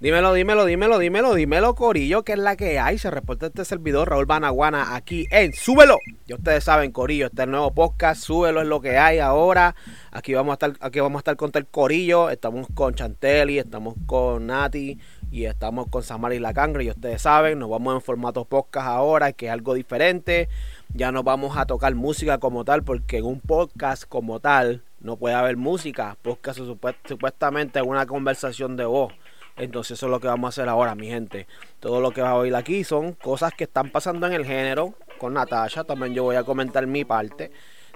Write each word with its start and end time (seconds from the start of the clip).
Dímelo, 0.00 0.32
dímelo, 0.32 0.64
dímelo, 0.64 0.98
dímelo, 0.98 1.34
dímelo, 1.34 1.74
Corillo, 1.74 2.22
que 2.22 2.32
es 2.32 2.38
la 2.38 2.56
que 2.56 2.78
hay. 2.78 2.96
Se 2.96 3.10
reporta 3.10 3.48
este 3.48 3.66
servidor, 3.66 4.08
Raúl 4.08 4.24
Banaguana, 4.24 4.96
aquí 4.96 5.26
en 5.30 5.52
Súbelo. 5.52 5.98
Ya 6.26 6.36
ustedes 6.36 6.64
saben, 6.64 6.90
Corillo, 6.90 7.26
este 7.26 7.42
es 7.42 7.44
el 7.44 7.50
nuevo 7.50 7.70
podcast, 7.74 8.22
Súbelo 8.22 8.62
es 8.62 8.66
lo 8.66 8.80
que 8.80 8.96
hay 8.96 9.18
ahora. 9.18 9.74
Aquí 10.10 10.32
vamos 10.32 10.52
a 10.52 10.54
estar, 10.54 10.72
aquí 10.80 11.00
vamos 11.00 11.18
a 11.18 11.20
estar 11.20 11.36
con 11.36 11.50
el 11.52 11.66
Corillo. 11.66 12.30
Estamos 12.30 12.66
con 12.72 12.94
Chantelli, 12.94 13.58
estamos 13.58 13.94
con 14.06 14.46
Nati 14.46 14.98
y 15.30 15.44
estamos 15.44 15.88
con 15.88 16.02
Samari 16.02 16.38
La 16.38 16.54
Cangre. 16.54 16.84
Y 16.84 16.88
ustedes 16.88 17.20
saben, 17.20 17.58
nos 17.58 17.68
vamos 17.68 17.94
en 17.96 18.00
formato 18.00 18.46
podcast 18.46 18.86
ahora, 18.86 19.32
que 19.34 19.48
es 19.48 19.52
algo 19.52 19.74
diferente. 19.74 20.48
Ya 20.94 21.12
no 21.12 21.24
vamos 21.24 21.58
a 21.58 21.66
tocar 21.66 21.94
música 21.94 22.38
como 22.38 22.64
tal, 22.64 22.84
porque 22.84 23.18
en 23.18 23.26
un 23.26 23.40
podcast 23.40 24.04
como 24.08 24.40
tal 24.40 24.82
no 25.00 25.16
puede 25.16 25.34
haber 25.34 25.58
música. 25.58 26.16
Podcast 26.22 26.58
supuestamente 27.04 27.80
es 27.80 27.84
una 27.84 28.06
conversación 28.06 28.78
de 28.78 28.86
voz. 28.86 29.12
Entonces 29.60 29.98
eso 29.98 30.06
es 30.06 30.10
lo 30.10 30.20
que 30.20 30.26
vamos 30.26 30.48
a 30.48 30.50
hacer 30.50 30.70
ahora, 30.70 30.94
mi 30.94 31.08
gente. 31.08 31.46
Todo 31.80 32.00
lo 32.00 32.12
que 32.12 32.22
va 32.22 32.30
a 32.30 32.34
oír 32.34 32.56
aquí 32.56 32.82
son 32.82 33.12
cosas 33.12 33.52
que 33.52 33.64
están 33.64 33.90
pasando 33.90 34.26
en 34.26 34.32
el 34.32 34.46
género 34.46 34.94
con 35.18 35.34
Natasha. 35.34 35.84
También 35.84 36.14
yo 36.14 36.24
voy 36.24 36.36
a 36.36 36.44
comentar 36.44 36.86
mi 36.86 37.04
parte. 37.04 37.52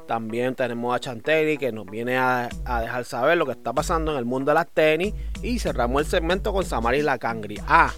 También 0.06 0.54
tenemos 0.54 0.94
a 0.94 1.00
Chantelli 1.00 1.56
que 1.56 1.72
nos 1.72 1.86
viene 1.86 2.18
a, 2.18 2.50
dejar 2.82 3.06
saber 3.06 3.38
lo 3.38 3.46
que 3.46 3.52
está 3.52 3.72
pasando 3.72 4.12
en 4.12 4.18
el 4.18 4.26
mundo 4.26 4.50
de 4.50 4.56
las 4.56 4.68
tenis. 4.68 5.14
Y 5.42 5.58
cerramos 5.58 6.02
el 6.02 6.06
segmento 6.06 6.52
con 6.52 6.66
Samari 6.66 7.00
La 7.00 7.16
Cangri. 7.16 7.56
Ah, 7.66 7.94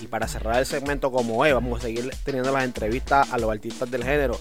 y 0.00 0.06
para 0.06 0.26
cerrar 0.26 0.58
el 0.58 0.66
segmento 0.66 1.12
como 1.12 1.44
es, 1.44 1.52
vamos 1.52 1.80
a 1.80 1.82
seguir 1.82 2.10
teniendo 2.24 2.52
las 2.52 2.64
entrevistas 2.64 3.30
a 3.30 3.36
los 3.36 3.50
artistas 3.50 3.90
del 3.90 4.02
género. 4.02 4.40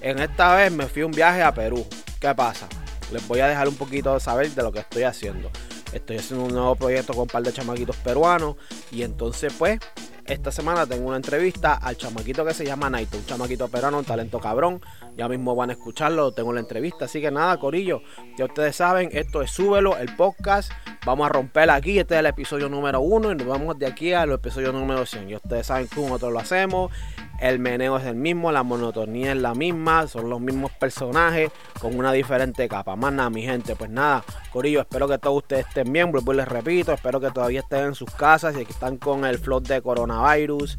En 0.00 0.18
esta 0.18 0.56
vez 0.56 0.72
me 0.72 0.86
fui 0.86 1.04
un 1.04 1.12
viaje 1.12 1.42
a 1.42 1.54
Perú. 1.54 1.86
¿Qué 2.20 2.34
pasa? 2.34 2.66
Les 3.12 3.26
voy 3.28 3.38
a 3.38 3.46
dejar 3.46 3.68
un 3.68 3.76
poquito 3.76 4.12
de 4.14 4.18
saber 4.18 4.50
de 4.50 4.62
lo 4.64 4.72
que 4.72 4.80
estoy 4.80 5.04
haciendo. 5.04 5.48
Estoy 5.94 6.16
haciendo 6.16 6.46
un 6.46 6.52
nuevo 6.52 6.74
proyecto 6.74 7.12
con 7.12 7.22
un 7.22 7.28
par 7.28 7.42
de 7.42 7.52
chamaquitos 7.52 7.96
peruanos. 7.96 8.56
Y 8.90 9.02
entonces, 9.02 9.54
pues, 9.56 9.78
esta 10.26 10.50
semana 10.50 10.86
tengo 10.86 11.06
una 11.06 11.16
entrevista 11.16 11.74
al 11.74 11.96
chamaquito 11.96 12.44
que 12.44 12.52
se 12.52 12.64
llama 12.64 12.90
Naito, 12.90 13.16
un 13.16 13.26
chamaquito 13.26 13.68
peruano, 13.68 13.98
un 13.98 14.04
talento 14.04 14.40
cabrón. 14.40 14.80
Ya 15.16 15.28
mismo 15.28 15.54
van 15.54 15.70
a 15.70 15.74
escucharlo, 15.74 16.32
tengo 16.32 16.52
la 16.52 16.60
entrevista. 16.60 17.04
Así 17.04 17.20
que 17.20 17.30
nada, 17.30 17.58
Corillo, 17.58 18.02
ya 18.36 18.46
ustedes 18.46 18.74
saben, 18.74 19.10
esto 19.12 19.40
es 19.40 19.50
Súbelo, 19.50 19.96
el 19.96 20.16
podcast. 20.16 20.72
Vamos 21.06 21.26
a 21.26 21.28
romper 21.28 21.70
aquí, 21.70 21.98
este 21.98 22.14
es 22.14 22.20
el 22.20 22.26
episodio 22.26 22.68
número 22.68 23.00
uno 23.00 23.30
y 23.30 23.36
nos 23.36 23.46
vamos 23.46 23.78
de 23.78 23.86
aquí 23.86 24.14
al 24.14 24.32
episodio 24.32 24.72
número 24.72 25.06
100. 25.06 25.28
Ya 25.28 25.36
ustedes 25.36 25.66
saben 25.66 25.86
cómo 25.94 26.08
nosotros 26.08 26.32
lo 26.32 26.38
hacemos 26.40 26.90
el 27.44 27.58
meneo 27.58 27.98
es 27.98 28.06
el 28.06 28.14
mismo, 28.14 28.50
la 28.52 28.62
monotonía 28.62 29.32
es 29.32 29.38
la 29.38 29.54
misma, 29.54 30.08
son 30.08 30.30
los 30.30 30.40
mismos 30.40 30.72
personajes 30.72 31.50
con 31.78 31.94
una 31.98 32.10
diferente 32.10 32.66
capa. 32.68 32.96
Más 32.96 33.12
nada, 33.12 33.28
mi 33.28 33.42
gente, 33.42 33.76
pues 33.76 33.90
nada, 33.90 34.24
Corillo, 34.50 34.80
espero 34.80 35.06
que 35.06 35.18
todos 35.18 35.42
ustedes 35.42 35.66
estén 35.66 35.92
bien, 35.92 36.10
y 36.10 36.32
les 36.32 36.48
repito, 36.48 36.94
espero 36.94 37.20
que 37.20 37.30
todavía 37.30 37.60
estén 37.60 37.84
en 37.84 37.94
sus 37.94 38.10
casas 38.10 38.56
y 38.58 38.64
que 38.64 38.72
están 38.72 38.96
con 38.96 39.26
el 39.26 39.38
flood 39.38 39.64
de 39.64 39.82
coronavirus. 39.82 40.78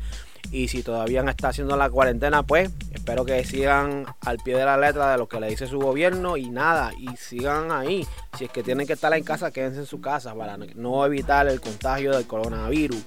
Y 0.52 0.68
si 0.68 0.82
todavía 0.82 1.24
está 1.30 1.50
haciendo 1.50 1.78
la 1.78 1.90
cuarentena, 1.92 2.42
pues 2.42 2.72
espero 2.92 3.26
que 3.26 3.44
sigan 3.46 4.06
al 4.22 4.38
pie 4.38 4.58
de 4.58 4.66
la 4.66 4.78
letra 4.78 5.12
de 5.12 5.18
lo 5.20 5.28
que 5.28 5.40
le 5.40 5.50
dice 5.50 5.68
su 5.68 5.80
gobierno 5.80 6.36
y 6.36 6.50
nada, 6.50 6.94
y 6.98 7.16
sigan 7.16 7.72
ahí. 7.72 8.08
Si 8.40 8.46
es 8.46 8.50
que 8.50 8.64
tienen 8.64 8.88
que 8.88 8.94
estar 8.94 9.14
en 9.14 9.24
casa, 9.24 9.52
quédense 9.52 9.82
en 9.82 9.86
su 9.86 10.02
casa 10.02 10.34
para 10.34 10.58
no 10.58 11.06
evitar 11.06 11.48
el 11.48 11.62
contagio 11.62 12.12
del 12.16 12.26
coronavirus 12.26 13.04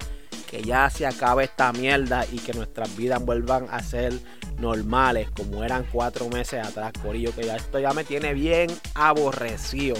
que 0.49 0.63
ya 0.63 0.89
se 0.89 1.07
acabe 1.07 1.45
esta 1.45 1.73
mierda 1.73 2.25
y 2.33 2.39
que 2.39 2.55
nuestras 2.55 2.97
vidas 2.97 3.25
vuelvan 3.25 3.67
a 3.71 3.83
ser 3.83 4.15
normales 4.59 5.31
como 5.31 5.63
eran 5.63 5.87
cuatro 5.93 6.29
meses 6.29 6.67
atrás, 6.67 6.93
Corillo, 7.03 7.35
que 7.35 7.45
ya 7.45 7.57
esto 7.57 7.79
ya 7.79 7.93
me 7.93 8.05
tiene 8.05 8.33
bien 8.33 8.71
aborrecido. 8.95 9.97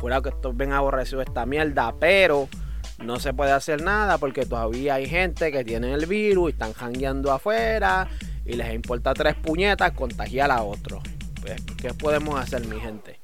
Cuidado 0.00 0.22
que 0.22 0.28
estoy 0.30 0.52
bien 0.54 0.72
aborrecido 0.72 1.22
esta 1.22 1.44
mierda, 1.44 1.94
pero 1.98 2.48
no 2.98 3.18
se 3.18 3.34
puede 3.34 3.52
hacer 3.52 3.82
nada 3.82 4.18
porque 4.18 4.46
todavía 4.46 4.94
hay 4.94 5.06
gente 5.06 5.50
que 5.50 5.64
tiene 5.64 5.92
el 5.92 6.06
virus 6.06 6.50
y 6.50 6.52
están 6.52 6.72
jangueando 6.72 7.32
afuera 7.32 8.08
y 8.44 8.54
les 8.54 8.72
importa 8.74 9.12
tres 9.12 9.34
puñetas 9.34 9.92
contagiar 9.92 10.50
a 10.50 10.62
otro. 10.62 11.02
Pues, 11.42 11.60
¿qué 11.78 11.92
podemos 11.92 12.38
hacer, 12.40 12.66
mi 12.66 12.78
gente? 12.78 13.18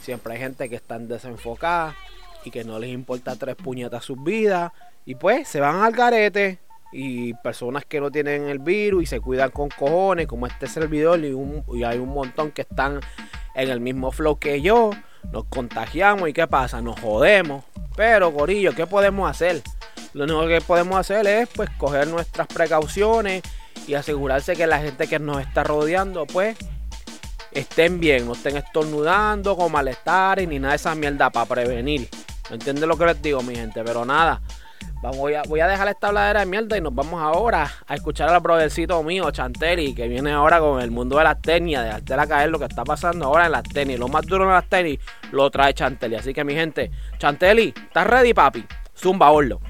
Siempre 0.00 0.34
hay 0.34 0.40
gente 0.40 0.68
que 0.68 0.76
está 0.76 0.98
desenfocada 0.98 1.94
y 2.44 2.50
que 2.50 2.64
no 2.64 2.78
les 2.78 2.90
importa 2.90 3.36
tres 3.36 3.56
puñetas 3.56 4.04
sus 4.04 4.22
vidas 4.22 4.72
y 5.04 5.14
pues 5.14 5.48
se 5.48 5.60
van 5.60 5.82
al 5.82 5.92
garete. 5.92 6.58
Y 6.94 7.32
personas 7.34 7.86
que 7.86 8.00
no 8.00 8.10
tienen 8.10 8.48
el 8.48 8.58
virus 8.58 9.04
y 9.04 9.06
se 9.06 9.18
cuidan 9.20 9.50
con 9.50 9.70
cojones, 9.70 10.26
como 10.26 10.46
este 10.46 10.66
servidor, 10.66 11.18
y, 11.20 11.34
y 11.74 11.84
hay 11.84 11.98
un 11.98 12.10
montón 12.10 12.50
que 12.50 12.62
están 12.62 13.00
en 13.54 13.70
el 13.70 13.80
mismo 13.80 14.12
flow 14.12 14.38
que 14.38 14.60
yo. 14.60 14.90
Nos 15.32 15.44
contagiamos 15.44 16.28
y 16.28 16.34
¿qué 16.34 16.46
pasa? 16.46 16.82
Nos 16.82 17.00
jodemos. 17.00 17.64
Pero, 17.96 18.30
Gorillo, 18.30 18.74
¿qué 18.74 18.86
podemos 18.86 19.30
hacer? 19.30 19.62
Lo 20.12 20.24
único 20.24 20.46
que 20.46 20.60
podemos 20.60 20.98
hacer 20.98 21.26
es 21.26 21.48
pues 21.48 21.70
coger 21.78 22.08
nuestras 22.08 22.46
precauciones 22.46 23.42
y 23.86 23.94
asegurarse 23.94 24.54
que 24.54 24.66
la 24.66 24.78
gente 24.78 25.06
que 25.06 25.18
nos 25.18 25.40
está 25.40 25.64
rodeando 25.64 26.26
pues 26.26 26.56
estén 27.50 28.00
bien, 28.00 28.26
no 28.26 28.32
estén 28.32 28.56
estornudando 28.56 29.56
con 29.56 29.72
malestar 29.72 30.46
ni 30.46 30.58
nada 30.58 30.72
de 30.72 30.76
esa 30.76 30.94
mierda 30.94 31.30
para 31.30 31.46
prevenir. 31.46 32.08
¿Me 32.50 32.56
entienden 32.56 32.88
lo 32.88 32.96
que 32.98 33.06
les 33.06 33.22
digo, 33.22 33.42
mi 33.42 33.54
gente? 33.56 33.82
Pero 33.82 34.04
nada, 34.04 34.42
voy, 35.16 35.34
a, 35.34 35.42
voy 35.42 35.60
a 35.60 35.66
dejar 35.66 35.88
esta 35.88 36.08
habladera 36.08 36.40
de 36.40 36.46
mierda 36.46 36.76
y 36.76 36.80
nos 36.80 36.94
vamos 36.94 37.20
ahora 37.20 37.70
a 37.86 37.94
escuchar 37.94 38.28
al 38.28 38.40
brothercito 38.40 39.02
mío, 39.02 39.30
Chanteli, 39.30 39.94
que 39.94 40.08
viene 40.08 40.32
ahora 40.32 40.60
con 40.60 40.80
el 40.80 40.90
mundo 40.90 41.18
de 41.18 41.24
las 41.24 41.40
tenis, 41.40 41.78
de 41.78 41.84
dejarte 41.84 42.14
a 42.14 42.26
caer 42.26 42.50
lo 42.50 42.58
que 42.58 42.66
está 42.66 42.84
pasando 42.84 43.26
ahora 43.26 43.46
en 43.46 43.52
las 43.52 43.64
tenis. 43.64 43.98
Lo 43.98 44.08
más 44.08 44.26
duro 44.26 44.44
en 44.44 44.50
las 44.50 44.68
tenis 44.68 44.98
lo 45.30 45.50
trae 45.50 45.74
Chanteli. 45.74 46.16
Así 46.16 46.32
que 46.32 46.44
mi 46.44 46.54
gente, 46.54 46.90
Chanteli, 47.18 47.74
¿estás 47.76 48.06
ready, 48.06 48.34
papi? 48.34 48.64
Zumba, 48.96 49.30
Orlo. 49.30 49.60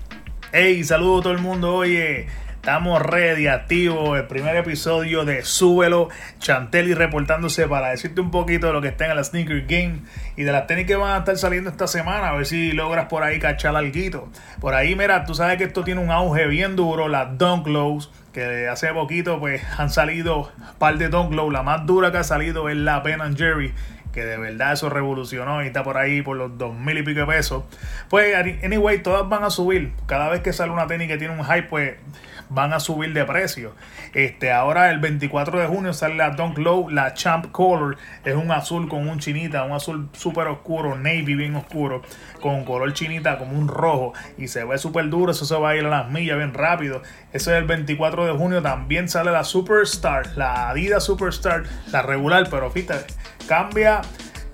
Hey, 0.52 0.84
saludo 0.84 1.20
a 1.20 1.22
todo 1.22 1.32
el 1.32 1.38
mundo, 1.38 1.76
oye. 1.76 2.28
Estamos 2.62 3.02
ready, 3.02 3.48
activos. 3.48 4.16
El 4.16 4.28
primer 4.28 4.54
episodio 4.54 5.24
de 5.24 5.44
Súbelo. 5.44 6.10
Chantelli 6.38 6.94
reportándose 6.94 7.66
para 7.66 7.88
decirte 7.88 8.20
un 8.20 8.30
poquito 8.30 8.68
de 8.68 8.72
lo 8.72 8.80
que 8.80 8.86
está 8.86 9.10
en 9.10 9.16
la 9.16 9.24
Sneaker 9.24 9.62
Game 9.66 10.02
y 10.36 10.44
de 10.44 10.52
las 10.52 10.68
tenis 10.68 10.86
que 10.86 10.94
van 10.94 11.10
a 11.10 11.18
estar 11.18 11.36
saliendo 11.36 11.70
esta 11.70 11.88
semana. 11.88 12.28
A 12.28 12.36
ver 12.36 12.46
si 12.46 12.70
logras 12.70 13.06
por 13.06 13.24
ahí 13.24 13.40
cachar 13.40 13.74
algo. 13.74 14.30
Por 14.60 14.74
ahí, 14.74 14.94
mira, 14.94 15.24
tú 15.24 15.34
sabes 15.34 15.58
que 15.58 15.64
esto 15.64 15.82
tiene 15.82 16.00
un 16.00 16.12
auge 16.12 16.46
bien 16.46 16.76
duro. 16.76 17.08
Las 17.08 17.36
Dunk 17.36 17.66
Lows, 17.66 18.12
que 18.32 18.68
hace 18.68 18.92
poquito 18.92 19.40
pues 19.40 19.60
han 19.76 19.90
salido 19.90 20.52
un 20.56 20.78
par 20.78 20.98
de 20.98 21.08
Dunk 21.08 21.32
Low. 21.32 21.50
La 21.50 21.64
más 21.64 21.84
dura 21.84 22.12
que 22.12 22.18
ha 22.18 22.24
salido 22.24 22.68
es 22.68 22.76
la 22.76 23.00
Ben 23.00 23.36
Jerry 23.36 23.74
que 24.12 24.24
de 24.24 24.36
verdad 24.36 24.74
eso 24.74 24.90
revolucionó 24.90 25.64
y 25.64 25.66
está 25.66 25.82
por 25.82 25.96
ahí 25.96 26.20
por 26.20 26.36
los 26.36 26.58
dos 26.58 26.74
mil 26.74 26.98
y 26.98 27.02
pico 27.02 27.20
de 27.20 27.26
pesos. 27.26 27.64
Pues, 28.08 28.36
anyway, 28.62 29.02
todas 29.02 29.28
van 29.28 29.42
a 29.42 29.50
subir. 29.50 29.92
Cada 30.06 30.28
vez 30.28 30.42
que 30.42 30.52
sale 30.52 30.70
una 30.70 30.86
tenis 30.86 31.08
que 31.08 31.16
tiene 31.16 31.34
un 31.34 31.44
hype, 31.44 31.62
pues 31.62 31.94
van 32.54 32.72
a 32.72 32.80
subir 32.80 33.12
de 33.12 33.24
precio. 33.24 33.74
Este, 34.14 34.52
ahora 34.52 34.90
el 34.90 34.98
24 35.00 35.60
de 35.60 35.66
junio 35.66 35.92
sale 35.92 36.16
la 36.16 36.30
Dunk 36.30 36.58
Low, 36.58 36.88
la 36.90 37.14
Champ 37.14 37.50
Color, 37.50 37.96
es 38.24 38.34
un 38.34 38.50
azul 38.50 38.88
con 38.88 39.08
un 39.08 39.18
chinita, 39.18 39.64
un 39.64 39.72
azul 39.72 40.08
súper 40.12 40.46
oscuro, 40.48 40.96
navy 40.96 41.34
bien 41.34 41.56
oscuro, 41.56 42.02
con 42.40 42.64
color 42.64 42.92
chinita 42.92 43.38
como 43.38 43.58
un 43.58 43.68
rojo 43.68 44.12
y 44.36 44.48
se 44.48 44.64
ve 44.64 44.78
súper 44.78 45.08
duro, 45.08 45.32
eso 45.32 45.44
se 45.44 45.56
va 45.56 45.70
a 45.70 45.76
ir 45.76 45.84
a 45.84 45.88
las 45.88 46.10
millas 46.10 46.36
bien 46.36 46.54
rápido. 46.54 47.02
Ese 47.32 47.52
es 47.52 47.58
el 47.58 47.64
24 47.64 48.26
de 48.26 48.32
junio, 48.32 48.62
también 48.62 49.08
sale 49.08 49.30
la 49.30 49.44
Superstar, 49.44 50.36
la 50.36 50.70
Adidas 50.70 51.04
Superstar, 51.04 51.64
la 51.90 52.02
regular, 52.02 52.48
pero 52.50 52.70
fíjate, 52.70 53.14
cambia 53.48 54.02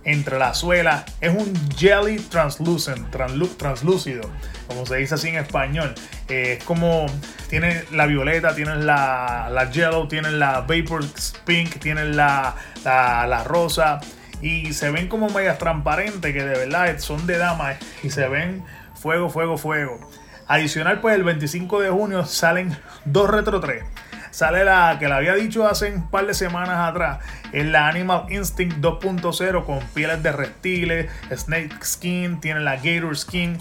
entre 0.05 0.39
la 0.39 0.55
suela, 0.55 1.05
es 1.21 1.35
un 1.35 1.53
jelly 1.77 2.19
translucent, 2.19 3.11
translúcido 3.11 4.31
como 4.69 4.87
se 4.87 4.97
dice 4.97 5.15
así 5.15 5.29
en 5.29 5.37
español. 5.37 5.95
Eh, 6.29 6.59
es 6.59 6.65
como, 6.65 7.07
tiene 7.49 7.85
la 7.91 8.07
violeta, 8.07 8.55
tienen 8.55 8.87
la, 8.87 9.49
la 9.51 9.71
yellow, 9.71 10.07
tienen 10.07 10.39
la 10.39 10.61
vapor 10.61 11.05
pink, 11.45 11.79
tienen 11.81 12.17
la, 12.17 12.55
la, 12.85 13.45
rosa 13.45 14.01
y 14.41 14.73
se 14.75 14.91
ven 14.91 15.09
como 15.09 15.31
medias 15.31 15.59
transparentes 15.59 16.33
que 16.33 16.45
de 16.45 16.67
verdad 16.67 16.97
son 16.99 17.27
de 17.27 17.39
dama 17.39 17.77
y 18.03 18.11
se 18.11 18.29
ven 18.29 18.63
fuego, 18.95 19.31
fuego, 19.31 19.57
fuego. 19.57 19.99
Adicional, 20.47 21.01
pues 21.01 21.15
el 21.15 21.25
25 21.25 21.81
de 21.81 21.91
junio 21.91 22.25
salen 22.25 22.77
dos 23.05 23.29
Retro 23.29 23.61
3. 23.61 23.83
Sale 24.31 24.65
la 24.65 24.97
que 24.99 25.09
le 25.09 25.15
había 25.15 25.35
dicho 25.35 25.67
hace 25.67 25.93
un 25.93 26.11
par 26.11 26.27
de 26.27 26.35
semanas 26.35 26.89
atrás, 26.89 27.19
es 27.53 27.67
la 27.67 27.89
Animal 27.89 28.27
Instinct 28.31 28.77
2.0 28.79 29.65
con 29.65 29.81
pieles 29.95 30.23
de 30.23 30.33
reptiles, 30.33 31.11
snake 31.35 31.85
skin, 31.85 32.41
tiene 32.41 32.61
la 32.61 32.77
gator 32.77 33.17
skin, 33.17 33.59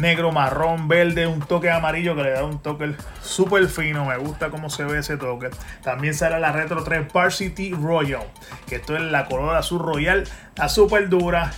negro, 0.00 0.32
marrón, 0.32 0.88
verde, 0.88 1.26
un 1.26 1.40
toque 1.40 1.70
amarillo 1.70 2.16
que 2.16 2.22
le 2.22 2.30
da 2.30 2.44
un 2.44 2.60
toque 2.60 2.94
súper 3.22 3.68
fino. 3.68 4.04
Me 4.04 4.16
gusta 4.16 4.50
cómo 4.50 4.70
se 4.70 4.84
ve 4.84 4.98
ese 4.98 5.16
toque. 5.16 5.50
También 5.82 6.14
sale 6.14 6.40
la 6.40 6.52
Retro 6.52 6.82
3 6.82 7.12
Varsity 7.12 7.72
Royal, 7.72 8.24
que 8.66 8.76
esto 8.76 8.96
es 8.96 9.02
la 9.02 9.26
color 9.26 9.56
azul 9.56 9.80
royal, 9.80 10.24
está 10.48 10.68
súper 10.68 11.08
dura, 11.08 11.52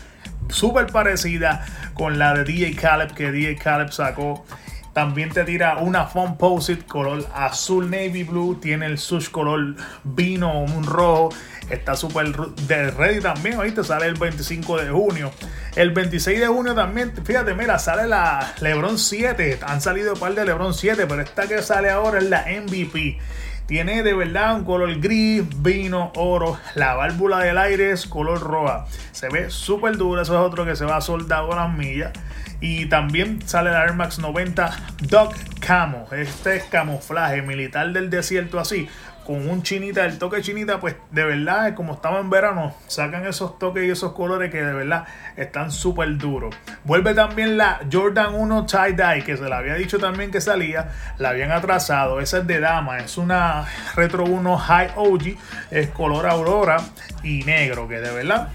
súper 0.48 0.86
parecida 0.86 1.64
con 1.94 2.18
la 2.18 2.34
de 2.34 2.44
DJ 2.44 2.74
Caleb 2.76 3.14
que 3.14 3.30
DJ 3.30 3.56
Caleb 3.56 3.90
sacó. 3.92 4.44
También 4.92 5.30
te 5.30 5.44
tira 5.44 5.78
una 5.78 6.04
Phone 6.04 6.36
Posit 6.36 6.86
color 6.86 7.26
azul 7.34 7.90
navy 7.90 8.24
blue. 8.24 8.58
Tiene 8.60 8.86
el 8.86 8.98
sush 8.98 9.30
color 9.30 9.74
vino, 10.04 10.60
un 10.60 10.84
rojo. 10.84 11.30
Está 11.70 11.96
súper 11.96 12.36
de 12.36 12.90
ready 12.90 13.20
también. 13.20 13.56
Ahorita 13.56 13.82
sale 13.84 14.06
el 14.06 14.14
25 14.14 14.78
de 14.78 14.90
junio. 14.90 15.30
El 15.76 15.92
26 15.92 16.40
de 16.40 16.46
junio 16.46 16.74
también, 16.74 17.12
fíjate, 17.24 17.54
mira, 17.54 17.78
sale 17.78 18.06
la 18.06 18.54
LeBron 18.60 18.98
7. 18.98 19.60
Han 19.66 19.80
salido 19.80 20.12
un 20.12 20.20
par 20.20 20.34
de 20.34 20.44
LeBron 20.44 20.74
7, 20.74 21.06
pero 21.06 21.22
esta 21.22 21.46
que 21.46 21.62
sale 21.62 21.88
ahora 21.88 22.18
es 22.18 22.24
la 22.24 22.44
MVP. 22.46 23.18
Tiene 23.66 24.02
de 24.02 24.12
verdad 24.12 24.56
un 24.56 24.64
color 24.64 25.00
gris, 25.00 25.44
vino, 25.62 26.12
oro. 26.16 26.58
La 26.74 26.94
válvula 26.94 27.38
del 27.38 27.58
aire 27.58 27.90
es 27.92 28.06
color 28.06 28.40
roja. 28.40 28.86
Se 29.12 29.28
ve 29.28 29.50
súper 29.50 29.96
duro. 29.96 30.20
Eso 30.20 30.34
es 30.34 30.40
otro 30.40 30.64
que 30.64 30.76
se 30.76 30.84
va 30.84 31.00
soldado 31.00 31.52
a 31.52 31.56
las 31.56 31.74
millas. 31.74 32.12
Y 32.60 32.86
también 32.86 33.40
sale 33.46 33.70
la 33.70 33.84
Air 33.84 33.94
Max 33.94 34.18
90 34.18 34.70
Dog 35.02 35.34
Camo. 35.60 36.06
Este 36.12 36.56
es 36.56 36.64
camuflaje 36.64 37.42
militar 37.42 37.92
del 37.92 38.10
desierto 38.10 38.60
así 38.60 38.88
con 39.26 39.48
un 39.48 39.62
chinita, 39.62 40.04
el 40.04 40.18
toque 40.18 40.42
chinita, 40.42 40.80
pues 40.80 40.96
de 41.10 41.24
verdad, 41.24 41.74
como 41.74 41.94
estaba 41.94 42.20
en 42.20 42.30
verano, 42.30 42.74
sacan 42.86 43.26
esos 43.26 43.58
toques 43.58 43.84
y 43.84 43.90
esos 43.90 44.12
colores 44.12 44.50
que 44.50 44.62
de 44.62 44.72
verdad 44.72 45.04
están 45.36 45.70
súper 45.70 46.16
duros. 46.18 46.54
Vuelve 46.84 47.14
también 47.14 47.56
la 47.56 47.80
Jordan 47.90 48.34
1 48.34 48.66
Tie 48.66 48.92
Dye, 48.94 49.24
que 49.24 49.36
se 49.36 49.48
la 49.48 49.58
había 49.58 49.74
dicho 49.74 49.98
también 49.98 50.30
que 50.30 50.40
salía, 50.40 50.90
la 51.18 51.30
habían 51.30 51.52
atrasado. 51.52 52.20
Esa 52.20 52.38
es 52.38 52.46
de 52.46 52.60
dama, 52.60 52.98
es 52.98 53.16
una 53.16 53.64
Retro 53.94 54.24
1 54.24 54.58
High 54.58 54.92
OG, 54.96 55.22
es 55.70 55.88
color 55.90 56.26
aurora 56.26 56.78
y 57.22 57.44
negro, 57.44 57.88
que 57.88 58.00
de 58.00 58.12
verdad 58.12 58.48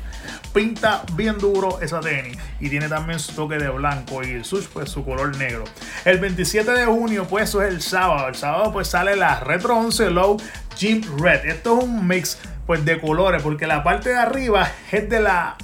pinta 0.53 1.03
bien 1.13 1.37
duro 1.37 1.79
esa 1.81 1.99
tenis 1.99 2.37
y 2.59 2.69
tiene 2.69 2.89
también 2.89 3.19
su 3.19 3.33
toque 3.33 3.57
de 3.57 3.69
blanco 3.69 4.23
y 4.23 4.31
el 4.31 4.45
sush 4.45 4.65
pues 4.73 4.89
su 4.89 5.03
color 5.03 5.35
negro. 5.37 5.63
El 6.05 6.19
27 6.19 6.71
de 6.71 6.85
junio 6.85 7.27
pues 7.27 7.49
eso 7.49 7.61
es 7.61 7.69
el 7.73 7.81
sábado. 7.81 8.27
El 8.27 8.35
sábado 8.35 8.71
pues 8.71 8.87
sale 8.87 9.15
la 9.15 9.39
Retro 9.39 9.77
11 9.77 10.11
Low 10.11 10.37
Jim 10.75 11.01
Red. 11.19 11.45
Esto 11.45 11.77
es 11.77 11.83
un 11.85 12.07
mix 12.07 12.37
pues 12.65 12.83
de 12.85 12.99
colores 12.99 13.41
porque 13.41 13.67
la 13.67 13.83
parte 13.83 14.09
de 14.09 14.17
arriba 14.17 14.69
es 14.91 15.09
de 15.09 15.19
la 15.19 15.55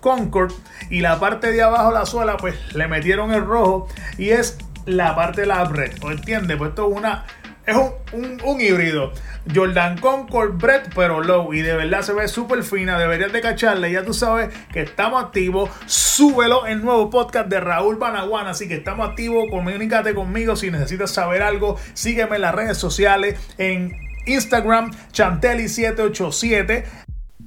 Concord 0.00 0.52
y 0.90 1.00
la 1.00 1.20
parte 1.20 1.52
de 1.52 1.62
abajo 1.62 1.92
la 1.92 2.06
suela 2.06 2.36
pues 2.36 2.56
le 2.74 2.88
metieron 2.88 3.32
el 3.32 3.44
rojo 3.44 3.88
y 4.18 4.30
es 4.30 4.58
la 4.84 5.14
parte 5.14 5.42
de 5.42 5.46
la 5.46 5.64
red. 5.64 5.92
¿O 6.02 6.10
entiende? 6.10 6.56
Pues 6.56 6.70
esto 6.70 6.90
es 6.90 6.96
una 6.96 7.24
es 7.66 7.76
un, 8.12 8.60
híbrido. 8.60 9.12
Jordan 9.54 9.98
Concord 9.98 10.58
Bread, 10.58 10.92
pero 10.94 11.20
low. 11.20 11.52
Y 11.52 11.60
de 11.60 11.76
verdad 11.76 12.02
se 12.02 12.12
ve 12.12 12.28
súper 12.28 12.62
fina. 12.62 12.98
Deberías 12.98 13.32
de 13.32 13.40
cacharle. 13.40 13.92
Ya 13.92 14.04
tú 14.04 14.14
sabes 14.14 14.52
que 14.72 14.82
estamos 14.82 15.22
activos. 15.22 15.70
Súbelo 15.86 16.66
el 16.66 16.84
nuevo 16.84 17.10
podcast 17.10 17.48
de 17.48 17.60
Raúl 17.60 17.96
Banaguana. 17.96 18.50
Así 18.50 18.68
que 18.68 18.74
estamos 18.74 19.08
activos. 19.08 19.44
Comunícate 19.50 20.14
conmigo 20.14 20.56
si 20.56 20.70
necesitas 20.70 21.10
saber 21.10 21.42
algo. 21.42 21.76
Sígueme 21.94 22.36
en 22.36 22.42
las 22.42 22.54
redes 22.54 22.78
sociales. 22.78 23.38
En 23.58 23.92
Instagram, 24.26 24.92
Chantelli787. 25.12 26.84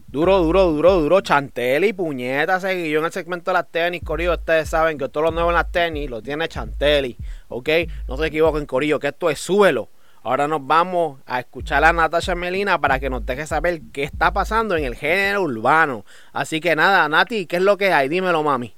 Duro, 0.07 0.39
duro, 0.39 0.71
duro, 0.71 1.01
duro. 1.01 1.19
Chantelli, 1.19 1.91
puñeta, 1.91 2.61
seguí 2.61 2.89
yo 2.89 2.99
en 2.99 3.05
el 3.05 3.11
segmento 3.11 3.51
de 3.51 3.55
las 3.55 3.69
tenis, 3.69 4.01
Corillo. 4.01 4.33
Ustedes 4.33 4.69
saben 4.69 4.97
que 4.97 5.09
todo 5.09 5.23
lo 5.23 5.31
nuevo 5.31 5.49
en 5.49 5.55
las 5.55 5.69
tenis 5.73 6.09
lo 6.09 6.21
tiene 6.21 6.47
Chantelli, 6.47 7.17
¿ok? 7.49 7.69
No 8.07 8.15
se 8.15 8.27
equivoquen, 8.27 8.65
Corillo, 8.65 8.97
que 8.97 9.07
esto 9.07 9.29
es 9.29 9.39
súbelo. 9.39 9.89
Ahora 10.25 10.47
nos 10.47 10.65
vamos 10.65 11.19
a 11.27 11.39
escuchar 11.39 11.83
a 11.83 11.93
Natasha 11.93 12.33
Melina 12.33 12.81
para 12.81 12.99
que 12.99 13.11
nos 13.11 13.23
deje 13.27 13.45
saber 13.45 13.81
qué 13.93 14.01
está 14.01 14.33
pasando 14.33 14.75
en 14.75 14.83
el 14.83 14.95
género 14.95 15.43
urbano. 15.43 16.03
Así 16.33 16.59
que 16.59 16.75
nada, 16.75 17.07
Nati, 17.07 17.45
¿qué 17.45 17.57
es 17.57 17.61
lo 17.61 17.77
que 17.77 17.93
hay? 17.93 18.09
Dímelo, 18.09 18.41
mami. 18.41 18.75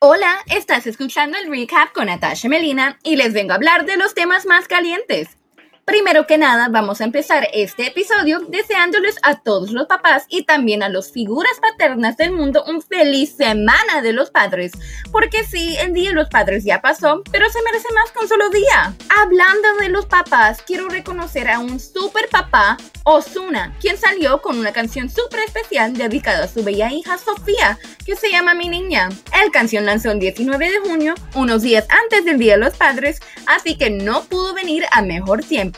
Hola, 0.00 0.40
estás 0.46 0.88
escuchando 0.88 1.38
el 1.38 1.48
recap 1.48 1.92
con 1.92 2.06
Natasha 2.06 2.48
Melina 2.48 2.98
y 3.04 3.14
les 3.14 3.32
vengo 3.32 3.52
a 3.52 3.54
hablar 3.54 3.86
de 3.86 3.96
los 3.96 4.12
temas 4.14 4.44
más 4.44 4.66
calientes. 4.66 5.38
Primero 5.86 6.26
que 6.26 6.36
nada, 6.36 6.66
vamos 6.68 7.00
a 7.00 7.04
empezar 7.04 7.46
este 7.52 7.86
episodio 7.86 8.40
deseándoles 8.40 9.18
a 9.22 9.38
todos 9.38 9.70
los 9.70 9.86
papás 9.86 10.24
y 10.28 10.42
también 10.42 10.82
a 10.82 10.88
las 10.88 11.12
figuras 11.12 11.60
paternas 11.60 12.16
del 12.16 12.32
mundo 12.32 12.64
un 12.66 12.82
feliz 12.82 13.36
semana 13.36 14.02
de 14.02 14.12
los 14.12 14.30
padres. 14.30 14.72
Porque 15.12 15.44
sí, 15.44 15.76
el 15.78 15.92
Día 15.92 16.08
de 16.08 16.16
los 16.16 16.28
Padres 16.28 16.64
ya 16.64 16.80
pasó, 16.80 17.22
pero 17.30 17.48
se 17.50 17.62
merece 17.62 17.86
más 17.94 18.10
que 18.10 18.18
un 18.18 18.28
solo 18.28 18.50
día. 18.50 18.94
Hablando 19.16 19.76
de 19.80 19.88
los 19.88 20.06
papás, 20.06 20.60
quiero 20.66 20.88
reconocer 20.88 21.48
a 21.48 21.60
un 21.60 21.78
super 21.78 22.28
papá, 22.30 22.76
Osuna, 23.04 23.72
quien 23.80 23.96
salió 23.96 24.42
con 24.42 24.58
una 24.58 24.72
canción 24.72 25.08
súper 25.08 25.38
especial 25.46 25.92
dedicada 25.92 26.46
a 26.46 26.48
su 26.48 26.64
bella 26.64 26.90
hija 26.90 27.16
Sofía, 27.16 27.78
que 28.04 28.16
se 28.16 28.32
llama 28.32 28.54
Mi 28.54 28.68
Niña. 28.68 29.08
El 29.40 29.52
canción 29.52 29.86
lanzó 29.86 30.10
el 30.10 30.18
19 30.18 30.68
de 30.68 30.80
junio, 30.80 31.14
unos 31.36 31.62
días 31.62 31.86
antes 32.02 32.24
del 32.24 32.40
Día 32.40 32.54
de 32.54 32.64
los 32.64 32.76
Padres, 32.76 33.20
así 33.46 33.78
que 33.78 33.90
no 33.90 34.24
pudo 34.24 34.52
venir 34.52 34.84
a 34.90 35.00
mejor 35.02 35.44
tiempo. 35.44 35.75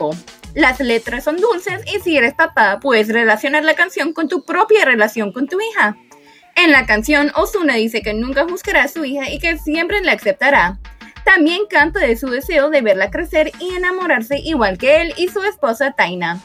Las 0.54 0.80
letras 0.80 1.24
son 1.24 1.36
dulces 1.36 1.80
y 1.94 2.00
si 2.00 2.16
eres 2.16 2.34
papá 2.34 2.80
puedes 2.80 3.08
relacionar 3.08 3.64
la 3.64 3.74
canción 3.74 4.12
con 4.12 4.28
tu 4.28 4.44
propia 4.44 4.84
relación 4.84 5.32
con 5.32 5.46
tu 5.46 5.60
hija. 5.60 5.96
En 6.56 6.72
la 6.72 6.86
canción, 6.86 7.30
Osuna 7.36 7.74
dice 7.74 8.02
que 8.02 8.14
nunca 8.14 8.44
juzgará 8.44 8.84
a 8.84 8.88
su 8.88 9.04
hija 9.04 9.30
y 9.30 9.38
que 9.38 9.58
siempre 9.58 10.00
la 10.02 10.12
aceptará. 10.12 10.78
También 11.24 11.62
canta 11.68 12.00
de 12.00 12.16
su 12.16 12.28
deseo 12.28 12.70
de 12.70 12.80
verla 12.80 13.10
crecer 13.10 13.52
y 13.60 13.74
enamorarse 13.74 14.38
igual 14.38 14.78
que 14.78 15.02
él 15.02 15.14
y 15.16 15.28
su 15.28 15.42
esposa 15.42 15.92
Taina. 15.92 16.42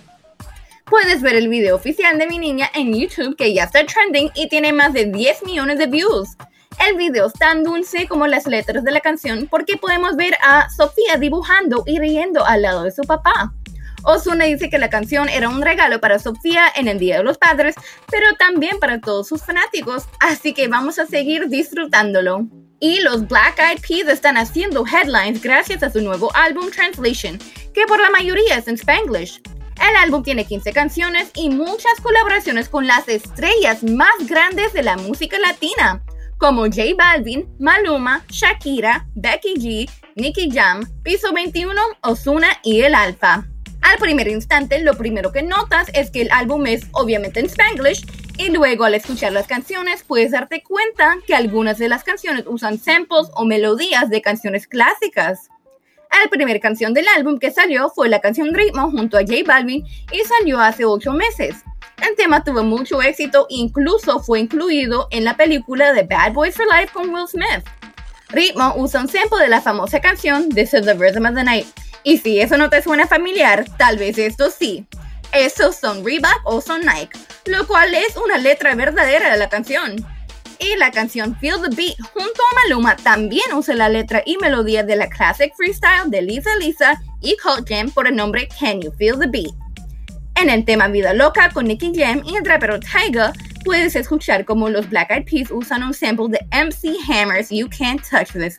Puedes 0.86 1.22
ver 1.22 1.36
el 1.36 1.48
video 1.48 1.76
oficial 1.76 2.20
de 2.20 2.28
mi 2.28 2.38
niña 2.38 2.70
en 2.76 2.94
YouTube 2.94 3.36
que 3.36 3.54
ya 3.54 3.64
está 3.64 3.86
trending 3.86 4.30
y 4.36 4.50
tiene 4.50 4.74
más 4.74 4.94
de 4.94 5.06
10 5.06 5.44
millones 5.44 5.80
de 5.80 5.88
views. 5.88 6.38
El 6.80 6.98
video 6.98 7.28
es 7.28 7.34
tan 7.34 7.64
dulce 7.64 8.08
como 8.08 8.28
las 8.28 8.46
letras 8.48 8.84
de 8.84 8.92
la 8.92 9.00
canción 9.00 9.48
porque 9.50 9.78
podemos 9.78 10.16
ver 10.16 10.36
a 10.42 10.70
Sofía 10.70 11.18
dibujando 11.18 11.84
y 11.86 12.00
riendo 12.00 12.46
al 12.46 12.64
lado 12.64 12.84
de 12.84 12.92
su 12.92 13.04
papá. 13.04 13.54
Osuna 14.04 14.46
dice 14.46 14.70
que 14.70 14.78
la 14.78 14.90
canción 14.90 15.30
era 15.30 15.48
un 15.48 15.62
regalo 15.62 16.02
para 16.02 16.20
Sofía 16.20 16.66
en 16.76 16.90
el 16.90 17.00
Día 17.00 17.18
de 17.18 17.24
los 17.24 17.38
Padres, 17.38 17.76
pero 18.12 18.36
también 18.38 18.80
para 18.80 19.00
todos 19.00 19.28
sus 19.28 19.44
fanáticos, 19.44 20.06
así 20.20 20.54
que 20.54 20.68
vamos 20.68 21.00
a 21.00 21.06
seguir 21.06 21.48
disfrutándolo. 21.48 22.48
Y 22.80 23.00
los 23.00 23.28
Black 23.28 23.60
Eyed 23.60 23.80
Peas 23.80 24.10
están 24.10 24.36
haciendo 24.36 24.86
headlines 24.86 25.42
gracias 25.42 25.84
a 25.84 25.90
su 25.90 26.02
nuevo 26.02 26.36
álbum 26.36 26.70
Translation, 26.70 27.40
que 27.74 27.86
por 27.88 28.02
la 28.02 28.10
mayoría 28.10 28.58
es 28.58 28.68
en 28.68 28.76
Spanglish. 28.76 29.42
El 29.80 29.96
álbum 29.96 30.22
tiene 30.22 30.46
15 30.46 30.74
canciones 30.74 31.32
y 31.34 31.50
muchas 31.50 32.00
colaboraciones 32.02 32.68
con 32.68 32.86
las 32.86 33.08
estrellas 33.08 33.84
más 33.84 34.14
grandes 34.28 34.74
de 34.74 34.84
la 34.84 34.98
música 34.98 35.40
latina 35.40 36.04
como 36.44 36.64
J 36.64 36.94
Balvin, 36.98 37.48
Maluma, 37.58 38.26
Shakira, 38.28 39.08
Becky 39.16 39.54
G, 39.54 39.90
Nicky 40.16 40.52
Jam, 40.52 40.84
Piso 41.02 41.32
21, 41.32 41.74
Osuna 42.02 42.50
y 42.64 42.82
El 42.82 42.96
Alfa. 42.96 43.46
Al 43.80 43.98
primer 43.98 44.28
instante, 44.28 44.82
lo 44.82 44.98
primero 44.98 45.32
que 45.32 45.42
notas 45.42 45.88
es 45.94 46.12
que 46.12 46.24
el 46.24 46.32
álbum 46.34 46.68
es 46.68 46.88
obviamente 46.92 47.40
en 47.40 47.46
Spanglish 47.46 48.06
y 48.38 48.50
luego 48.50 48.84
al 48.84 48.94
escuchar 48.94 49.32
las 49.32 49.48
canciones 49.48 50.04
puedes 50.04 50.32
darte 50.32 50.62
cuenta 50.64 51.16
que 51.26 51.34
algunas 51.34 51.78
de 51.78 51.88
las 51.88 52.04
canciones 52.04 52.44
usan 52.46 52.78
samples 52.78 53.30
o 53.36 53.46
melodías 53.46 54.10
de 54.10 54.22
canciones 54.22 54.68
clásicas. 54.68 55.48
La 56.12 56.30
primera 56.30 56.60
canción 56.60 56.94
del 56.94 57.08
álbum 57.16 57.40
que 57.40 57.52
salió 57.52 57.90
fue 57.90 58.10
la 58.10 58.20
canción 58.20 58.54
Ritmo 58.54 58.92
junto 58.92 59.18
a 59.18 59.22
J 59.22 59.36
Balvin 59.48 59.86
y 60.12 60.20
salió 60.28 60.60
hace 60.60 60.84
8 60.84 61.14
meses. 61.14 61.56
El 62.08 62.18
tema 62.18 62.44
tuvo 62.44 62.64
mucho 62.64 63.02
éxito, 63.02 63.46
incluso 63.50 64.20
fue 64.20 64.42
incluido 64.42 65.08
en 65.10 65.24
la 65.24 65.38
película 65.38 65.94
de 65.94 66.04
Bad 66.04 66.34
Boys 66.34 66.54
for 66.54 66.66
Life 66.66 66.92
con 66.92 67.10
Will 67.10 67.30
Smith. 67.30 67.66
Ritmo 68.28 68.74
usa 68.76 69.00
un 69.00 69.08
sample 69.08 69.42
de 69.42 69.48
la 69.48 69.62
famosa 69.62 70.02
canción 70.02 70.50
This 70.50 70.74
is 70.74 70.86
the 70.86 70.96
Rhythm 70.96 71.26
of 71.26 71.36
the 71.36 71.46
Night. 71.46 71.66
Y 72.04 72.18
si 72.18 72.42
eso 72.42 72.58
no 72.58 72.70
te 72.70 72.82
suena 72.82 73.08
familiar, 73.08 73.66
tal 73.78 73.98
vez 73.98 74.18
esto 74.18 74.50
sí. 74.50 74.86
Esos 75.32 75.78
son 75.78 76.04
Reebok 76.04 76.42
o 76.44 76.60
son 76.60 76.82
Nike, 76.82 77.18
lo 77.46 77.66
cual 77.68 77.94
es 77.94 78.18
una 78.18 78.38
letra 78.38 78.76
verdadera 78.76 79.32
de 79.32 79.38
la 79.38 79.48
canción. 79.48 80.06
Y 80.60 80.76
la 80.76 80.92
canción 80.92 81.38
Feel 81.40 81.62
the 81.62 81.74
Beat 81.74 81.96
junto 82.14 82.42
a 82.42 82.56
Maluma 82.56 82.98
también 82.98 83.54
usa 83.54 83.76
la 83.76 83.88
letra 83.88 84.22
y 84.26 84.38
melodía 84.38 84.84
de 84.84 84.98
la 84.98 85.08
classic 85.08 85.56
freestyle 85.56 86.10
de 86.10 86.22
Lisa 86.22 86.54
Lisa 86.58 87.02
y 87.22 87.38
Cult 87.38 87.68
Jam 87.70 87.90
por 87.92 88.08
el 88.08 88.16
nombre 88.18 88.50
Can 88.60 88.82
You 88.82 88.92
Feel 88.92 89.18
the 89.20 89.28
Beat. 89.28 89.63
En 90.36 90.50
el 90.50 90.66
tema 90.66 90.88
Vida 90.88 91.14
Loca 91.14 91.50
con 91.52 91.66
Nicky 91.66 91.94
Jam 91.96 92.22
y 92.26 92.36
el 92.36 92.46
rapero 92.46 92.80
Tyga, 92.80 93.34
puedes 93.64 93.96
escuchar 93.96 94.46
cómo 94.46 94.70
los 94.70 94.90
Black 94.90 95.12
Eyed 95.12 95.26
Peas 95.26 95.52
usan 95.52 95.84
un 95.84 95.94
sample 95.94 96.28
de 96.30 96.40
MC 96.52 96.98
Hammer's 97.08 97.50
You 97.50 97.70
Can't 97.70 98.02
Touch 98.10 98.32
This. 98.34 98.58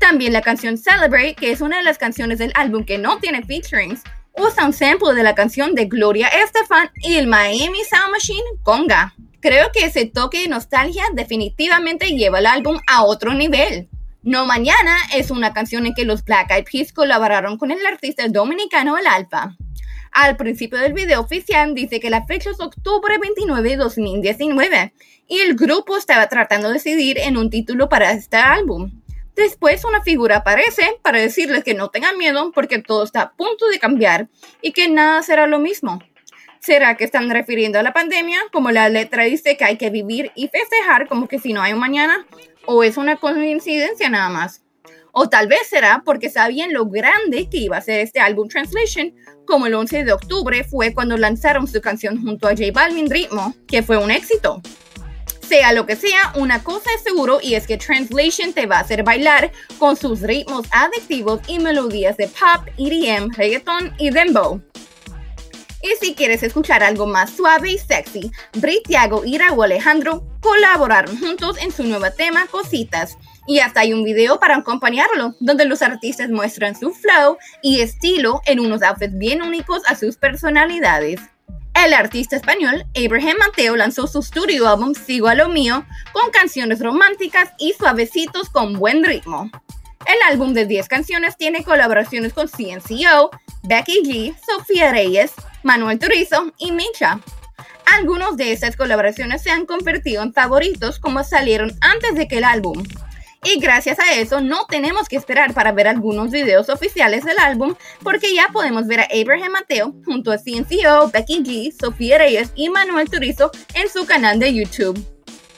También 0.00 0.32
la 0.32 0.42
canción 0.42 0.76
Celebrate, 0.76 1.34
que 1.34 1.52
es 1.52 1.60
una 1.60 1.78
de 1.78 1.84
las 1.84 1.98
canciones 1.98 2.38
del 2.38 2.52
álbum 2.54 2.84
que 2.84 2.98
no 2.98 3.18
tiene 3.18 3.42
featurings, 3.42 4.02
usa 4.36 4.66
un 4.66 4.72
sample 4.72 5.14
de 5.14 5.22
la 5.22 5.34
canción 5.34 5.74
de 5.74 5.84
Gloria 5.86 6.28
Estefan 6.28 6.90
y 6.96 7.14
el 7.14 7.26
Miami 7.26 7.84
Sound 7.88 8.10
Machine 8.10 8.58
Conga. 8.62 9.14
Creo 9.40 9.70
que 9.72 9.84
ese 9.84 10.06
toque 10.06 10.40
de 10.40 10.48
nostalgia 10.48 11.04
definitivamente 11.12 12.16
lleva 12.16 12.38
el 12.38 12.46
álbum 12.46 12.78
a 12.86 13.04
otro 13.04 13.34
nivel. 13.34 13.88
No 14.22 14.46
Mañana 14.46 14.96
es 15.14 15.30
una 15.30 15.52
canción 15.52 15.84
en 15.84 15.94
que 15.94 16.06
los 16.06 16.24
Black 16.24 16.50
Eyed 16.50 16.64
Peas 16.64 16.92
colaboraron 16.92 17.58
con 17.58 17.70
el 17.70 17.84
artista 17.84 18.26
dominicano 18.26 18.96
El 18.96 19.06
Alfa. 19.06 19.54
Al 20.14 20.36
principio 20.36 20.78
del 20.78 20.92
video 20.92 21.20
oficial 21.20 21.74
dice 21.74 21.98
que 21.98 22.08
la 22.08 22.24
fecha 22.24 22.48
es 22.48 22.60
octubre 22.60 23.18
29 23.18 23.68
de 23.68 23.76
2019 23.76 24.94
y 25.26 25.40
el 25.40 25.56
grupo 25.56 25.96
estaba 25.96 26.28
tratando 26.28 26.68
de 26.68 26.74
decidir 26.74 27.18
en 27.18 27.36
un 27.36 27.50
título 27.50 27.88
para 27.88 28.12
este 28.12 28.36
álbum. 28.36 28.92
Después 29.34 29.84
una 29.84 30.02
figura 30.02 30.36
aparece 30.36 31.00
para 31.02 31.18
decirles 31.18 31.64
que 31.64 31.74
no 31.74 31.90
tengan 31.90 32.16
miedo 32.16 32.52
porque 32.54 32.78
todo 32.78 33.02
está 33.02 33.22
a 33.22 33.32
punto 33.32 33.66
de 33.66 33.80
cambiar 33.80 34.28
y 34.62 34.70
que 34.70 34.88
nada 34.88 35.20
será 35.24 35.48
lo 35.48 35.58
mismo. 35.58 35.98
¿Será 36.60 36.96
que 36.96 37.02
están 37.02 37.28
refiriendo 37.28 37.80
a 37.80 37.82
la 37.82 37.92
pandemia, 37.92 38.38
como 38.52 38.70
la 38.70 38.88
letra 38.88 39.24
dice 39.24 39.56
que 39.56 39.64
hay 39.64 39.78
que 39.78 39.90
vivir 39.90 40.30
y 40.36 40.46
festejar 40.46 41.08
como 41.08 41.26
que 41.26 41.40
si 41.40 41.52
no 41.52 41.60
hay 41.60 41.72
un 41.72 41.80
mañana? 41.80 42.24
¿O 42.66 42.84
es 42.84 42.96
una 42.98 43.16
coincidencia 43.16 44.08
nada 44.08 44.28
más? 44.28 44.63
O 45.16 45.28
tal 45.28 45.46
vez 45.46 45.60
será 45.70 46.02
porque 46.04 46.28
sabían 46.28 46.72
lo 46.72 46.86
grande 46.86 47.48
que 47.48 47.58
iba 47.58 47.76
a 47.76 47.80
ser 47.80 48.00
este 48.00 48.18
álbum 48.18 48.48
Translation, 48.48 49.14
como 49.46 49.66
el 49.66 49.74
11 49.74 50.04
de 50.04 50.12
octubre 50.12 50.64
fue 50.64 50.92
cuando 50.92 51.16
lanzaron 51.16 51.68
su 51.68 51.80
canción 51.80 52.20
junto 52.20 52.48
a 52.48 52.50
J 52.50 52.72
Balvin 52.72 53.08
Ritmo, 53.08 53.54
que 53.68 53.84
fue 53.84 53.96
un 53.96 54.10
éxito. 54.10 54.60
Sea 55.48 55.72
lo 55.72 55.86
que 55.86 55.94
sea, 55.94 56.32
una 56.34 56.64
cosa 56.64 56.90
es 56.96 57.02
seguro 57.02 57.38
y 57.40 57.54
es 57.54 57.68
que 57.68 57.76
Translation 57.76 58.52
te 58.52 58.66
va 58.66 58.78
a 58.78 58.80
hacer 58.80 59.04
bailar 59.04 59.52
con 59.78 59.94
sus 59.94 60.20
ritmos 60.20 60.66
adictivos 60.72 61.40
y 61.46 61.60
melodías 61.60 62.16
de 62.16 62.26
pop, 62.26 62.66
EDM, 62.76 63.30
reggaeton 63.36 63.94
y 63.98 64.10
dembow. 64.10 64.60
Y 65.80 66.04
si 66.04 66.14
quieres 66.14 66.42
escuchar 66.42 66.82
algo 66.82 67.06
más 67.06 67.30
suave 67.30 67.72
y 67.72 67.78
sexy, 67.78 68.32
Brit 68.54 68.84
Thiago 68.88 69.24
y 69.24 69.38
Raúl 69.38 69.66
Alejandro 69.66 70.26
colaboraron 70.40 71.16
juntos 71.20 71.58
en 71.60 71.70
su 71.70 71.84
nuevo 71.84 72.10
tema 72.10 72.46
Cositas. 72.46 73.16
Y 73.46 73.58
hasta 73.58 73.80
hay 73.80 73.92
un 73.92 74.04
video 74.04 74.40
para 74.40 74.56
acompañarlo, 74.56 75.34
donde 75.40 75.64
los 75.64 75.82
artistas 75.82 76.30
muestran 76.30 76.74
su 76.78 76.92
flow 76.92 77.36
y 77.62 77.80
estilo 77.80 78.40
en 78.46 78.60
unos 78.60 78.82
outfits 78.82 79.16
bien 79.18 79.42
únicos 79.42 79.82
a 79.86 79.94
sus 79.94 80.16
personalidades. 80.16 81.20
El 81.74 81.92
artista 81.92 82.36
español 82.36 82.86
Abraham 82.94 83.36
Mateo 83.38 83.76
lanzó 83.76 84.06
su 84.06 84.22
studio 84.22 84.68
álbum 84.68 84.94
Sigo 84.94 85.28
a 85.28 85.34
lo 85.34 85.48
mío 85.48 85.84
con 86.12 86.30
canciones 86.30 86.80
románticas 86.80 87.50
y 87.58 87.72
suavecitos 87.72 88.48
con 88.48 88.78
buen 88.78 89.04
ritmo. 89.04 89.50
El 90.06 90.16
álbum 90.30 90.52
de 90.54 90.66
10 90.66 90.86
canciones 90.88 91.36
tiene 91.36 91.64
colaboraciones 91.64 92.32
con 92.32 92.48
CNCO, 92.48 93.30
Becky 93.64 94.02
G, 94.04 94.36
Sofía 94.46 94.92
Reyes, 94.92 95.32
Manuel 95.62 95.98
Turizo 95.98 96.52
y 96.58 96.72
Micha. 96.72 97.20
Algunos 97.92 98.36
de 98.36 98.52
esas 98.52 98.76
colaboraciones 98.76 99.42
se 99.42 99.50
han 99.50 99.66
convertido 99.66 100.22
en 100.22 100.32
favoritos 100.32 100.98
como 100.98 101.24
salieron 101.24 101.72
antes 101.80 102.14
de 102.14 102.28
que 102.28 102.38
el 102.38 102.44
álbum. 102.44 102.82
Y 103.44 103.60
gracias 103.60 103.98
a 103.98 104.14
eso 104.14 104.40
no 104.40 104.64
tenemos 104.66 105.06
que 105.06 105.16
esperar 105.16 105.52
para 105.52 105.70
ver 105.72 105.86
algunos 105.86 106.30
videos 106.30 106.70
oficiales 106.70 107.24
del 107.24 107.38
álbum 107.38 107.74
porque 108.02 108.34
ya 108.34 108.48
podemos 108.52 108.86
ver 108.86 109.00
a 109.00 109.08
Abraham 109.12 109.52
Mateo 109.52 109.94
junto 110.04 110.32
a 110.32 110.38
CNCO, 110.38 111.10
Becky 111.12 111.42
G, 111.42 111.72
Sofía 111.78 112.16
Reyes 112.16 112.52
y 112.54 112.70
Manuel 112.70 113.10
Turizo 113.10 113.50
en 113.74 113.90
su 113.90 114.06
canal 114.06 114.38
de 114.38 114.54
YouTube. 114.54 114.98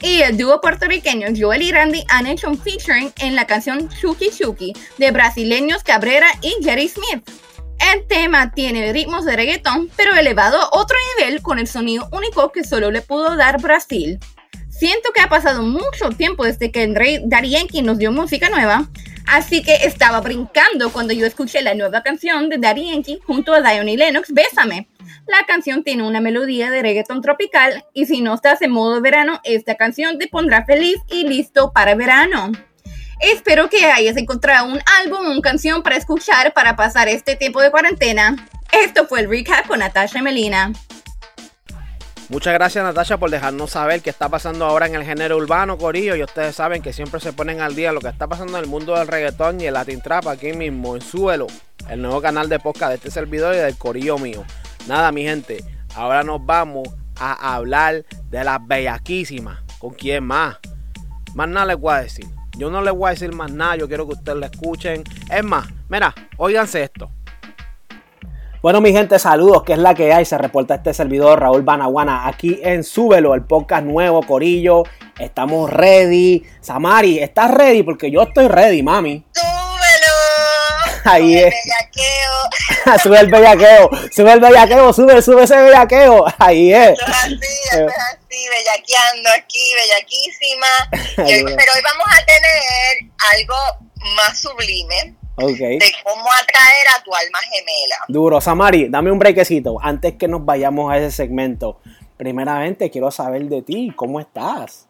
Y 0.02 0.20
el 0.22 0.36
dúo 0.36 0.60
puertorriqueño 0.60 1.28
Joel 1.38 1.62
y 1.62 1.70
Randy 1.70 2.04
han 2.08 2.26
hecho 2.26 2.48
un 2.48 2.58
featuring 2.58 3.12
en 3.18 3.36
la 3.36 3.46
canción 3.46 3.88
Chucky 3.88 4.30
Chucky 4.30 4.72
de 4.98 5.10
brasileños 5.12 5.84
Cabrera 5.84 6.28
y 6.42 6.54
Jerry 6.62 6.88
Smith. 6.88 7.30
El 7.92 8.06
tema 8.08 8.52
tiene 8.52 8.92
ritmos 8.92 9.24
de 9.24 9.36
reggaeton, 9.36 9.90
pero 9.96 10.14
elevado 10.14 10.60
a 10.60 10.68
otro 10.72 10.96
nivel 11.16 11.40
con 11.40 11.58
el 11.58 11.68
sonido 11.68 12.08
único 12.10 12.50
que 12.50 12.64
solo 12.64 12.90
le 12.90 13.00
pudo 13.00 13.36
dar 13.36 13.60
Brasil. 13.60 14.18
Siento 14.78 15.11
que 15.14 15.23
ha 15.23 15.28
pasado 15.30 15.62
mucho 15.62 16.11
tiempo 16.11 16.45
desde 16.45 16.71
que 16.71 16.87
Daddy 17.25 17.50
Yankee 17.50 17.80
nos 17.80 17.97
dio 17.97 18.12
música 18.12 18.50
nueva, 18.50 18.90
así 19.26 19.62
que 19.62 19.75
estaba 19.76 20.21
brincando 20.21 20.92
cuando 20.92 21.14
yo 21.14 21.25
escuché 21.25 21.62
la 21.62 21.75
nueva 21.75 22.02
canción 22.02 22.50
de 22.50 22.61
Yankee 22.61 23.21
junto 23.26 23.54
a 23.54 23.62
Dion 23.62 23.88
y 23.88 23.97
Lennox, 23.97 24.35
Bésame. 24.35 24.88
La 25.26 25.47
canción 25.47 25.83
tiene 25.83 26.02
una 26.02 26.21
melodía 26.21 26.71
de 26.71 26.83
reggaeton 26.83 27.23
tropical 27.23 27.87
y 27.95 28.04
si 28.04 28.21
no 28.21 28.35
estás 28.35 28.61
en 28.61 28.71
modo 28.71 29.00
verano, 29.00 29.40
esta 29.45 29.76
canción 29.76 30.18
te 30.18 30.28
pondrá 30.28 30.66
feliz 30.66 30.99
y 31.09 31.26
listo 31.26 31.73
para 31.73 31.95
verano. 31.95 32.52
Espero 33.21 33.71
que 33.71 33.87
hayas 33.87 34.18
encontrado 34.18 34.66
un 34.66 34.80
álbum 35.00 35.26
o 35.26 35.30
una 35.30 35.40
canción 35.40 35.83
para 35.83 35.97
escuchar 35.97 36.52
para 36.52 36.76
pasar 36.76 37.09
este 37.09 37.35
tiempo 37.35 37.62
de 37.62 37.71
cuarentena. 37.71 38.37
Esto 38.73 39.06
fue 39.06 39.21
el 39.21 39.30
recap 39.30 39.66
con 39.66 39.78
Natasha 39.78 40.21
Melina. 40.21 40.71
Muchas 42.28 42.54
gracias 42.54 42.83
Natasha 42.83 43.18
por 43.18 43.30
dejarnos 43.30 43.71
saber 43.71 44.02
qué 44.02 44.11
está 44.11 44.28
pasando 44.28 44.64
ahora 44.64 44.87
en 44.87 44.97
el 44.97 45.04
género 45.04 45.37
urbano, 45.37 45.78
Corillo. 45.78 46.16
Y 46.16 46.25
ustedes 46.25 46.56
saben 46.56 46.83
que 46.83 46.92
siempre 46.92 47.21
se 47.21 47.33
ponen 47.33 47.61
al 47.61 47.76
día 47.76 47.92
lo 47.92 48.00
que 48.00 48.09
está 48.09 48.26
pasando 48.26 48.59
en 48.59 48.64
el 48.64 48.71
mundo 48.71 48.97
del 48.97 49.06
reggaetón 49.06 49.61
y 49.61 49.66
el 49.66 49.75
Latin 49.75 50.00
Trap 50.00 50.26
aquí 50.26 50.52
mismo 50.52 50.97
en 50.97 51.02
Suelo, 51.02 51.47
el 51.88 52.02
nuevo 52.02 52.21
canal 52.21 52.49
de 52.49 52.59
podcast 52.59 52.90
de 52.90 52.95
este 52.97 53.12
servidor 53.12 53.54
y 53.54 53.59
del 53.59 53.78
Corillo 53.78 54.18
mío. 54.18 54.45
Nada, 54.88 55.12
mi 55.12 55.23
gente, 55.23 55.62
ahora 55.95 56.25
nos 56.25 56.45
vamos 56.45 56.88
a 57.16 57.54
hablar 57.54 58.04
de 58.28 58.42
las 58.42 58.66
bellaquísimas. 58.66 59.61
¿Con 59.78 59.95
quién 59.95 60.25
más? 60.25 60.59
Más 61.35 61.49
nada 61.49 61.66
les 61.66 61.78
voy 61.78 61.95
a 61.95 61.99
decir. 61.99 62.26
Yo 62.59 62.71
no 62.71 62.83
les 62.83 62.92
voy 62.92 63.06
a 63.06 63.11
decir 63.11 63.33
más 63.33 63.52
nada, 63.52 63.76
yo 63.76 63.87
quiero 63.87 64.04
que 64.04 64.14
ustedes 64.14 64.38
la 64.38 64.47
escuchen. 64.47 65.04
Es 65.30 65.45
más, 65.45 65.68
mira, 65.88 66.12
óiganse 66.38 66.83
esto. 66.83 67.09
Bueno, 68.66 68.80
mi 68.80 68.90
gente, 68.90 69.20
saludos, 69.20 69.62
que 69.62 69.75
es 69.75 69.78
la 69.78 69.94
que 69.94 70.12
hay. 70.12 70.25
Se 70.25 70.37
reporta 70.37 70.75
este 70.75 70.92
servidor 70.92 71.38
Raúl 71.38 71.62
Banaguana 71.62 72.26
aquí 72.26 72.58
en 72.64 72.82
Súbelo, 72.82 73.37
el 73.37 73.44
podcast 73.44 73.85
nuevo, 73.85 74.25
Corillo. 74.25 74.82
Estamos 75.20 75.70
ready. 75.70 76.42
Samari, 76.62 77.20
¿estás 77.20 77.52
ready? 77.52 77.85
Porque 77.85 78.11
yo 78.11 78.23
estoy 78.23 78.49
ready, 78.49 78.82
mami. 78.82 79.25
¡Súbelo! 79.30 81.00
Ahí 81.04 81.38
Sube 81.38 81.46
es. 81.46 81.54
el 82.87 83.00
sube 83.04 83.20
el 83.20 83.30
bellaqueo, 83.30 83.88
sube 84.12 84.32
el 84.32 84.40
bellaqueo, 84.40 84.92
sube, 84.92 85.23
sube 85.23 85.44
ese 85.44 85.62
bellaqueo. 85.62 86.25
Ahí 86.37 86.75
es. 86.75 86.90
Esto 86.99 87.04
es 87.06 87.14
así, 87.14 87.35
esto 87.70 87.87
es 87.87 87.94
así, 87.94 88.49
bellaqueando 88.49 89.30
aquí, 89.38 89.75
bellaquísima. 89.76 90.66
Hoy- 91.25 91.44
Bien. 91.44 91.56
pero 91.56 91.73
hoy 91.73 91.82
vamos 91.85 92.06
a 92.20 92.25
tener 92.25 93.12
algo 93.32 93.54
más 94.16 94.40
sublime 94.40 95.14
De 95.36 95.92
cómo 96.02 96.24
atraer 96.32 96.88
a 96.98 97.02
tu 97.02 97.14
alma 97.14 97.38
gemela. 97.40 97.96
Duro, 98.08 98.40
Samari, 98.40 98.88
dame 98.88 99.10
un 99.12 99.18
brequecito 99.18 99.76
antes 99.82 100.14
que 100.14 100.28
nos 100.28 100.44
vayamos 100.44 100.90
a 100.90 100.96
ese 100.96 101.10
segmento. 101.14 101.80
Primeramente, 102.16 102.90
quiero 102.90 103.10
saber 103.10 103.42
de 103.44 103.60
ti, 103.60 103.92
¿cómo 103.94 104.18
estás? 104.18 104.86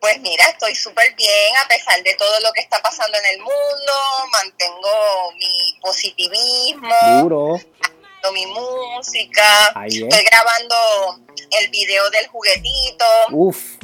Pues 0.00 0.20
mira, 0.20 0.44
estoy 0.50 0.74
súper 0.74 1.14
bien 1.16 1.56
a 1.64 1.66
pesar 1.66 2.00
de 2.02 2.14
todo 2.14 2.38
lo 2.40 2.52
que 2.52 2.60
está 2.60 2.80
pasando 2.80 3.16
en 3.18 3.34
el 3.34 3.38
mundo. 3.38 3.92
Mantengo 4.30 5.32
mi 5.38 5.80
positivismo, 5.80 7.22
Duro. 7.22 7.56
mi 8.32 8.46
música. 8.46 9.72
Ahí 9.74 9.88
es. 9.88 10.02
Estoy 10.02 10.24
grabando 10.26 10.76
el 11.58 11.70
video 11.70 12.08
del 12.10 12.26
juguetito. 12.28 13.04
Uf, 13.32 13.78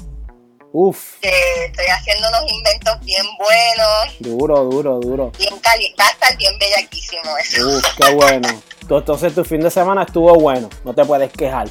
uf, 0.72 1.16
que 1.20 1.64
estoy 1.66 1.86
haciendo 1.86 2.28
unos 2.28 2.50
inventos 2.50 3.00
bien 3.00 3.26
buenos, 3.38 4.14
duro, 4.20 4.64
duro, 4.64 5.00
duro. 5.00 5.32
bien 5.38 5.58
cali 5.60 5.94
va 5.98 6.06
a 6.06 6.10
estar 6.10 6.36
bien 6.36 6.58
bellaquísimo 6.58 7.36
eso. 7.38 7.68
Uf, 7.68 7.84
qué 7.96 8.10
bueno. 8.14 8.62
Entonces 8.82 9.34
tu 9.34 9.44
fin 9.44 9.60
de 9.60 9.70
semana 9.70 10.02
estuvo 10.02 10.34
bueno, 10.34 10.68
no 10.84 10.92
te 10.94 11.04
puedes 11.04 11.32
quejar. 11.32 11.68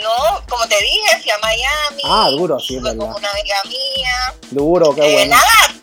No, 0.00 0.42
como 0.48 0.66
te 0.68 0.76
dije, 0.78 1.22
fui 1.22 1.30
a 1.30 1.38
Miami, 1.38 2.02
Ah, 2.04 2.28
duro, 2.30 2.60
sí, 2.60 2.74
es 2.74 2.78
estuve 2.82 2.96
con 2.98 3.06
verdad. 3.08 3.16
una 3.18 3.30
amiga 3.30 3.56
mía, 3.64 4.34
Duro, 4.50 4.94
qué 4.94 5.00
eh, 5.08 5.12
bueno. 5.14 5.36
nada, 5.36 5.74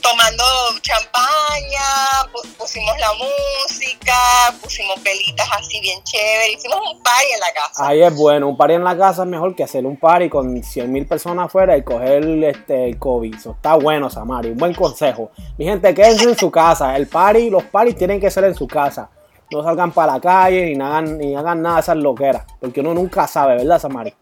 tomando 0.00 0.44
champaña, 0.82 2.30
pu- 2.32 2.56
pusimos 2.56 2.98
la 2.98 3.10
música, 3.14 4.14
pusimos 4.60 5.02
velitas 5.02 5.48
así 5.58 5.80
bien 5.80 6.02
chévere, 6.04 6.52
hicimos 6.52 6.78
un 6.92 7.02
party 7.02 7.26
en 7.34 7.40
la 7.40 7.52
casa. 7.52 7.86
Ahí 7.86 8.02
es 8.02 8.14
bueno, 8.14 8.48
un 8.48 8.56
party 8.56 8.74
en 8.74 8.84
la 8.84 8.96
casa 8.96 9.22
es 9.22 9.28
mejor 9.28 9.54
que 9.54 9.64
hacer 9.64 9.84
un 9.86 9.96
party 9.96 10.28
con 10.28 10.62
100 10.62 10.90
mil 10.92 11.06
personas 11.06 11.46
afuera 11.46 11.76
y 11.76 11.82
coger 11.84 12.24
este, 12.44 12.88
el 12.88 12.98
COVID. 12.98 13.34
Eso 13.34 13.52
está 13.52 13.74
bueno, 13.74 14.10
Samari, 14.10 14.50
un 14.50 14.56
buen 14.56 14.74
consejo. 14.74 15.30
Mi 15.58 15.64
gente, 15.66 15.94
quédense 15.94 16.24
en 16.24 16.38
su 16.38 16.50
casa. 16.50 16.96
El 16.96 17.06
party, 17.06 17.50
los 17.50 17.64
parties 17.64 17.96
tienen 17.96 18.20
que 18.20 18.30
ser 18.30 18.44
en 18.44 18.54
su 18.54 18.66
casa. 18.66 19.10
No 19.52 19.62
salgan 19.64 19.90
para 19.92 20.12
la 20.14 20.20
calle 20.20 20.66
ni 20.76 20.80
hagan, 20.82 21.18
ni 21.18 21.34
hagan 21.34 21.60
nada 21.60 21.76
de 21.76 21.80
esas 21.82 21.96
loqueras, 21.96 22.44
porque 22.60 22.80
uno 22.80 22.94
nunca 22.94 23.26
sabe, 23.26 23.56
¿verdad, 23.56 23.80
Samari? 23.80 24.14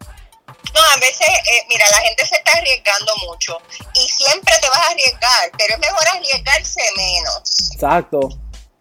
No, 0.73 0.81
a 0.81 0.99
veces, 0.99 1.27
eh, 1.27 1.65
mira, 1.69 1.85
la 1.91 1.97
gente 1.97 2.25
se 2.25 2.35
está 2.35 2.51
arriesgando 2.53 3.13
mucho 3.27 3.57
y 3.95 4.07
siempre 4.07 4.53
te 4.61 4.69
vas 4.69 4.79
a 4.79 4.91
arriesgar, 4.91 5.51
pero 5.57 5.73
es 5.73 5.79
mejor 5.79 6.07
arriesgarse 6.15 6.81
menos. 6.95 7.71
Exacto, 7.73 8.29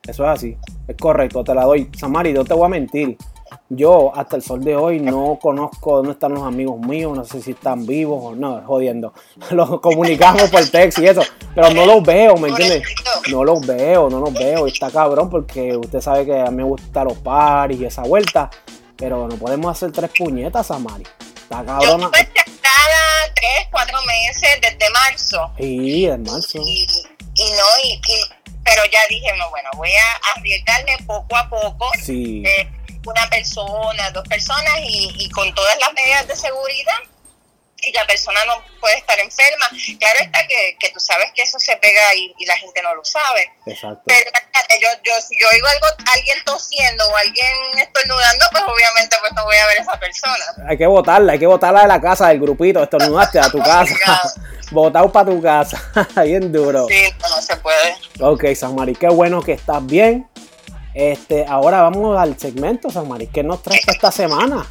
eso 0.07 0.25
es 0.25 0.31
así, 0.31 0.57
es 0.87 0.97
correcto, 0.97 1.45
te 1.45 1.55
la 1.55 1.65
doy. 1.65 1.91
Samari, 1.99 2.33
no 2.33 2.45
te 2.45 2.55
voy 2.55 2.67
a 2.67 2.69
mentir. 2.69 3.17
Yo 3.71 4.13
hasta 4.15 4.37
el 4.37 4.43
sol 4.43 4.63
de 4.65 4.77
hoy 4.77 5.01
no 5.01 5.39
conozco 5.41 5.97
dónde 5.97 6.13
están 6.13 6.33
los 6.33 6.43
amigos 6.43 6.79
míos, 6.81 7.17
no 7.17 7.25
sé 7.25 7.43
si 7.43 7.51
están 7.51 7.87
vivos 7.87 8.19
o 8.23 8.35
no, 8.35 8.63
jodiendo. 8.67 9.13
Los 9.51 9.81
comunicamos 9.81 10.51
por 10.51 10.67
texto 10.67 11.03
y 11.03 11.07
eso, 11.07 11.23
pero 11.55 11.71
no 11.71 11.87
los 11.87 12.03
veo, 12.03 12.37
¿me 12.37 12.49
entiendes? 12.49 12.83
No 13.31 13.45
los 13.45 13.67
veo, 13.67 14.09
no 14.09 14.21
los 14.21 14.33
veo. 14.33 14.67
Y 14.67 14.71
está 14.71 14.91
cabrón 14.91 15.29
porque 15.29 15.77
usted 15.77 16.01
sabe 16.01 16.25
que 16.25 16.39
a 16.41 16.47
mí 16.47 16.57
me 16.59 16.63
gustan 16.63 17.09
los 17.09 17.19
paris 17.19 17.81
y 17.81 17.85
esa 17.85 18.03
vuelta, 18.03 18.51
pero 18.97 19.29
no 19.29 19.37
podemos 19.37 19.71
hacer 19.71 19.93
tres 19.93 20.11
puñetas, 20.17 20.67
Samari. 20.67 21.05
Está 21.51 21.61
Yo 21.61 21.67
cabrón. 21.67 22.03
estuve 22.15 22.45
cada 22.61 23.35
tres, 23.35 23.67
cuatro 23.71 24.03
meses 24.03 24.61
desde 24.61 24.91
marzo. 24.91 25.53
Sí, 25.59 26.07
en 26.07 26.23
marzo. 26.23 26.59
Y, 26.65 26.87
y 27.35 27.51
no, 27.53 27.65
y, 27.85 27.93
y- 27.95 28.53
pero 28.65 28.85
ya 28.87 29.01
dije, 29.09 29.33
no, 29.39 29.49
bueno, 29.51 29.71
voy 29.77 29.93
a 29.95 30.33
arriesgarme 30.37 30.99
poco 31.07 31.37
a 31.37 31.49
poco. 31.49 31.91
Sí. 32.05 32.43
eh, 32.47 32.69
una 33.07 33.31
persona, 33.31 34.11
dos 34.11 34.27
personas 34.29 34.75
y, 34.83 35.25
y 35.25 35.31
con 35.31 35.55
todas 35.55 35.79
las 35.81 35.93
medidas 35.95 36.27
de 36.29 36.37
seguridad. 36.37 36.99
y 37.81 37.93
la 37.93 38.05
persona 38.07 38.45
no 38.45 38.61
puede 38.81 38.99
estar 38.99 39.19
enferma. 39.21 39.69
Claro 40.01 40.19
está 40.21 40.47
que, 40.49 40.77
que 40.81 40.89
tú 40.91 40.99
sabes 41.01 41.31
que 41.35 41.43
eso 41.43 41.59
se 41.61 41.77
pega 41.77 42.13
y, 42.15 42.35
y 42.37 42.45
la 42.45 42.57
gente 42.59 42.83
no 42.83 42.93
lo 42.95 43.05
sabe. 43.05 43.51
Exacto. 43.67 44.03
Pero 44.05 44.31
yo, 44.83 44.89
yo, 45.05 45.13
si 45.23 45.39
yo 45.41 45.49
oigo 45.49 45.67
algo, 45.69 45.87
alguien 46.13 46.39
tosiendo 46.45 47.09
o 47.09 47.17
alguien 47.17 47.57
estornudando, 47.79 48.45
pues 48.51 48.65
voy 49.49 49.57
a 49.57 49.67
ver 49.67 49.79
a 49.79 49.83
esa 49.83 49.99
persona. 49.99 50.45
Hay 50.69 50.77
que 50.77 50.87
botarla, 50.87 51.33
hay 51.33 51.39
que 51.39 51.47
botarla 51.47 51.83
de 51.83 51.89
la 51.89 52.01
casa 52.01 52.29
del 52.29 52.41
grupito, 52.41 52.83
estornudaste 52.83 53.41
a 53.41 53.51
tu 53.51 53.59
casa. 53.63 53.95
Botado 54.71 55.11
para 55.13 55.31
tu 55.31 55.41
casa, 55.41 55.81
bien 56.25 56.53
duro. 56.53 56.87
Sí, 56.89 57.05
no, 57.21 57.29
no 57.37 57.43
se 57.43 57.57
puede. 57.57 57.97
Ok, 58.21 58.45
Samari, 58.55 58.95
qué 58.95 59.09
bueno 59.09 59.41
que 59.43 59.53
estás 59.53 59.85
bien. 59.87 60.29
Este, 60.95 61.47
ahora 61.47 61.83
vamos 61.83 62.19
al 62.19 62.39
segmento, 62.39 62.91
Samari. 62.91 63.29
¿Qué 63.29 63.43
nos 63.43 63.63
traes 63.63 63.87
esta 63.87 64.11
semana? 64.13 64.67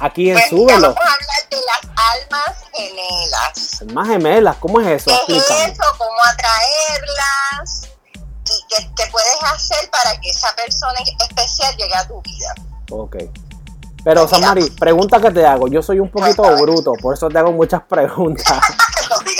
Aquí 0.00 0.30
en 0.30 0.34
Pues 0.36 0.48
Súbelo. 0.48 0.94
vamos 0.94 0.96
a 0.96 1.14
hablar 1.14 1.48
de 1.50 1.56
las 1.56 1.80
almas 2.12 2.64
gemelas. 4.08 4.56
¿cómo 4.58 4.80
es 4.80 4.86
eso? 4.86 5.10
¿Qué 5.26 5.36
es 5.36 5.44
eso? 5.44 5.82
¿Cómo 5.98 6.16
atraerlas? 6.30 7.88
¿Y 8.14 8.74
qué, 8.74 8.90
qué 8.96 9.10
puedes 9.10 9.42
hacer 9.54 9.90
para 9.90 10.18
que 10.20 10.30
esa 10.30 10.54
persona 10.56 10.98
especial 11.28 11.76
llegue 11.76 11.94
a 11.94 12.06
tu 12.08 12.20
vida? 12.22 12.54
Ok. 12.90 13.16
Pero, 14.04 14.26
Samari, 14.26 14.68
pregunta 14.78 15.20
que 15.20 15.30
te 15.30 15.46
hago. 15.46 15.68
Yo 15.68 15.80
soy 15.82 16.00
un 16.00 16.08
poquito 16.08 16.42
bruto, 16.60 16.92
por 17.00 17.14
eso 17.14 17.28
te 17.28 17.38
hago 17.38 17.52
muchas 17.52 17.82
preguntas. 17.82 18.60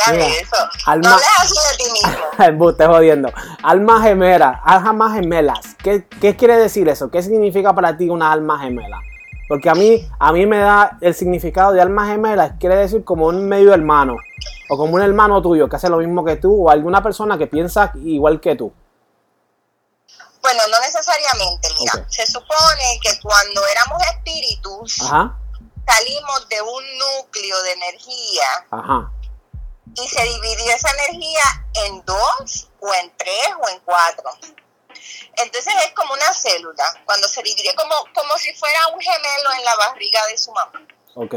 No 0.04 0.12
Mira, 0.12 0.26
eso. 0.26 0.57
alma- 0.87 1.09
No 1.11 1.14
hables 1.14 1.28
así 1.38 1.54
de 1.54 1.85
ti 1.85 1.92
mismo. 1.92 2.25
Embuste 2.45 2.87
jodiendo. 2.87 3.31
Alma 3.62 4.02
gemela, 4.02 4.61
almas 4.64 5.14
gemelas. 5.14 5.76
¿Qué, 5.83 6.04
¿Qué 6.21 6.37
quiere 6.37 6.57
decir 6.59 6.88
eso? 6.88 7.11
¿Qué 7.11 7.23
significa 7.23 7.73
para 7.73 7.97
ti 7.97 8.09
una 8.11 8.33
alma 8.33 8.59
gemela? 8.59 8.99
Porque 9.49 9.71
a 9.71 9.75
mí, 9.75 10.07
a 10.19 10.33
mí 10.33 10.45
me 10.47 10.59
da 10.59 10.99
el 11.00 11.14
significado 11.14 11.73
de 11.73 11.81
alma 11.81 12.07
gemela, 12.09 12.57
quiere 12.59 12.76
decir 12.76 13.04
como 13.04 13.26
un 13.28 13.49
medio 13.49 13.73
hermano. 13.73 14.16
O 14.69 14.76
como 14.76 14.95
un 14.97 15.02
hermano 15.02 15.40
tuyo 15.40 15.69
que 15.69 15.76
hace 15.76 15.88
lo 15.88 15.99
mismo 15.99 16.25
que 16.25 16.37
tú, 16.37 16.66
o 16.66 16.71
alguna 16.71 17.02
persona 17.02 17.38
que 17.38 17.47
piensa 17.47 17.92
igual 18.02 18.40
que 18.40 18.57
tú. 18.57 18.73
Bueno, 20.42 20.66
no 20.68 20.80
necesariamente, 20.80 21.68
mira. 21.78 22.04
Se 22.11 22.26
supone 22.26 22.99
que 23.02 23.18
cuando 23.20 23.64
éramos 23.66 24.02
espíritus, 24.11 25.00
Ajá, 25.02 25.38
salimos 25.87 26.49
de 26.49 26.61
un 26.62 26.84
núcleo 26.99 27.62
de 27.62 27.72
energía 27.72 28.66
ajá. 28.70 29.12
y 29.94 30.08
se 30.08 30.22
dividió 30.25 30.72
esa 30.75 30.90
energía 30.90 31.42
en 31.75 32.04
dos 32.04 32.68
o 32.80 32.92
en 32.94 33.16
tres 33.16 33.49
o 33.62 33.68
en 33.68 33.78
cuatro. 33.80 34.30
Entonces 35.37 35.72
es 35.87 35.92
como 35.94 36.12
una 36.12 36.32
célula, 36.34 36.84
cuando 37.06 37.26
se 37.28 37.42
dividió 37.42 37.75
como, 37.76 37.94
como 38.14 38.37
si 38.37 38.52
fuera 38.54 38.78
un 38.88 39.00
gemelo 39.00 39.52
en 39.56 39.64
la 39.64 39.76
barriga 39.76 40.26
de 40.26 40.37
su 40.38 40.52
mamá. 40.52 40.72
Ok, 41.14 41.34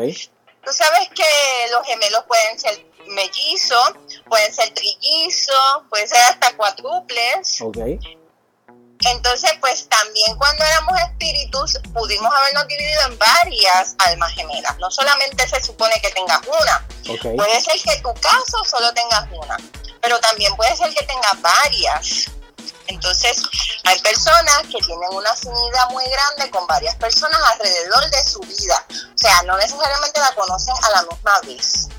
Tú 0.63 0.74
sabes 0.74 1.09
que 1.09 1.67
los 1.71 1.85
gemelos 1.85 2.24
pueden 2.27 2.59
ser 2.59 2.88
mellizos, 3.05 3.93
pueden 4.27 4.51
ser 4.51 4.74
trillizos, 4.74 5.83
pueden 5.91 6.07
ser 6.07 6.21
hasta 6.24 6.57
cuádruples. 6.57 7.62
ok. 7.62 7.77
Entonces, 9.05 9.51
pues 9.62 9.88
también 9.88 10.35
cuando 10.38 10.63
éramos 10.63 11.00
espíritus 11.00 11.79
pudimos 11.93 12.33
habernos 12.33 12.67
dividido 12.67 13.01
en 13.07 13.17
varias 13.19 13.95
almas 14.00 14.33
gemelas. 14.33 14.77
No 14.79 14.89
solamente 14.89 15.47
se 15.47 15.62
supone 15.62 15.93
que 16.01 16.09
tengas 16.09 16.41
una. 16.47 16.88
Puede 17.35 17.62
ser 17.62 17.79
que 17.81 17.93
en 17.93 18.01
tu 18.01 18.13
caso 18.15 18.63
solo 18.63 18.91
tengas 18.93 19.27
una, 19.31 19.57
pero 20.01 20.19
también 20.19 20.55
puede 20.55 20.75
ser 20.75 20.93
que 20.93 21.05
tengas 21.05 21.39
varias. 21.41 22.31
Entonces, 22.88 23.41
hay 23.83 24.00
personas 24.00 24.62
que 24.63 24.79
tienen 24.79 25.09
una 25.12 25.29
afinidad 25.31 25.89
muy 25.91 26.05
grande 26.05 26.50
con 26.51 26.65
varias 26.67 26.95
personas 26.95 27.39
alrededor 27.53 28.09
de 28.09 28.24
su 28.24 28.39
vida. 28.39 28.85
O 28.89 29.17
sea, 29.17 29.41
no 29.43 29.57
necesariamente 29.57 30.19
la 30.19 30.33
conocen 30.33 30.74
a 30.83 30.89
la 30.91 31.01
misma 31.03 31.39
vez. 31.41 31.89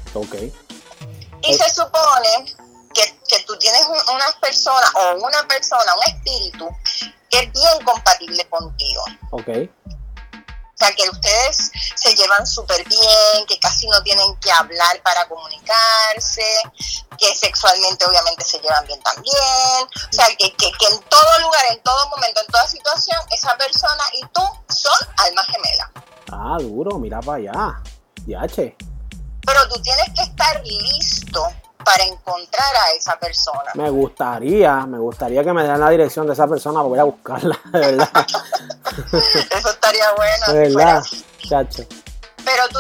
Y 1.43 1.55
se 1.55 1.71
supone 1.71 2.57
que, 3.27 3.39
tú 3.45 3.57
tienes 3.59 3.83
un- 3.87 4.15
unas 4.15 4.35
personas 4.37 4.91
o 4.95 5.15
una 5.25 5.47
persona, 5.49 5.95
un 5.95 6.03
espíritu, 6.15 6.69
que 7.31 7.39
es 7.41 7.53
bien 7.53 7.85
compatible 7.85 8.45
contigo. 8.49 9.03
Ok, 9.31 9.49
O 9.89 10.79
sea, 10.79 10.93
que 10.95 11.09
ustedes 11.09 11.71
se 11.95 12.15
llevan 12.15 12.47
súper 12.47 12.87
bien, 12.87 13.47
que 13.49 13.59
casi 13.59 13.89
no 13.89 14.03
tienen 14.03 14.37
que 14.41 14.53
hablar 14.53 15.03
para 15.03 15.27
comunicarse, 15.27 16.43
que 17.17 17.35
sexualmente 17.35 18.05
obviamente 18.05 18.45
se 18.45 18.59
llevan 18.61 18.85
bien 18.87 19.01
también. 19.03 19.35
O 19.35 20.13
sea, 20.13 20.27
que, 20.39 20.53
que, 20.55 20.71
que 20.73 20.87
en 20.87 21.01
todo 21.05 21.39
lugar, 21.41 21.63
en 21.71 21.83
todo 21.83 22.09
momento, 22.11 22.43
en 22.43 22.47
toda 22.49 22.67
situación, 22.69 23.19
esa 23.31 23.57
persona 23.57 24.03
y 24.21 24.21
tú 24.35 24.43
son 24.69 25.09
almas 25.17 25.47
gemelas. 25.47 25.89
ah, 26.31 26.59
duro, 26.61 26.99
mira 26.99 27.21
para 27.21 27.39
allá. 27.39 27.83
Yache. 28.27 28.77
Pero 29.47 29.69
tú 29.69 29.81
tienes 29.81 30.11
que 30.15 30.23
estar 30.25 30.63
listo 30.63 31.49
para 31.87 32.03
encontrar 32.05 32.75
a 32.85 32.91
esa 32.99 33.17
persona. 33.19 33.71
Me 33.75 33.89
gustaría, 33.91 34.75
me 34.87 34.99
gustaría 34.99 35.45
que 35.45 35.53
me 35.53 35.63
den 35.63 35.79
la 35.81 35.89
dirección 35.91 36.27
de 36.27 36.33
esa 36.33 36.49
persona 36.49 36.83
para 36.83 36.95
ir 36.95 37.01
a 37.01 37.05
buscarla, 37.05 37.61
de 37.73 37.79
verdad. 37.79 38.27
Eso 39.51 39.71
estaría 39.71 40.13
bueno. 40.17 40.53
De 40.53 40.59
verdad, 40.75 41.03
chacho. 41.49 41.85
Pero 42.45 42.69
tú, 42.73 42.79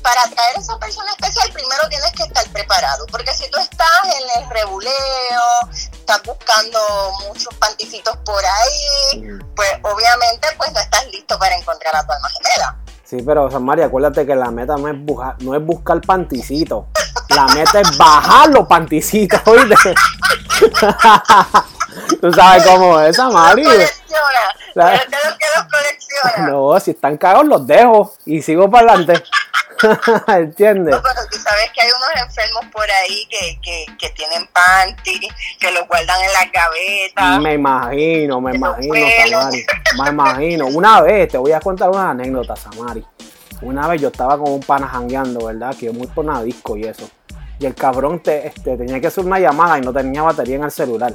para 0.00 0.22
atraer 0.22 0.56
a 0.56 0.60
esa 0.60 0.78
persona 0.78 1.10
especial, 1.10 1.50
primero 1.52 1.80
tienes 1.88 2.12
que 2.12 2.22
estar 2.22 2.46
preparado. 2.52 3.04
Porque 3.10 3.32
si 3.34 3.50
tú 3.50 3.58
estás 3.58 3.88
en 4.04 4.42
el 4.44 4.50
rebuleo, 4.50 5.42
estás 5.72 6.22
buscando 6.22 6.78
muchos 7.26 7.52
panticitos 7.56 8.16
por 8.18 8.42
ahí, 8.44 9.20
Mm. 9.22 9.54
pues 9.56 9.70
obviamente 9.82 10.48
pues 10.56 10.72
no 10.72 10.78
estás 10.80 11.04
listo 11.10 11.36
para 11.38 11.56
encontrar 11.56 11.96
a 11.96 12.06
tu 12.06 12.12
alma 12.12 12.28
gemela. 12.30 12.76
Sí, 13.04 13.18
pero 13.26 13.50
San 13.50 13.64
María, 13.64 13.86
acuérdate 13.86 14.24
que 14.26 14.34
la 14.34 14.50
meta 14.50 14.76
no 14.76 14.88
es, 14.88 14.94
buja- 14.96 15.36
no 15.40 15.54
es 15.56 15.64
buscar 15.64 16.00
panticitos. 16.00 16.84
La 17.28 17.46
meta 17.46 17.80
es 17.80 17.96
bajar 17.96 18.48
los 18.50 18.66
panticitos, 18.66 19.40
¿oíste? 19.46 19.74
Tú 22.20 22.32
sabes 22.32 22.64
cómo 22.64 23.00
es, 23.00 23.16
los 23.18 23.32
los 23.32 23.34
colecciona. 24.74 26.48
No, 26.48 26.78
si 26.80 26.90
están 26.90 27.16
cagados 27.16 27.46
los 27.46 27.66
dejo 27.66 28.14
y 28.24 28.42
sigo 28.42 28.70
para 28.70 28.92
adelante. 28.92 29.22
¿Entiendes? 30.28 30.94
No, 30.94 31.02
pero 31.02 31.20
tú 31.30 31.38
sabes 31.38 31.70
que 31.74 31.82
hay 31.82 31.88
unos 31.90 32.08
enfermos 32.28 32.64
por 32.72 32.90
ahí 32.90 33.26
que, 33.30 33.58
que, 33.62 33.86
que 33.98 34.08
tienen 34.10 34.46
panty, 34.48 35.28
que 35.60 35.70
los 35.70 35.86
guardan 35.86 36.22
en 36.22 36.32
las 36.32 36.50
gavetas. 36.52 37.40
Me 37.40 37.54
imagino, 37.54 38.40
me 38.40 38.56
imagino. 38.56 38.94
Samari. 39.40 39.66
Me 40.02 40.08
imagino. 40.08 40.66
Una 40.66 41.00
vez, 41.02 41.28
te 41.28 41.38
voy 41.38 41.52
a 41.52 41.60
contar 41.60 41.90
una 41.90 42.10
anécdota, 42.10 42.56
Samari. 42.56 43.04
Una 43.62 43.88
vez 43.88 44.00
yo 44.00 44.08
estaba 44.08 44.38
con 44.38 44.52
un 44.52 44.60
pana 44.60 44.88
jangueando, 44.88 45.46
¿verdad? 45.46 45.74
Que 45.76 45.86
yo 45.86 45.92
muy 45.92 46.06
por 46.06 46.24
una 46.24 46.42
disco 46.42 46.76
y 46.76 46.84
eso. 46.84 47.08
Y 47.58 47.66
el 47.66 47.74
cabrón 47.74 48.20
te, 48.20 48.46
este, 48.48 48.76
tenía 48.76 49.00
que 49.00 49.06
hacer 49.06 49.24
una 49.24 49.38
llamada 49.38 49.78
y 49.78 49.80
no 49.80 49.92
tenía 49.92 50.22
batería 50.22 50.56
en 50.56 50.64
el 50.64 50.70
celular. 50.70 51.14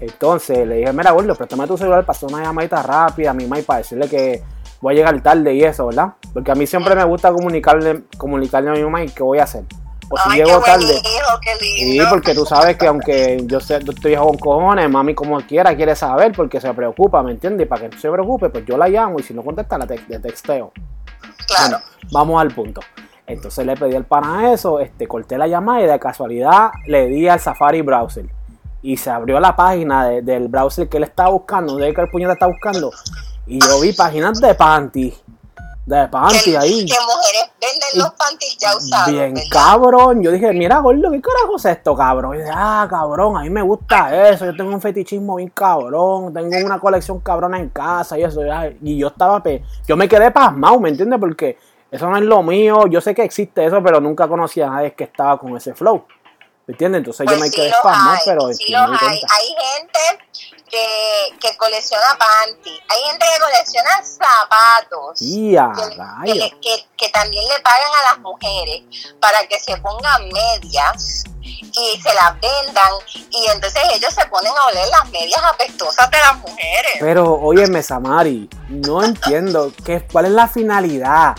Entonces 0.00 0.66
le 0.66 0.76
dije, 0.76 0.92
mira, 0.92 1.10
gordo, 1.12 1.34
préstame 1.34 1.66
tu 1.66 1.76
celular 1.76 2.04
para 2.04 2.16
hacer 2.16 2.28
una 2.32 2.42
llamadita 2.42 2.82
rápida 2.82 3.30
a 3.30 3.34
mi 3.34 3.44
y 3.44 3.62
para 3.62 3.78
decirle 3.78 4.08
que 4.08 4.42
voy 4.80 4.94
a 4.94 4.96
llegar 4.96 5.20
tarde 5.22 5.54
y 5.54 5.62
eso, 5.64 5.86
¿verdad? 5.86 6.14
Porque 6.34 6.50
a 6.50 6.54
mí 6.54 6.66
siempre 6.66 6.94
me 6.94 7.04
gusta 7.04 7.32
comunicarle, 7.32 8.02
comunicarle 8.18 8.70
a 8.70 8.72
mi 8.74 8.82
mamá 8.82 9.02
y 9.04 9.08
qué 9.08 9.22
voy 9.22 9.38
a 9.38 9.44
hacer. 9.44 9.64
O 10.08 10.16
si 10.18 10.28
Ay, 10.30 10.44
llego 10.44 10.60
qué 10.60 10.70
tarde. 10.70 10.84
hijo, 10.94 11.40
qué 11.42 11.54
Sí, 11.58 12.00
porque 12.08 12.34
tú 12.34 12.46
sabes 12.46 12.76
que 12.76 12.86
aunque 12.86 13.42
yo, 13.44 13.58
sé, 13.58 13.80
yo 13.82 13.90
estoy 13.92 14.14
con 14.14 14.38
cojones, 14.38 14.88
mami 14.88 15.14
como 15.14 15.40
quiera 15.40 15.74
quiere 15.74 15.96
saber 15.96 16.30
porque 16.32 16.60
se 16.60 16.72
preocupa, 16.74 17.22
¿me 17.24 17.32
entiendes? 17.32 17.66
Y 17.66 17.68
para 17.68 17.82
que 17.88 17.96
no 17.96 18.00
se 18.00 18.08
preocupe, 18.10 18.50
pues 18.50 18.64
yo 18.66 18.76
la 18.76 18.88
llamo 18.88 19.18
y 19.18 19.22
si 19.24 19.34
no 19.34 19.42
contesta, 19.42 19.76
la 19.78 19.86
te- 19.86 20.00
le 20.08 20.20
texteo. 20.20 20.72
Claro. 21.48 21.78
Bueno, 21.78 21.78
vamos 22.12 22.40
al 22.40 22.54
punto. 22.54 22.80
Entonces 23.26 23.66
le 23.66 23.76
pedí 23.76 23.94
al 23.96 24.04
pana 24.04 24.52
eso, 24.52 24.78
este, 24.80 25.08
corté 25.08 25.36
la 25.36 25.46
llamada 25.48 25.80
y 25.82 25.86
de 25.86 25.98
casualidad 25.98 26.70
le 26.86 27.06
di 27.06 27.26
al 27.28 27.40
Safari 27.40 27.82
Browser. 27.82 28.26
Y 28.82 28.96
se 28.96 29.10
abrió 29.10 29.40
la 29.40 29.56
página 29.56 30.06
de- 30.06 30.22
del 30.22 30.46
browser 30.48 30.88
que 30.88 30.98
él 30.98 31.02
estaba 31.04 31.30
buscando, 31.30 31.76
de 31.76 31.92
que 31.92 32.00
el 32.02 32.08
puñete 32.08 32.32
está 32.34 32.46
buscando. 32.46 32.92
Y 33.46 33.58
yo 33.60 33.80
vi 33.80 33.92
páginas 33.92 34.40
de 34.40 34.54
panty. 34.54 35.12
De 35.84 36.08
panty 36.08 36.38
que, 36.52 36.58
ahí. 36.58 36.84
que 36.86 36.94
mujeres 37.00 37.50
venden 37.60 37.88
Y- 37.94 37.98
los 37.98 38.10
panties 38.12 38.56
ya 38.58 38.76
usados. 38.76 39.06
Bien 39.12 39.34
¿verdad? 39.34 39.48
cabrón. 39.50 40.22
Yo 40.22 40.30
dije, 40.32 40.52
mira, 40.52 40.78
gordo, 40.78 41.10
¿qué 41.12 41.20
carajo 41.20 41.56
es 41.56 41.64
esto, 41.64 41.96
cabrón? 41.96 42.34
Y 42.34 42.38
dije, 42.38 42.50
ah, 42.52 42.86
cabrón, 42.90 43.36
a 43.36 43.40
mí 43.40 43.50
me 43.50 43.62
gusta 43.62 44.30
eso. 44.30 44.44
Yo 44.46 44.56
tengo 44.56 44.70
un 44.72 44.80
fetichismo 44.80 45.36
bien 45.36 45.48
cabrón. 45.50 46.32
Tengo 46.32 46.64
una 46.66 46.78
colección 46.80 47.18
cabrona 47.20 47.58
en 47.58 47.68
casa 47.70 48.16
y 48.18 48.22
eso. 48.24 48.40
Y 48.82 48.98
yo 48.98 49.08
estaba, 49.08 49.42
pe- 49.42 49.62
yo 49.86 49.96
me 49.96 50.08
quedé 50.08 50.30
pasmado, 50.32 50.78
¿me 50.80 50.88
entiendes? 50.90 51.18
Porque 51.20 51.56
eso 51.90 52.06
no 52.08 52.16
es 52.16 52.22
lo 52.24 52.42
mío. 52.42 52.86
Yo 52.88 53.00
sé 53.00 53.14
que 53.14 53.22
existe 53.22 53.64
eso, 53.64 53.82
pero 53.82 54.00
nunca 54.00 54.26
conocí 54.28 54.60
a 54.60 54.68
nadie 54.70 54.94
que 54.94 55.04
estaba 55.04 55.38
con 55.38 55.56
ese 55.56 55.74
flow. 55.74 56.06
¿Me 56.66 56.72
entiendes? 56.72 56.98
Entonces 56.98 57.24
Pues 57.26 57.36
yo 57.36 57.40
me 57.40 57.48
sí 57.48 57.56
quedé 57.56 57.72
hay, 57.84 58.18
pero 58.24 58.48
sí 58.48 58.54
sí 58.66 58.72
los 58.72 58.90
me 58.90 58.96
hay. 59.00 59.20
Hay 59.30 59.46
gente 59.72 60.54
que, 60.68 61.38
que 61.38 61.56
colecciona 61.56 62.18
panty, 62.18 62.70
hay 62.88 63.02
gente 63.10 63.24
que 63.32 63.40
colecciona 63.40 64.02
zapatos. 64.02 65.22
Y 65.22 65.56
a 65.56 65.70
que, 66.24 66.32
que, 66.32 66.50
que- 66.60 66.86
que 66.96 67.08
también 67.10 67.44
le 67.44 67.60
pagan 67.62 67.88
a 68.00 68.10
las 68.10 68.18
mujeres 68.20 68.82
para 69.20 69.46
que 69.46 69.60
se 69.60 69.76
pongan 69.76 70.28
medias 70.28 71.22
y 71.42 72.00
se 72.00 72.14
las 72.14 72.32
vendan 72.40 72.92
y 73.30 73.46
entonces 73.52 73.82
ellos 73.94 74.12
se 74.12 74.26
ponen 74.26 74.52
a 74.56 74.66
oler 74.66 74.88
las 74.88 75.08
medias 75.10 75.40
apestosas 75.44 76.10
de 76.10 76.18
las 76.18 76.36
mujeres. 76.38 76.92
Pero, 76.98 77.34
óyeme, 77.34 77.82
Samari, 77.82 78.48
no 78.68 79.04
entiendo 79.04 79.72
qué, 79.84 80.04
cuál 80.10 80.24
es 80.24 80.32
la 80.32 80.48
finalidad. 80.48 81.36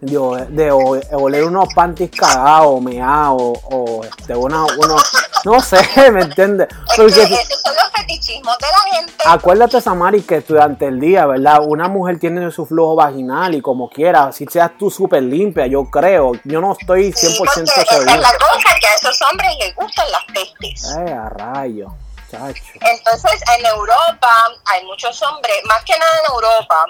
De, 0.00 0.46
de 0.50 0.70
o- 0.70 1.00
oler 1.12 1.44
unos 1.44 1.72
panties 1.74 2.10
cagados, 2.10 2.80
meados, 2.82 3.58
o 3.70 4.02
este, 4.04 4.34
una, 4.34 4.64
uno, 4.64 4.96
no 5.44 5.60
sé, 5.60 5.78
¿me 6.12 6.22
entiendes? 6.22 6.68
Es 6.70 6.96
Porque 6.96 7.14
que 7.14 7.22
esos 7.34 7.60
son 7.62 7.74
los 7.74 7.90
fetichismos 7.92 8.56
de 8.58 8.66
la 8.66 8.96
gente. 8.96 9.12
acuérdate, 9.26 9.80
Samari, 9.80 10.22
que 10.22 10.40
durante 10.40 10.86
el 10.86 11.00
día, 11.00 11.26
¿verdad? 11.26 11.60
Una 11.66 11.88
mujer 11.88 12.18
tiene 12.18 12.50
su 12.50 12.66
flujo 12.66 12.94
vaginal 12.96 13.54
y 13.54 13.62
como 13.62 13.88
quiera, 13.88 14.30
si 14.32 14.44
seas 14.46 14.72
tú 14.78 14.90
súper 14.90 15.22
limpia, 15.22 15.66
yo 15.66 15.84
creo, 15.90 16.32
yo 16.44 16.60
no 16.60 16.72
estoy 16.78 17.12
100% 17.12 17.14
Sí, 17.16 17.34
porque 17.38 17.60
esa 17.62 17.80
es 17.82 17.88
seguro. 17.88 18.06
la 18.16 18.28
cosa, 18.32 18.78
que 18.80 18.86
a 18.86 18.94
esos 18.94 19.18
hombres 19.30 19.50
les 19.58 19.74
gustan 19.74 20.06
las 20.12 20.26
testes. 20.34 20.96
Eh, 20.98 21.12
a 21.12 21.28
rayo, 21.30 21.88
chacho. 22.36 22.62
Entonces, 22.80 23.42
en 23.58 23.66
Europa 23.66 24.28
hay 24.66 24.84
muchos 24.84 25.20
hombres, 25.22 25.56
más 25.64 25.82
que 25.84 25.98
nada 25.98 26.12
en 26.26 26.32
Europa, 26.32 26.84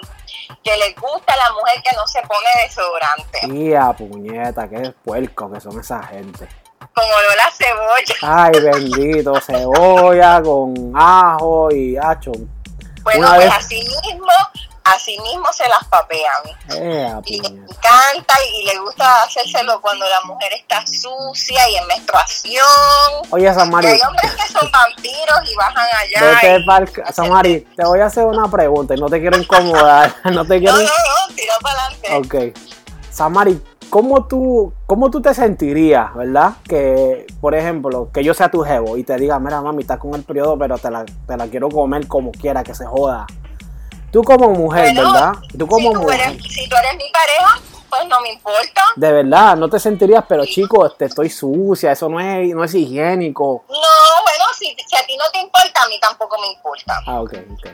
que 0.63 0.77
les 0.77 0.95
gusta 0.95 1.35
la 1.35 1.51
mujer 1.53 1.81
que 1.83 1.95
no 1.95 2.05
se 2.07 2.21
pone 2.23 2.47
desodorante, 2.67 3.39
Y 3.47 3.73
a 3.73 3.93
puñeta, 3.93 4.67
qué 4.69 4.93
puerco 5.03 5.51
que 5.51 5.59
son 5.61 5.79
esa 5.79 6.01
gente. 6.03 6.47
con 6.93 7.03
olor 7.03 7.39
a 7.41 7.51
cebolla. 7.51 8.15
Ay, 8.21 8.51
bendito, 8.61 9.33
cebolla 9.41 10.41
con 10.41 10.93
ajo 10.95 11.69
y 11.71 11.97
hacho. 11.97 12.31
Bueno, 13.03 13.19
Una 13.27 13.35
pues 13.35 13.45
vez- 13.45 13.53
así 13.57 13.87
mismo, 14.05 14.27
así 14.85 15.17
mismo 15.19 15.45
se 15.51 15.67
las 15.67 15.83
papean. 15.89 16.41
Eh, 16.75 17.13
Y 17.25 17.41
puñeta. 17.41 17.73
encanta 17.73 18.33
y 18.53 18.65
les 18.65 18.79
gusta 18.79 19.23
hacérselo 19.23 19.81
cuando 19.81 20.05
la 20.07 20.21
mujer 20.21 20.53
está 20.53 20.85
sucia 20.87 21.67
y 21.69 21.75
en 21.75 21.87
menstruación. 21.87 22.65
Oye, 23.31 23.49
Y 23.49 23.53
Samari, 23.53 23.87
hay 23.87 23.99
hombres 24.07 24.31
que 24.35 24.47
son 24.53 24.69
vampiros 24.71 25.51
y 25.51 25.55
bajan 25.55 25.87
allá. 26.01 26.97
y- 27.07 27.13
Samari, 27.13 27.61
te 27.75 27.83
voy 27.85 27.99
a 27.99 28.05
hacer 28.05 28.25
una 28.25 28.49
pregunta 28.49 28.95
y 28.95 28.99
no 28.99 29.07
te 29.09 29.19
quiero 29.19 29.37
incomodar. 29.37 30.13
No 30.25 30.45
te 30.45 30.59
No, 30.59 30.71
quiero. 30.71 30.77
no, 30.77 30.83
no, 30.83 31.35
tira 31.35 31.53
para 31.61 31.85
adelante. 31.85 32.53
Ok. 32.53 32.57
Samari, 33.11 33.61
¿cómo 33.89 34.25
tú, 34.27 34.73
¿cómo 34.85 35.09
tú 35.09 35.21
te 35.21 35.33
sentirías, 35.33 36.13
verdad? 36.15 36.53
Que, 36.67 37.25
por 37.39 37.55
ejemplo, 37.55 38.09
que 38.13 38.23
yo 38.23 38.33
sea 38.33 38.49
tu 38.51 38.61
jevo 38.63 38.97
y 38.97 39.03
te 39.03 39.15
diga, 39.17 39.39
mira, 39.39 39.61
mami, 39.61 39.81
estás 39.83 39.99
con 39.99 40.13
el 40.15 40.23
periodo, 40.23 40.57
pero 40.57 40.77
te 40.77 40.91
la, 40.91 41.05
te 41.05 41.37
la 41.37 41.47
quiero 41.47 41.69
comer 41.69 42.07
como 42.07 42.31
quiera, 42.31 42.63
que 42.63 42.75
se 42.75 42.85
joda. 42.85 43.25
Tú 44.15 44.23
como 44.23 44.49
mujer, 44.51 44.93
Bueno, 44.93 45.11
¿verdad? 45.11 45.33
Tú 45.59 45.67
como 45.67 45.89
si, 45.89 45.93
tú 45.93 46.01
mujer. 46.03 46.21
eres, 46.21 46.43
si 46.49 46.69
tú 46.69 46.75
eres 46.77 46.95
mi 46.95 47.11
pareja, 47.11 47.59
pues 47.89 48.07
no 48.07 48.21
me 48.21 48.31
importa. 48.31 48.81
De 48.95 49.11
verdad, 49.11 49.57
no 49.57 49.67
te 49.67 49.77
sentirías, 49.77 50.23
pero 50.25 50.45
chico, 50.45 50.85
este, 50.85 51.03
estoy 51.03 51.29
sucia, 51.29 51.91
eso 51.91 52.07
no 52.07 52.17
es, 52.21 52.47
no 52.55 52.63
es 52.63 52.73
higiénico. 52.73 53.65
No, 53.67 53.75
bueno, 53.75 54.45
si, 54.57 54.67
si 54.87 54.95
a 54.95 55.05
ti 55.05 55.17
no 55.17 55.25
te 55.33 55.39
importa, 55.41 55.81
a 55.83 55.89
mí 55.89 55.99
tampoco 55.99 56.37
me 56.39 56.47
importa. 56.47 56.97
Ah, 57.05 57.19
ok, 57.19 57.33
ok. 57.55 57.67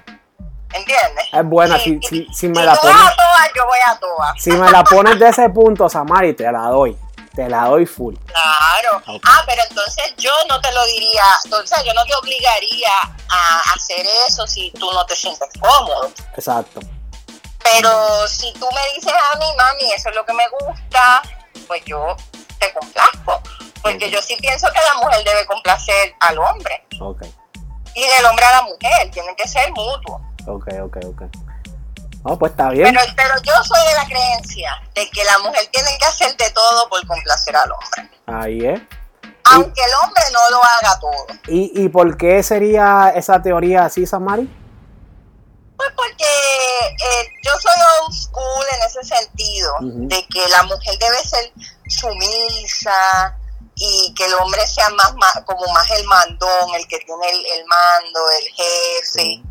¿Entiendes? 0.74 1.26
Es 1.32 1.46
buena, 1.46 1.78
si- 1.78 2.00
si- 2.02 2.26
si 2.34 2.48
me 2.48 2.56
si 2.56 2.66
la 2.66 2.74
pones- 2.76 2.96
a 2.96 3.16
todas, 3.16 3.52
yo 3.56 3.66
voy 3.68 3.80
a 3.86 4.00
todas. 4.00 4.42
Si 4.42 4.50
me 4.54 4.72
la 4.72 4.84
pones 4.84 5.20
de 5.20 5.28
ese 5.30 5.48
punto, 5.50 5.88
Samari, 5.90 6.34
te 6.34 6.52
la 6.52 6.70
doy. 6.70 6.98
Te 7.36 7.48
la 7.48 7.66
doy 7.68 7.86
full. 7.86 8.16
Claro. 8.26 8.98
Ok. 9.08 9.24
Ah, 9.26 9.44
pero 9.46 9.62
entonces 9.70 10.14
yo 10.18 10.32
no 10.50 10.60
te 10.60 10.72
lo 10.74 10.86
diría, 10.86 11.24
entonces 11.46 11.78
yo 11.86 11.94
no 11.94 12.04
te 12.06 12.14
obligaría 12.16 12.90
a 13.30 13.60
hacer 13.74 14.06
eso 14.28 14.46
si 14.46 14.70
tú 14.72 14.92
no 14.92 15.06
te 15.06 15.16
sientes 15.16 15.48
cómodo. 15.60 16.12
Exacto. 16.36 16.82
Pero 17.64 18.28
si 18.28 18.52
tú 18.54 18.68
me 18.74 18.94
dices 18.96 19.14
a 19.14 19.38
mí, 19.38 19.46
mami, 19.58 19.92
eso 19.94 20.10
es 20.10 20.16
lo 20.16 20.26
que 20.26 20.34
me 20.34 20.44
gusta, 20.50 21.22
pues 21.68 21.84
yo 21.86 22.16
te 22.60 22.74
complazco. 22.74 23.42
Porque 23.82 24.12
yo 24.12 24.22
sí 24.22 24.36
pienso 24.38 24.68
que 24.72 24.80
la 24.94 25.02
mujer 25.02 25.24
debe 25.24 25.46
complacer 25.48 26.14
al 26.20 26.38
hombre 26.38 26.86
Ok, 27.00 27.24
y 27.96 28.04
el 28.04 28.26
hombre 28.26 28.46
a 28.46 28.52
la 28.58 28.62
mujer, 28.64 29.10
tiene 29.12 29.36
que 29.36 29.48
ser 29.48 29.72
mutuo. 29.72 30.22
ok, 30.48 30.68
ok, 30.84 30.98
ok. 31.06 31.22
No, 32.24 32.38
pues 32.38 32.52
está 32.52 32.70
bien. 32.70 32.94
Pero, 32.94 33.14
pero 33.16 33.42
yo 33.42 33.54
soy 33.64 33.88
de 33.88 33.94
la 33.94 34.06
creencia 34.06 34.82
de 34.94 35.10
que 35.10 35.24
la 35.24 35.40
mujer 35.40 35.68
tiene 35.72 35.98
que 35.98 36.06
hacer 36.06 36.36
de 36.38 36.50
todo 36.52 36.88
por 36.90 37.06
complacer 37.08 37.56
al 37.56 37.72
hombre. 37.72 38.12
Ahí 38.28 38.66
es. 38.66 38.80
Aunque 39.46 39.82
el 39.84 39.92
hombre 40.04 40.24
no 40.32 40.50
lo 40.52 40.64
haga 40.64 41.00
todo. 41.00 41.26
¿Y, 41.48 41.84
¿Y 41.84 41.90
por 41.90 42.16
qué 42.16 42.44
sería 42.44 43.12
esa 43.16 43.42
teoría 43.42 43.86
así, 43.86 44.06
Samari? 44.06 44.48
Pues 45.76 45.90
porque 45.96 46.24
eh, 46.24 47.28
yo 47.44 47.52
soy 47.60 47.74
old 48.04 48.14
school 48.14 48.66
en 48.76 48.82
ese 48.84 49.04
sentido, 49.04 49.74
de 49.82 50.28
que 50.28 50.48
la 50.50 50.62
mujer 50.64 50.96
debe 51.00 51.18
ser 51.24 51.52
sumisa 51.88 53.36
y 53.74 54.14
que 54.14 54.26
el 54.26 54.34
hombre 54.36 54.66
sea 54.68 54.88
más, 54.90 55.12
como 55.44 55.66
más 55.74 55.90
el 55.90 56.06
mandón, 56.06 56.76
el 56.76 56.88
que 56.88 57.00
tiene 57.00 57.32
el, 57.32 57.46
el 57.48 57.66
mando, 57.66 58.20
el 58.40 58.48
jefe. 58.54 59.44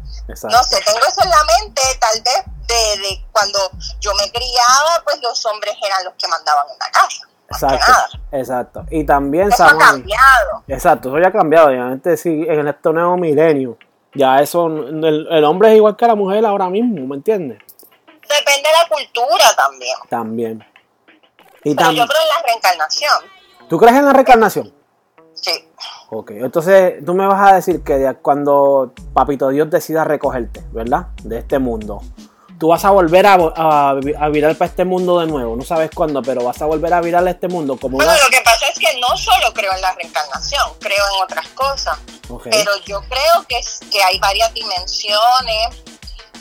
No 0.48 0.62
sé, 0.62 0.80
tengo 0.82 1.00
eso 1.00 1.20
en 1.24 1.30
la 1.30 1.44
mente, 1.58 1.82
tal 1.98 2.22
vez 2.22 2.44
de, 2.70 3.02
de 3.02 3.24
cuando 3.32 3.58
yo 4.00 4.12
me 4.14 4.30
criaba, 4.30 5.02
pues 5.04 5.20
los 5.22 5.44
hombres 5.46 5.74
eran 5.84 6.04
los 6.04 6.14
que 6.14 6.28
mandaban 6.28 6.66
en 6.70 6.78
la 6.78 6.90
casa. 6.90 7.26
Exacto, 7.52 8.18
exacto. 8.30 8.86
Y 8.90 9.04
también, 9.04 9.48
Eso 9.52 9.64
ha 9.64 9.76
cambiado. 9.76 10.62
Exacto, 10.68 11.08
eso 11.08 11.18
ya 11.18 11.28
ha 11.28 11.32
cambiado. 11.32 11.68
Obviamente, 11.68 12.16
sí, 12.16 12.44
en 12.48 12.68
este 12.68 12.92
nuevo 12.92 13.16
milenio. 13.16 13.76
Ya 14.14 14.40
eso, 14.40 14.66
el, 14.66 15.26
el 15.30 15.44
hombre 15.44 15.70
es 15.70 15.76
igual 15.76 15.96
que 15.96 16.06
la 16.06 16.14
mujer 16.14 16.44
ahora 16.46 16.68
mismo, 16.68 17.06
¿me 17.06 17.16
entiendes? 17.16 17.58
Depende 18.22 18.68
de 18.68 18.72
la 18.82 18.88
cultura 18.88 19.44
también. 19.56 19.96
También. 20.08 20.66
Y 21.64 21.74
Pero 21.74 21.90
yo 21.90 22.06
también. 22.06 22.06
creo 22.06 22.22
en 22.22 22.28
la 22.28 22.42
reencarnación. 22.46 23.24
¿Tú 23.68 23.78
crees 23.78 23.96
en 23.96 24.04
la 24.06 24.12
reencarnación? 24.12 24.72
Sí. 25.34 25.68
Ok, 26.10 26.30
entonces 26.32 27.04
tú 27.04 27.14
me 27.14 27.26
vas 27.26 27.50
a 27.52 27.54
decir 27.56 27.82
que 27.82 28.16
cuando 28.22 28.92
Papito 29.14 29.48
Dios 29.48 29.70
decida 29.70 30.04
recogerte, 30.04 30.60
¿verdad? 30.72 31.06
De 31.22 31.38
este 31.38 31.58
mundo, 31.58 32.00
tú 32.60 32.68
vas 32.68 32.84
a 32.84 32.90
volver 32.90 33.26
a, 33.26 33.34
a, 33.56 33.90
a 34.20 34.28
virar 34.28 34.54
para 34.56 34.68
este 34.70 34.84
mundo 34.84 35.18
de 35.18 35.26
nuevo, 35.26 35.56
no 35.56 35.64
sabes 35.64 35.90
cuándo, 35.94 36.22
pero 36.22 36.44
vas 36.44 36.60
a 36.62 36.66
volver 36.66 36.92
a 36.92 37.00
virar 37.00 37.26
a 37.26 37.30
este 37.30 37.48
mundo 37.48 37.76
como 37.78 37.96
una... 37.96 38.04
Bueno, 38.04 38.20
lo 38.22 38.28
que 38.30 38.40
pasa 38.42 38.66
es 38.68 38.78
que 38.78 39.00
no 39.00 39.16
solo 39.16 39.52
creo 39.54 39.72
en 39.74 39.80
la 39.80 39.92
reencarnación, 39.94 40.62
creo 40.78 41.02
en 41.16 41.22
otras 41.22 41.48
cosas. 41.48 41.98
Pero 42.50 42.70
yo 42.86 43.00
creo 43.08 43.44
que, 43.48 43.58
es- 43.58 43.80
que 43.90 44.00
hay 44.02 44.18
varias 44.20 44.52
dimensiones, 44.54 45.82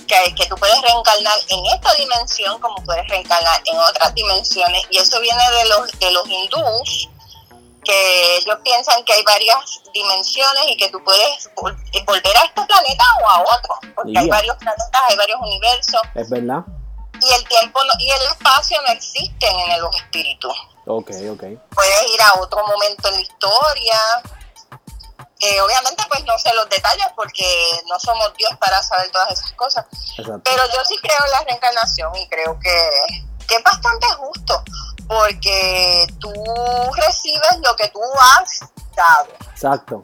que, 0.07 0.35
que 0.35 0.45
tú 0.47 0.55
puedes 0.55 0.79
reencarnar 0.81 1.33
en 1.49 1.65
esta 1.73 1.93
dimensión 1.95 2.59
como 2.59 2.75
puedes 2.83 3.07
reencarnar 3.07 3.61
en 3.65 3.77
otras 3.77 4.13
dimensiones. 4.13 4.81
Y 4.89 4.97
eso 4.97 5.19
viene 5.21 5.41
de 5.51 5.69
los, 5.69 5.99
de 5.99 6.11
los 6.11 6.27
hindús, 6.27 7.09
que 7.89 8.37
ellos 8.37 8.57
piensan 8.63 9.03
que 9.03 9.13
hay 9.13 9.23
varias 9.23 9.57
dimensiones 9.93 10.63
y 10.67 10.77
que 10.77 10.89
tú 10.89 11.03
puedes 11.03 11.49
vol- 11.55 12.05
volver 12.05 12.37
a 12.37 12.43
este 12.45 12.61
planeta 12.65 13.03
o 13.23 13.29
a 13.29 13.41
otro. 13.41 13.79
Porque 13.95 14.17
hay 14.17 14.27
varios 14.29 14.55
planetas, 14.57 15.01
hay 15.09 15.15
varios 15.17 15.39
universos. 15.41 16.01
es 16.15 16.29
verdad. 16.29 16.59
Y 17.21 17.33
el 17.33 17.47
tiempo 17.47 17.83
no- 17.83 17.93
y 17.99 18.09
el 18.11 18.21
espacio 18.27 18.79
no 18.85 18.93
existen 18.93 19.59
en 19.59 19.81
los 19.81 19.95
espíritus. 19.95 20.53
Ok, 20.85 21.09
ok. 21.31 21.43
puedes 21.75 22.01
ir 22.13 22.21
a 22.21 22.39
otro 22.39 22.65
momento 22.65 23.07
en 23.09 23.15
la 23.15 23.21
historia. 23.21 23.99
Eh, 25.41 25.61
obviamente, 25.61 26.03
pues 26.09 26.23
no 26.25 26.37
sé 26.37 26.53
los 26.53 26.67
detalles 26.69 27.07
porque 27.15 27.45
no 27.87 27.97
somos 27.99 28.33
Dios 28.37 28.51
para 28.59 28.81
saber 28.83 29.09
todas 29.11 29.31
esas 29.31 29.51
cosas. 29.53 29.85
Exacto. 30.17 30.41
Pero 30.43 30.63
yo 30.73 30.83
sí 30.85 30.97
creo 31.01 31.17
en 31.25 31.31
la 31.31 31.41
reencarnación 31.45 32.13
y 32.17 32.27
creo 32.27 32.59
que, 32.59 32.89
que 33.47 33.55
es 33.55 33.63
bastante 33.63 34.05
justo 34.17 34.63
porque 35.09 36.05
tú 36.19 36.31
recibes 36.95 37.57
lo 37.65 37.75
que 37.75 37.89
tú 37.89 37.99
has 38.21 38.59
dado. 38.95 39.29
Exacto. 39.51 40.01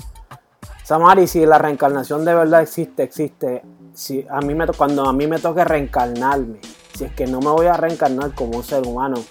Samari, 0.84 1.28
si 1.28 1.46
la 1.46 1.60
reencarnación 1.60 2.26
de 2.26 2.34
verdad 2.34 2.64
existe, 2.64 3.04
existe. 3.04 3.62
Si 3.94 4.26
a 4.30 4.42
mí 4.42 4.56
me 4.56 4.66
cuando 4.68 5.08
a 5.08 5.14
mí 5.14 5.28
me 5.28 5.38
toque 5.38 5.64
reencarnarme, 5.64 6.60
si 6.98 7.06
es 7.06 7.14
que 7.14 7.28
no 7.28 7.40
me 7.40 7.52
voy 7.52 7.68
a 7.68 7.74
reencarnar 7.74 8.34
como 8.34 8.58
un 8.58 8.64
ser 8.64 8.82
humano, 8.82 9.24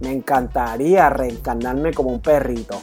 me 0.00 0.10
encantaría 0.10 1.08
reencarnarme 1.08 1.94
como 1.94 2.10
un 2.10 2.20
perrito. 2.20 2.82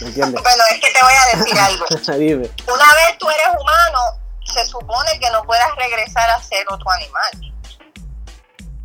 ¿Me 0.00 0.08
entiendes? 0.08 0.40
Bueno, 0.42 0.62
es 0.72 0.80
que 0.80 0.92
te 0.92 1.02
voy 1.02 1.12
a 1.14 1.38
decir 1.38 1.58
algo. 1.58 1.84
Dime. 2.18 2.50
Una 2.66 2.94
vez 2.94 3.18
tú 3.18 3.30
eres 3.30 3.46
humano, 3.60 4.00
se 4.44 4.66
supone 4.66 5.20
que 5.20 5.30
no 5.30 5.44
puedas 5.44 5.68
regresar 5.76 6.28
a 6.30 6.42
ser 6.42 6.66
otro 6.68 6.90
animal. 6.90 7.54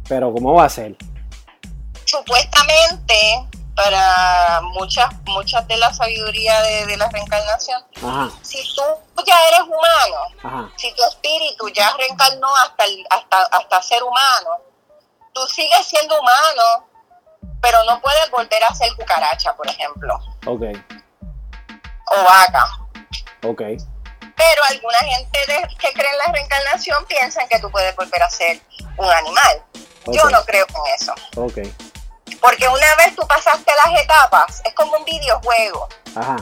Pero 0.07 0.31
¿cómo 0.31 0.53
va 0.53 0.65
a 0.65 0.69
ser? 0.69 0.95
Supuestamente, 2.09 3.47
para 3.75 4.61
muchas 4.73 5.09
muchas 5.25 5.67
de 5.67 5.77
la 5.77 5.93
sabiduría 5.93 6.61
de, 6.61 6.85
de 6.87 6.97
la 6.97 7.07
reencarnación, 7.09 7.83
Ajá, 7.97 8.29
si 8.41 8.57
tú 8.75 8.83
ya 9.25 9.35
eres 9.49 9.61
humano, 9.61 10.35
ajá. 10.43 10.69
si 10.77 10.93
tu 10.95 11.03
espíritu 11.05 11.69
ya 11.69 11.93
reencarnó 11.97 12.47
hasta, 12.57 12.83
el- 12.85 13.05
hasta, 13.09 13.43
hasta 13.43 13.81
ser 13.83 14.03
humano, 14.03 14.49
tú 15.33 15.45
sigues 15.47 15.85
siendo 15.85 16.19
humano, 16.19 16.87
pero 17.61 17.83
no 17.85 17.99
puedes 18.01 18.29
volver 18.31 18.63
a 18.63 18.73
ser 18.73 18.93
cucaracha, 18.95 19.53
por 19.55 19.67
ejemplo, 19.67 20.15
Ok, 20.47 20.63
o 22.11 22.23
vaca. 22.23 22.65
ok. 23.43 23.61
Pero 24.35 24.63
alguna 24.69 24.97
gente 24.99 25.39
de- 25.47 25.67
que 25.77 25.93
cree 25.93 26.11
en 26.11 26.17
la 26.17 26.25
reencarnación 26.31 27.05
piensan 27.05 27.47
que 27.49 27.59
tú 27.59 27.69
puedes 27.71 27.95
volver 27.95 28.23
a 28.23 28.29
ser 28.29 28.59
un 28.97 29.09
animal. 29.11 29.63
Yo 30.11 30.27
no 30.29 30.43
creo 30.45 30.65
en 30.67 30.95
eso. 30.95 31.13
Ok. 31.35 31.57
Porque 32.41 32.67
una 32.67 32.95
vez 32.95 33.15
tú 33.15 33.25
pasaste 33.27 33.71
las 33.85 34.01
etapas, 34.01 34.61
es 34.65 34.73
como 34.73 34.97
un 34.97 35.05
videojuego. 35.05 35.87
Ajá. 36.15 36.37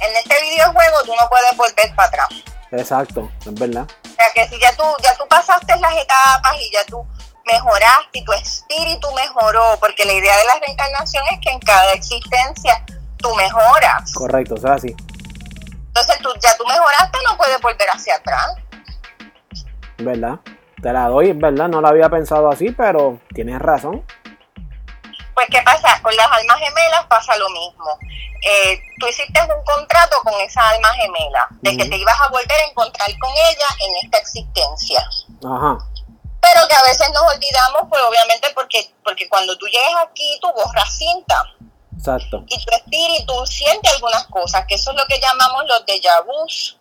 En 0.00 0.16
este 0.16 0.40
videojuego 0.42 1.02
tú 1.04 1.14
no 1.14 1.28
puedes 1.28 1.56
volver 1.56 1.94
para 1.94 2.08
atrás. 2.08 2.28
Exacto, 2.72 3.30
es 3.40 3.54
verdad. 3.54 3.86
O 4.04 4.14
sea 4.14 4.26
que 4.34 4.48
si 4.48 4.58
ya 4.60 4.74
tú, 4.76 4.84
ya 5.02 5.16
tú 5.16 5.26
pasaste 5.28 5.76
las 5.78 5.92
etapas 5.94 6.54
y 6.60 6.72
ya 6.72 6.84
tú 6.86 7.06
mejoraste 7.46 8.18
y 8.18 8.24
tu 8.24 8.32
espíritu 8.32 9.12
mejoró, 9.12 9.76
porque 9.80 10.04
la 10.04 10.12
idea 10.12 10.36
de 10.36 10.44
la 10.44 10.54
reencarnación 10.64 11.24
es 11.32 11.40
que 11.40 11.50
en 11.50 11.60
cada 11.60 11.92
existencia 11.92 12.84
tú 13.18 13.34
mejoras. 13.34 14.12
Correcto, 14.14 14.54
o 14.54 14.58
sea, 14.58 14.74
así. 14.74 14.94
Entonces 15.86 16.18
tú 16.22 16.30
ya 16.40 16.56
tú 16.56 16.64
mejoraste, 16.66 17.18
no 17.28 17.36
puedes 17.36 17.60
volver 17.60 17.88
hacia 17.92 18.16
atrás. 18.16 18.54
¿Verdad? 19.98 20.40
Te 20.80 20.92
la 20.92 21.08
doy, 21.08 21.32
¿verdad? 21.32 21.68
No 21.68 21.80
la 21.80 21.90
había 21.90 22.08
pensado 22.08 22.50
así, 22.50 22.70
pero 22.70 23.20
tienes 23.34 23.60
razón. 23.60 24.04
Pues, 25.34 25.46
¿qué 25.50 25.62
pasa? 25.62 26.00
Con 26.02 26.14
las 26.16 26.26
almas 26.30 26.58
gemelas 26.58 27.06
pasa 27.06 27.36
lo 27.36 27.48
mismo. 27.50 27.98
Eh, 28.44 28.80
tú 28.98 29.06
hiciste 29.06 29.40
un 29.42 29.64
contrato 29.64 30.16
con 30.24 30.34
esa 30.40 30.68
alma 30.68 30.92
gemela, 30.94 31.46
de 31.60 31.76
que 31.76 31.84
te 31.84 31.96
ibas 31.96 32.20
a 32.20 32.28
volver 32.28 32.60
a 32.60 32.64
encontrar 32.64 33.08
con 33.18 33.30
ella 33.30 33.66
en 33.78 34.04
esta 34.04 34.18
existencia. 34.18 35.00
Ajá. 35.44 35.78
Pero 36.40 36.68
que 36.68 36.74
a 36.74 36.82
veces 36.82 37.08
nos 37.14 37.22
olvidamos, 37.34 37.82
pues 37.88 38.02
obviamente 38.02 38.50
porque, 38.52 38.92
porque 39.04 39.28
cuando 39.28 39.56
tú 39.58 39.66
llegas 39.66 40.02
aquí, 40.08 40.38
tú 40.42 40.52
borras 40.52 40.92
cinta 40.98 41.44
Exacto. 41.96 42.44
y 42.48 42.64
tu 42.64 42.74
espíritu 42.74 43.46
siente 43.46 43.88
algunas 43.90 44.24
cosas, 44.26 44.64
que 44.66 44.74
eso 44.74 44.90
es 44.90 44.96
lo 44.96 45.06
que 45.06 45.20
llamamos 45.20 45.64
los 45.66 45.86
déjà 45.86 46.20
vus. 46.26 46.78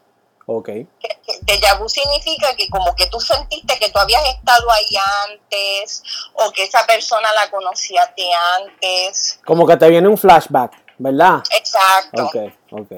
Ok. 0.57 0.65
Que- 0.67 0.87
que 1.25 1.39
Déjà 1.43 1.77
significa 1.87 2.55
que 2.55 2.67
como 2.69 2.93
que 2.95 3.07
tú 3.07 3.19
sentiste 3.19 3.77
que 3.79 3.89
tú 3.89 3.99
habías 3.99 4.23
estado 4.27 4.69
ahí 4.71 4.95
antes 5.29 6.03
o 6.33 6.51
que 6.51 6.63
esa 6.63 6.85
persona 6.85 7.29
la 7.33 7.49
conocía 7.49 8.05
de 8.17 8.29
antes. 8.57 9.39
Como 9.45 9.65
que 9.65 9.77
te 9.77 9.89
viene 9.89 10.07
un 10.07 10.17
flashback, 10.17 10.71
¿verdad? 10.97 11.41
Exacto. 11.55 12.23
Ok, 12.25 12.35
ok. 12.71 12.91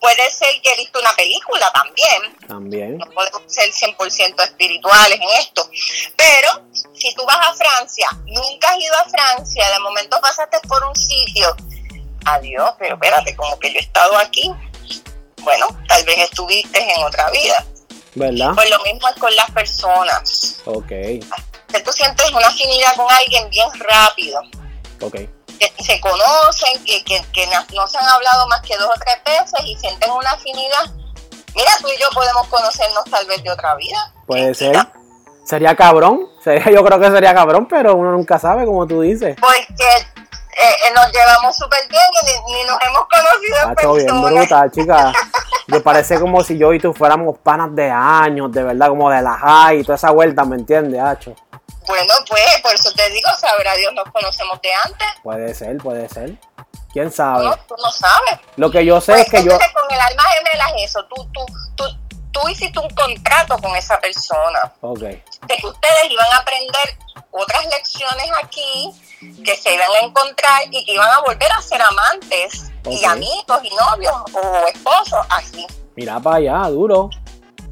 Puede 0.00 0.30
ser 0.30 0.48
que 0.62 0.74
viste 0.76 0.98
una 0.98 1.12
película 1.14 1.70
también. 1.72 2.36
También. 2.48 2.98
No 2.98 3.06
podemos 3.10 3.42
ser 3.46 3.70
100% 3.70 4.42
espirituales 4.44 5.20
en 5.20 5.28
esto. 5.38 5.68
Pero 6.16 6.48
si 6.94 7.14
tú 7.14 7.24
vas 7.26 7.36
a 7.48 7.52
Francia, 7.54 8.08
nunca 8.24 8.70
has 8.70 8.78
ido 8.78 8.94
a 8.96 9.04
Francia, 9.10 9.70
de 9.70 9.78
momento 9.80 10.18
pasaste 10.20 10.58
por 10.68 10.82
un 10.84 10.94
sitio. 10.96 11.54
Adiós, 12.24 12.74
pero 12.78 12.94
espérate, 12.94 13.34
como 13.36 13.58
que 13.58 13.72
yo 13.72 13.78
he 13.78 13.82
estado 13.82 14.16
aquí. 14.18 14.50
Bueno, 15.42 15.66
tal 15.88 16.04
vez 16.04 16.18
estuviste 16.18 16.78
en 16.94 17.02
otra 17.04 17.30
vida. 17.30 17.64
¿Verdad? 18.14 18.50
Pues 18.54 18.68
lo 18.70 18.82
mismo 18.82 19.08
es 19.08 19.14
con 19.16 19.34
las 19.36 19.50
personas. 19.52 20.60
Ok, 20.64 20.88
Que 20.88 21.80
tú 21.84 21.92
sientes 21.92 22.30
una 22.32 22.46
afinidad 22.48 22.94
con 22.96 23.06
alguien 23.10 23.48
bien 23.50 23.68
rápido. 23.80 24.40
ok. 25.02 25.14
Que 25.58 25.84
se 25.84 26.00
conocen, 26.00 26.82
que, 26.84 27.04
que, 27.04 27.22
que 27.34 27.46
no 27.74 27.86
se 27.86 27.98
han 27.98 28.08
hablado 28.08 28.48
más 28.48 28.62
que 28.62 28.76
dos 28.78 28.88
o 28.88 28.98
tres 28.98 29.18
veces 29.24 29.60
y 29.66 29.76
sienten 29.76 30.10
una 30.10 30.30
afinidad. 30.30 30.86
Mira, 31.54 31.70
tú 31.82 31.88
y 31.88 32.00
yo 32.00 32.08
podemos 32.14 32.46
conocernos 32.48 33.04
tal 33.10 33.26
vez 33.26 33.42
de 33.42 33.50
otra 33.50 33.74
vida. 33.74 34.14
Puede 34.26 34.54
ser. 34.54 34.74
Sería 35.44 35.76
cabrón. 35.76 36.28
Sería, 36.42 36.70
yo 36.72 36.82
creo 36.84 36.98
que 36.98 37.10
sería 37.10 37.34
cabrón, 37.34 37.66
pero 37.68 37.94
uno 37.94 38.10
nunca 38.12 38.38
sabe, 38.38 38.64
como 38.64 38.86
tú 38.86 39.02
dices. 39.02 39.36
Pues 39.38 39.66
que 39.76 40.19
eh, 40.62 40.76
eh, 40.86 40.92
nos 40.94 41.10
llevamos 41.12 41.56
súper 41.56 41.86
bien 41.88 42.02
y 42.22 42.26
ni, 42.26 42.52
ni 42.58 42.64
nos 42.64 42.78
hemos 42.82 43.02
conocido 43.08 43.56
en 43.62 43.70
Hacho, 43.70 43.92
bien 43.94 44.22
bruta, 44.22 44.70
chica. 44.74 45.12
Me 45.66 45.80
parece 45.80 46.18
como 46.20 46.42
si 46.42 46.58
yo 46.58 46.72
y 46.72 46.80
tú 46.80 46.92
fuéramos 46.92 47.38
panas 47.38 47.74
de 47.74 47.90
años, 47.90 48.50
de 48.52 48.62
verdad, 48.64 48.88
como 48.88 49.10
de 49.10 49.22
la 49.22 49.36
high 49.36 49.80
y 49.80 49.82
toda 49.84 49.94
esa 49.96 50.10
vuelta, 50.10 50.44
¿me 50.44 50.56
entiendes, 50.56 51.00
Hacho? 51.00 51.34
Bueno, 51.86 52.12
pues 52.28 52.60
por 52.62 52.72
eso 52.74 52.92
te 52.92 53.08
digo, 53.10 53.28
sabrá 53.40 53.74
Dios, 53.74 53.92
nos 53.94 54.04
conocemos 54.12 54.60
de 54.62 54.68
antes. 54.84 55.08
Puede 55.22 55.54
ser, 55.54 55.76
puede 55.78 56.08
ser. 56.08 56.36
¿Quién 56.92 57.06
No, 57.06 57.10
sabe? 57.12 57.50
tú 57.68 57.74
no 57.82 57.90
sabes. 57.90 58.40
Lo 58.56 58.70
que 58.70 58.84
yo 58.84 59.00
sé 59.00 59.12
Pues 59.12 59.24
es 59.26 59.30
que 59.30 59.44
yo... 59.44 59.50
con 59.52 59.90
el 59.94 60.00
alma 60.00 60.22
gemela 60.24 60.66
es 60.76 60.90
eso. 60.90 61.04
Tú, 61.04 61.24
tú, 61.32 61.46
tú, 61.76 61.84
tú 62.32 62.48
hiciste 62.48 62.78
un 62.78 62.90
contrato 62.90 63.58
con 63.58 63.74
esa 63.76 63.98
persona. 64.00 64.72
Ok, 64.80 65.00
de 65.00 65.56
que 65.60 65.66
ustedes 65.66 66.10
iban 66.10 66.26
a 66.32 66.36
aprender 66.38 66.96
otras 67.30 67.64
lecciones 67.66 68.30
aquí, 68.42 68.92
que 69.44 69.56
se 69.56 69.74
iban 69.74 69.90
a 69.90 70.06
encontrar 70.06 70.62
y 70.70 70.84
que 70.84 70.92
iban 70.92 71.08
a 71.08 71.20
volver 71.20 71.50
a 71.52 71.60
ser 71.62 71.80
amantes 71.82 72.70
y 72.88 73.04
amigos 73.04 73.60
y 73.62 73.70
novios 73.74 74.14
o 74.32 74.66
esposos 74.68 75.26
aquí. 75.30 75.66
mira 75.96 76.18
para 76.20 76.36
allá, 76.36 76.68
duro, 76.70 77.10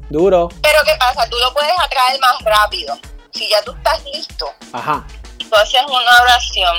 duro. 0.09 0.49
Pero 0.61 0.79
¿qué 0.85 0.95
pasa? 0.99 1.27
Tú 1.29 1.37
lo 1.37 1.53
puedes 1.53 1.73
atraer 1.79 2.19
más 2.19 2.39
rápido. 2.43 2.97
Si 3.33 3.47
ya 3.49 3.61
tú 3.63 3.71
estás 3.73 4.03
listo, 4.05 4.47
Ajá, 4.73 5.05
tú 5.37 5.55
haces 5.55 5.81
una 5.87 6.21
oración, 6.23 6.75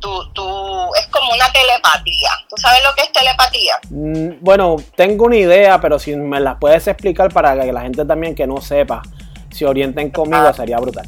tú, 0.00 0.32
tú, 0.32 0.94
es 0.96 1.06
como 1.08 1.32
una 1.32 1.50
telepatía. 1.52 2.30
¿Tú 2.48 2.56
sabes 2.56 2.82
lo 2.84 2.94
que 2.94 3.02
es 3.02 3.12
telepatía? 3.12 3.78
Mm, 3.90 4.38
bueno, 4.40 4.76
tengo 4.96 5.26
una 5.26 5.36
idea, 5.36 5.80
pero 5.80 5.98
si 5.98 6.14
me 6.16 6.40
las 6.40 6.56
puedes 6.58 6.86
explicar 6.86 7.32
para 7.32 7.54
que 7.60 7.72
la 7.72 7.82
gente 7.82 8.04
también 8.04 8.34
que 8.34 8.46
no 8.46 8.60
sepa, 8.60 9.02
se 9.50 9.66
orienten 9.66 10.10
conmigo, 10.10 10.52
sería 10.52 10.78
brutal. 10.78 11.06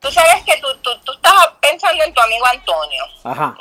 Tú 0.00 0.10
sabes 0.12 0.42
que 0.44 0.56
tú, 0.58 0.68
tú, 0.82 0.90
tú 1.04 1.12
estás 1.12 1.32
pensando 1.60 2.04
en 2.04 2.12
tu 2.14 2.20
amigo 2.20 2.46
Antonio. 2.46 3.04
Ajá, 3.24 3.56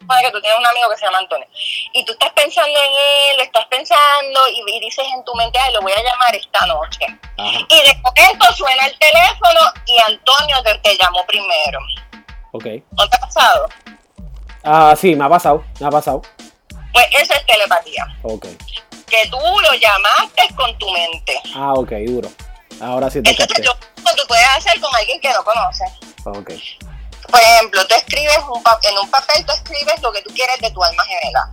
Supone 0.00 0.22
que 0.22 0.30
tú 0.32 0.40
tienes 0.40 0.58
un 0.58 0.66
amigo 0.66 0.90
que 0.90 0.96
se 0.96 1.04
llama 1.04 1.18
Antonio 1.18 1.46
y 1.92 2.04
tú 2.04 2.12
estás 2.12 2.30
pensando 2.32 2.68
en 2.68 3.34
él, 3.34 3.40
estás 3.42 3.64
pensando 3.66 4.40
y, 4.48 4.76
y 4.76 4.80
dices 4.80 5.04
en 5.14 5.24
tu 5.24 5.32
mente, 5.34 5.56
ay, 5.58 5.72
lo 5.72 5.80
voy 5.82 5.92
a 5.92 6.02
llamar 6.02 6.34
esta 6.34 6.66
noche. 6.66 7.06
ajá, 7.38 7.58
Y 7.68 7.76
de 7.76 7.94
momento 8.02 8.52
suena 8.56 8.86
el 8.86 8.98
teléfono 8.98 9.60
y 9.86 9.98
Antonio 9.98 10.62
te, 10.64 10.74
te 10.78 10.96
llamó 10.96 11.24
primero. 11.26 11.78
Ok. 12.52 12.64
¿No 12.92 13.08
te 13.08 13.16
ha 13.16 13.20
pasado? 13.20 13.68
Ah, 14.62 14.94
sí, 14.98 15.14
me 15.14 15.24
ha 15.24 15.28
pasado, 15.28 15.64
me 15.78 15.86
ha 15.86 15.90
pasado. 15.90 16.22
Pues 16.92 17.06
eso 17.20 17.32
es 17.34 17.46
telepatía. 17.46 18.06
Ok. 18.22 18.46
Que 19.06 19.26
tú 19.30 19.38
lo 19.38 19.74
llamaste 19.74 20.54
con 20.54 20.76
tu 20.78 20.90
mente. 20.90 21.40
Ah, 21.54 21.72
ok, 21.74 21.90
duro. 22.06 22.28
Ahora 22.80 23.10
sí 23.10 23.22
te 23.22 23.30
Eso 23.30 23.38
capté. 23.46 23.60
es 23.62 23.66
lo 23.66 23.74
que 23.74 24.16
tú 24.16 24.22
puedes 24.28 24.46
hacer 24.56 24.80
con 24.80 24.94
alguien 24.94 25.20
que 25.20 25.32
no 25.32 25.44
conoces. 25.44 25.90
Ok, 26.24 26.50
Por 27.30 27.40
ejemplo, 27.40 27.86
tú 27.86 27.94
escribes 27.94 28.38
un 28.48 28.62
en 28.82 28.98
un 28.98 29.10
papel, 29.10 29.44
tú 29.46 29.52
escribes 29.52 30.00
lo 30.02 30.12
que 30.12 30.22
tú 30.22 30.32
quieres 30.34 30.58
de 30.60 30.70
tu 30.70 30.82
alma 30.82 31.02
gemela. 31.04 31.50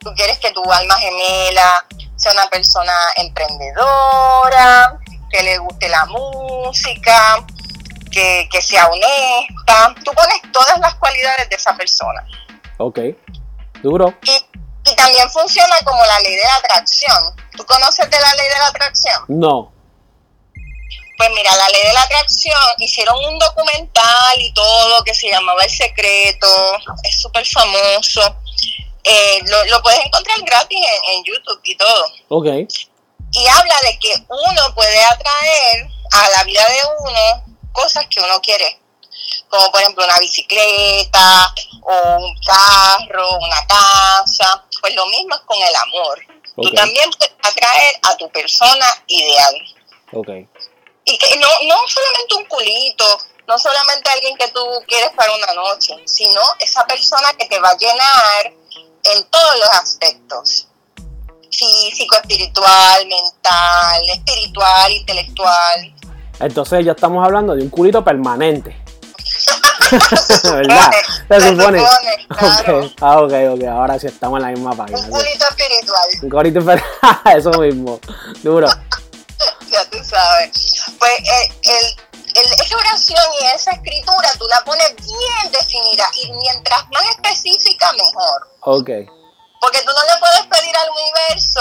Tú 0.00 0.12
quieres 0.14 0.38
que 0.38 0.50
tu 0.52 0.62
alma 0.72 0.96
gemela 0.98 1.84
sea 2.16 2.32
una 2.32 2.46
persona 2.48 2.92
emprendedora, 3.16 4.98
que 5.30 5.42
le 5.42 5.58
guste 5.58 5.88
la 5.88 6.04
música, 6.06 7.44
que, 8.12 8.48
que 8.50 8.62
sea 8.62 8.86
honesta. 8.88 9.94
Tú 10.04 10.12
pones 10.12 10.40
todas 10.52 10.78
las 10.78 10.94
cualidades 10.96 11.48
de 11.48 11.56
esa 11.56 11.74
persona. 11.76 12.24
ok. 12.78 12.98
Duro. 13.82 14.14
Y, 14.22 14.90
y 14.90 14.94
también 14.94 15.28
funciona 15.30 15.76
como 15.84 16.04
la 16.04 16.20
ley 16.20 16.36
de 16.36 16.44
la 16.44 16.54
atracción. 16.56 17.34
¿Tú 17.56 17.64
conoces 17.66 18.08
de 18.08 18.20
la 18.20 18.34
ley 18.34 18.46
de 18.48 18.58
la 18.58 18.66
atracción? 18.68 19.22
No. 19.26 19.72
Pues 21.18 21.30
mira, 21.34 21.54
la 21.56 21.68
ley 21.68 21.82
de 21.82 21.92
la 21.92 22.02
atracción, 22.02 22.56
hicieron 22.78 23.16
un 23.24 23.38
documental 23.38 24.40
y 24.40 24.52
todo 24.54 25.02
que 25.04 25.14
se 25.14 25.28
llamaba 25.30 25.62
El 25.64 25.70
Secreto, 25.70 26.46
es 27.04 27.20
súper 27.20 27.44
famoso. 27.46 28.36
Eh, 29.04 29.40
lo, 29.46 29.64
lo 29.66 29.82
puedes 29.82 30.00
encontrar 30.04 30.38
gratis 30.42 30.78
en, 30.78 31.12
en 31.16 31.24
YouTube 31.24 31.60
y 31.64 31.76
todo. 31.76 32.04
Ok, 32.28 32.46
Y 32.46 33.46
habla 33.48 33.74
de 33.82 33.98
que 33.98 34.14
uno 34.28 34.74
puede 34.74 35.00
atraer 35.04 35.88
a 36.12 36.28
la 36.36 36.44
vida 36.44 36.64
de 36.68 36.78
uno 37.00 37.51
cosas 37.72 38.06
que 38.08 38.20
uno 38.20 38.40
quiere. 38.40 38.78
Como 39.48 39.70
por 39.70 39.80
ejemplo 39.80 40.04
una 40.04 40.18
bicicleta, 40.18 41.54
o 41.82 42.16
un 42.18 42.34
carro, 42.44 43.38
una 43.38 43.66
casa. 43.66 44.64
Pues 44.80 44.94
lo 44.94 45.06
mismo 45.06 45.34
es 45.34 45.40
con 45.42 45.58
el 45.62 45.74
amor. 45.76 46.20
Tú 46.56 46.68
Ok. 46.68 46.74
también 46.74 47.10
puedes 47.10 47.34
atraer 47.42 47.96
a 48.02 48.16
tu 48.16 48.30
persona 48.30 48.86
ideal. 49.06 49.54
ok. 50.12 50.28
Y 51.04 51.18
que 51.18 51.36
no, 51.36 51.48
no 51.66 51.76
solamente 51.88 52.34
un 52.36 52.44
culito, 52.44 53.18
no 53.48 53.58
solamente 53.58 54.08
alguien 54.10 54.36
que 54.36 54.46
tú 54.48 54.64
quieres 54.86 55.10
para 55.16 55.32
una 55.34 55.52
noche, 55.54 55.96
sino 56.06 56.40
esa 56.60 56.86
persona 56.86 57.32
que 57.34 57.46
te 57.46 57.58
va 57.58 57.70
a 57.70 57.76
llenar 57.76 58.52
en 59.02 59.24
todos 59.30 59.56
los 59.58 59.68
aspectos. 59.70 60.68
Físico, 61.50 62.16
espiritual, 62.16 63.06
mental, 63.06 64.08
espiritual, 64.10 64.92
intelectual. 64.92 65.94
Entonces 66.40 66.84
ya 66.84 66.92
estamos 66.92 67.24
hablando 67.24 67.54
de 67.54 67.62
un 67.62 67.70
culito 67.70 68.02
permanente. 68.04 68.76
¿Verdad? 70.44 70.90
Se 71.28 71.40
supone. 71.50 71.78
supone, 71.80 72.26
claro. 72.28 72.78
Ok. 72.86 72.92
Ah, 73.00 73.18
ok, 73.20 73.32
ok. 73.54 73.64
Ahora 73.68 73.98
sí 73.98 74.06
estamos 74.06 74.38
en 74.38 74.42
la 74.42 74.48
misma 74.48 74.74
página. 74.74 74.98
Un 74.98 75.10
culito 75.10 75.44
espiritual, 75.48 76.08
Un 76.22 76.30
culito 76.30 76.64
per- 76.64 76.84
Eso 77.36 77.50
mismo. 77.60 78.00
Duro. 78.42 78.68
ya 79.70 79.84
tú 79.90 79.98
sabes. 80.02 80.84
Pues 80.98 81.12
eh, 81.20 81.52
el, 81.62 82.42
el- 82.42 82.52
esa 82.60 82.76
oración 82.76 83.20
y 83.40 83.44
esa 83.54 83.72
escritura 83.72 84.28
tú 84.38 84.46
la 84.48 84.62
pones 84.64 84.94
bien 84.96 85.52
definida 85.52 86.04
y 86.22 86.32
mientras 86.32 86.84
más 86.90 87.04
específica 87.10 87.92
mejor. 87.92 88.48
Ok. 88.62 88.90
Porque 89.60 89.78
tú 89.82 89.92
no 89.92 90.02
le 90.02 90.18
puedes 90.20 90.46
pedir 90.60 90.76
al 90.76 90.88
universo 90.90 91.60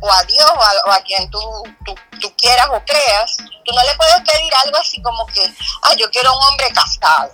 o 0.00 0.12
a 0.12 0.22
Dios 0.24 0.46
o 0.50 0.62
a, 0.62 0.72
o 0.86 0.92
a 0.92 1.00
quien 1.02 1.30
tú, 1.30 1.40
tú, 1.84 1.94
tú 2.20 2.34
quieras 2.36 2.68
o 2.72 2.82
creas, 2.84 3.36
tú 3.64 3.72
no 3.74 3.82
le 3.82 3.94
puedes 3.96 4.20
pedir 4.20 4.52
algo 4.64 4.76
así 4.78 5.00
como 5.02 5.26
que, 5.26 5.44
ah, 5.82 5.94
yo 5.94 6.10
quiero 6.10 6.32
un 6.36 6.42
hombre 6.44 6.68
casado. 6.72 7.32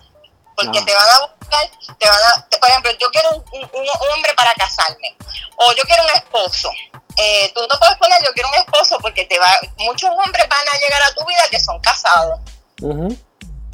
Porque 0.57 0.81
te 0.83 0.95
van 0.95 1.09
a 1.09 1.19
buscar, 1.27 1.69
te 1.99 2.09
van 2.09 2.19
a, 2.37 2.47
te- 2.49 2.59
por 2.59 2.69
ejemplo, 2.69 2.91
yo 3.01 3.11
quiero 3.11 3.31
un, 3.31 3.45
un- 3.53 3.71
un 3.73 4.11
hombre 4.15 4.33
para 4.35 4.55
casarme, 4.55 5.17
o 5.57 5.73
yo 5.73 5.83
quiero 5.83 6.05
un 6.05 6.11
esposo. 6.11 6.71
Eh, 7.17 7.51
tú 7.55 7.61
no 7.69 7.79
puedes 7.79 7.97
poner 7.97 8.23
yo 8.25 8.33
quiero 8.35 8.49
un 8.51 8.55
esposo 8.57 8.99
porque 9.01 9.25
te 9.25 9.39
va, 9.39 9.49
muchos 9.79 10.11
hombres 10.11 10.49
van 10.49 10.69
a 10.73 10.79
llegar 10.79 11.03
a 11.03 11.15
tu 11.15 11.25
vida 11.27 11.43
que 11.51 11.59
son 11.61 11.81
casados. 11.81 12.39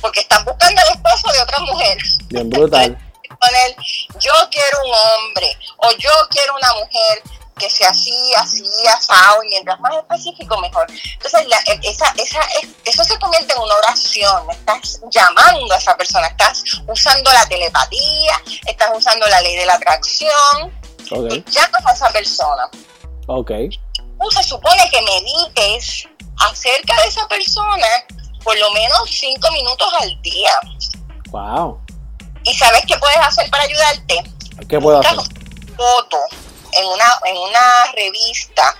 Porque 0.00 0.20
están 0.20 0.42
buscando 0.44 0.80
el 0.80 0.88
esposo 0.88 1.30
de 1.32 1.40
otra 1.42 1.58
mujer. 1.60 1.98
Bien 2.28 2.48
brutal. 2.48 2.98
Poner, 3.40 3.76
yo 4.18 4.32
quiero 4.50 4.78
un 4.84 4.92
hombre 4.94 5.56
o 5.78 5.90
yo 5.92 6.10
quiero 6.30 6.54
una 6.56 6.72
mujer 6.74 7.22
que 7.60 7.70
sea 7.70 7.90
así, 7.90 8.32
así, 8.36 8.64
asado, 8.96 9.42
y 9.44 9.48
mientras 9.48 9.78
más 9.80 9.94
específico 9.94 10.58
mejor. 10.58 10.86
Entonces, 11.12 11.46
la- 11.46 11.60
esa, 11.82 12.12
esa, 12.16 12.40
eso 12.84 13.04
se 13.04 13.18
convierte 13.18 13.52
en 13.54 13.60
una 13.60 13.74
oración, 13.76 14.50
estás 14.50 15.00
llamando 15.10 15.72
a 15.74 15.76
esa 15.76 15.96
persona, 15.96 16.26
estás 16.26 16.64
usando 16.88 17.30
la 17.32 17.46
telepatía, 17.46 18.40
estás 18.66 18.90
usando 18.96 19.26
la 19.28 19.40
ley 19.42 19.54
de 19.56 19.66
la 19.66 19.74
atracción, 19.74 20.80
Ok, 21.12 21.32
y 21.32 21.44
llamas 21.50 21.86
a 21.86 21.92
esa 21.92 22.08
persona. 22.10 22.68
ok. 23.26 23.50
Tú 24.20 24.30
se 24.30 24.42
supone 24.42 24.88
que 24.90 25.00
medites 25.02 26.06
acerca 26.38 27.00
de 27.02 27.08
esa 27.08 27.26
persona 27.28 27.86
por 28.42 28.58
lo 28.58 28.70
menos 28.72 29.02
cinco 29.10 29.50
minutos 29.52 29.92
al 30.00 30.20
día. 30.22 30.52
Wow. 31.30 31.78
¿Y 32.44 32.54
sabes 32.54 32.82
qué 32.86 32.96
puedes 32.98 33.18
hacer 33.18 33.48
para 33.50 33.64
ayudarte? 33.64 34.22
¿Qué 34.68 34.78
puedo 34.80 34.98
Buscas 34.98 35.18
hacer? 35.18 35.74
foto 35.76 36.18
en 36.72 36.86
una, 36.86 37.04
en 37.26 37.36
una 37.36 37.84
revista 37.94 38.74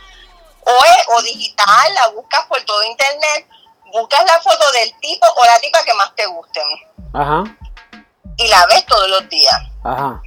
o, 0.63 0.71
es- 0.85 1.07
o 1.17 1.23
digital, 1.23 1.95
la 1.95 2.09
buscas 2.09 2.45
por 2.47 2.61
todo 2.65 2.83
internet, 2.85 3.47
buscas 3.93 4.25
la 4.27 4.41
foto 4.41 4.71
del 4.73 4.93
tipo 5.01 5.27
o 5.37 5.45
la 5.45 5.59
tipa 5.61 5.83
que 5.85 5.95
más 5.95 6.15
te 6.15 6.27
gusten 6.27 6.63
Ajá, 7.13 7.45
y 8.37 8.47
la 8.49 8.67
ves 8.67 8.85
todos 8.87 9.09
los 9.09 9.29
días. 9.29 9.61
ajá. 9.85 10.21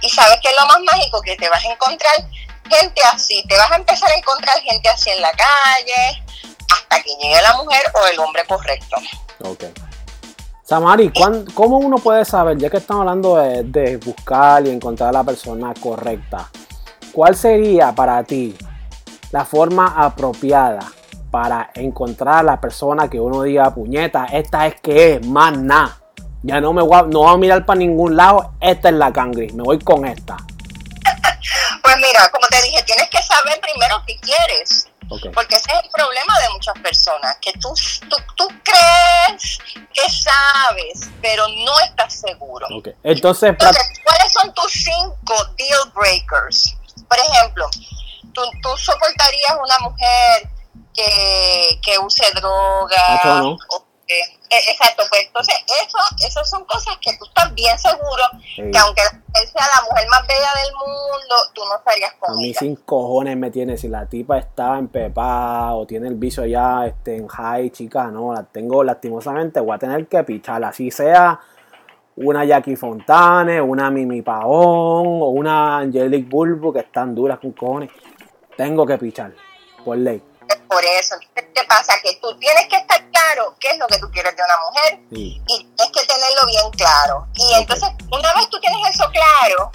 Y 0.00 0.08
sabes 0.08 0.38
que 0.40 0.48
es 0.48 0.54
lo 0.60 0.66
más 0.66 0.78
mágico 0.92 1.20
que 1.22 1.34
te 1.36 1.48
vas 1.48 1.64
a 1.64 1.72
encontrar 1.72 2.14
gente 2.70 3.02
así, 3.12 3.42
te 3.48 3.56
vas 3.56 3.70
a 3.72 3.76
empezar 3.76 4.08
a 4.10 4.14
encontrar 4.14 4.60
gente 4.60 4.88
así 4.88 5.10
en 5.10 5.20
la 5.22 5.32
calle 5.32 6.22
hasta 6.72 7.02
que 7.02 7.16
llegue 7.16 7.42
la 7.42 7.54
mujer 7.56 7.82
o 7.94 8.06
el 8.06 8.18
hombre 8.20 8.44
correcto. 8.46 8.96
Ok. 9.40 9.64
Samari, 10.62 11.10
¿cuán- 11.10 11.46
¿cómo 11.54 11.78
uno 11.78 11.96
puede 11.98 12.24
saber, 12.26 12.58
ya 12.58 12.68
que 12.70 12.76
estamos 12.76 13.00
hablando 13.00 13.36
de, 13.38 13.62
de 13.64 13.96
buscar 13.96 14.64
y 14.66 14.70
encontrar 14.70 15.08
a 15.08 15.12
la 15.12 15.24
persona 15.24 15.72
correcta, 15.80 16.48
cuál 17.12 17.36
sería 17.36 17.94
para 17.94 18.22
ti 18.24 18.56
la 19.30 19.44
forma 19.44 19.94
apropiada 19.96 20.80
para 21.30 21.70
encontrar 21.74 22.36
a 22.36 22.42
la 22.42 22.60
persona 22.60 23.08
que 23.08 23.20
uno 23.20 23.42
diga, 23.42 23.74
puñeta, 23.74 24.26
esta 24.26 24.66
es 24.66 24.80
que 24.80 25.14
es, 25.14 25.26
más 25.26 25.56
nada? 25.58 25.98
Ya 26.42 26.60
no 26.60 26.72
me 26.72 26.82
voy 26.82 26.98
a, 26.98 27.02
no 27.02 27.20
voy 27.20 27.34
a 27.34 27.36
mirar 27.36 27.66
para 27.66 27.78
ningún 27.78 28.16
lado, 28.16 28.54
esta 28.60 28.88
es 28.88 28.94
la 28.94 29.12
cangri, 29.12 29.52
me 29.52 29.62
voy 29.62 29.78
con 29.78 30.06
esta. 30.06 30.36
Pues 31.82 31.96
mira, 31.96 32.28
como 32.30 32.46
te 32.48 32.60
dije, 32.62 32.82
tienes 32.82 33.08
que 33.08 33.22
saber 33.22 33.58
primero 33.60 34.02
qué 34.06 34.18
quieres. 34.20 34.88
Porque 35.08 35.56
ese 35.56 35.72
es 35.72 35.84
el 35.84 35.90
problema 35.90 36.38
de 36.40 36.50
muchas 36.50 36.78
personas, 36.80 37.38
que 37.40 37.52
tú, 37.54 37.72
tú, 38.10 38.16
tú 38.36 38.48
crees 38.62 39.58
que 39.94 40.02
sabes, 40.10 41.08
pero 41.22 41.48
no 41.48 41.80
estás 41.80 42.20
seguro. 42.20 42.66
Entonces, 43.02 43.56
¿cuáles 43.58 44.32
son 44.32 44.52
tus 44.52 44.70
cinco 44.70 45.34
deal 45.56 45.92
breakers? 45.94 46.77
Por 47.08 47.18
ejemplo, 47.18 47.66
tú, 48.32 48.42
tú 48.62 48.68
soportarías 48.76 49.56
una 49.62 49.78
mujer 49.80 50.48
que, 50.94 51.80
que 51.82 51.98
use 51.98 52.24
droga. 52.34 53.20
No. 53.24 53.52
o 53.52 53.84
que- 54.06 54.20
eh, 54.50 54.62
exacto, 54.70 55.02
pues 55.10 55.24
entonces 55.26 55.54
eso, 55.84 55.98
esas 56.26 56.48
son 56.48 56.64
cosas 56.64 56.96
que 57.02 57.14
tú 57.18 57.26
estás 57.26 57.52
bien 57.54 57.78
seguro 57.78 58.22
Sí. 58.56 58.62
que 58.72 58.78
aunque 58.78 59.02
él 59.02 59.46
sea 59.52 59.66
la 59.76 59.82
mujer 59.82 60.08
más 60.08 60.26
bella 60.26 60.48
del 60.64 60.72
mundo, 60.74 61.34
tú 61.52 61.62
no 61.66 61.76
estarías 61.76 62.12
A 62.14 62.18
con 62.18 62.36
mí 62.38 62.48
ella. 62.48 62.58
sin 62.58 62.76
cojones 62.76 63.36
me 63.36 63.50
tiene. 63.50 63.76
Si 63.76 63.88
la 63.88 64.06
tipa 64.06 64.38
está 64.38 64.78
empepada 64.78 65.74
o 65.74 65.86
tiene 65.86 66.08
el 66.08 66.14
vicio 66.14 66.46
ya 66.46 66.86
este, 66.86 67.16
en 67.16 67.28
high, 67.28 67.68
chica, 67.70 68.04
no, 68.04 68.32
la 68.32 68.44
tengo 68.44 68.82
lastimosamente, 68.82 69.60
voy 69.60 69.74
a 69.76 69.78
tener 69.78 70.08
que 70.08 70.24
pichar. 70.24 70.64
Así 70.64 70.90
sea 70.90 71.38
una 72.20 72.44
Jackie 72.44 72.76
Fontane, 72.76 73.60
una 73.60 73.90
Mimi 73.90 74.22
Paón 74.22 75.06
o 75.22 75.28
una 75.28 75.78
Angelique 75.78 76.28
Bulbo 76.28 76.72
que 76.72 76.80
están 76.80 77.14
duras 77.14 77.38
con 77.38 77.52
cojones. 77.52 77.90
Tengo 78.56 78.84
que 78.86 78.98
pichar, 78.98 79.32
por 79.84 79.96
ley. 79.96 80.22
Por 80.68 80.82
eso, 80.84 81.14
¿qué 81.34 81.62
pasa? 81.68 81.94
Que 82.02 82.18
tú 82.20 82.36
tienes 82.38 82.66
que 82.68 82.76
estar 82.76 82.98
claro 83.10 83.54
qué 83.60 83.68
es 83.68 83.78
lo 83.78 83.86
que 83.86 83.98
tú 83.98 84.10
quieres 84.10 84.34
de 84.36 84.42
una 84.42 84.54
mujer 84.68 85.00
Sí. 85.10 85.40
y 85.46 85.64
tienes 85.76 85.92
que 85.92 86.06
tenerlo 86.06 86.46
bien 86.46 86.70
claro. 86.76 87.26
Y 87.34 87.54
entonces, 87.60 87.88
una 88.10 88.34
vez 88.34 88.48
tú 88.50 88.58
tienes 88.60 88.78
eso 88.94 89.04
claro, 89.10 89.70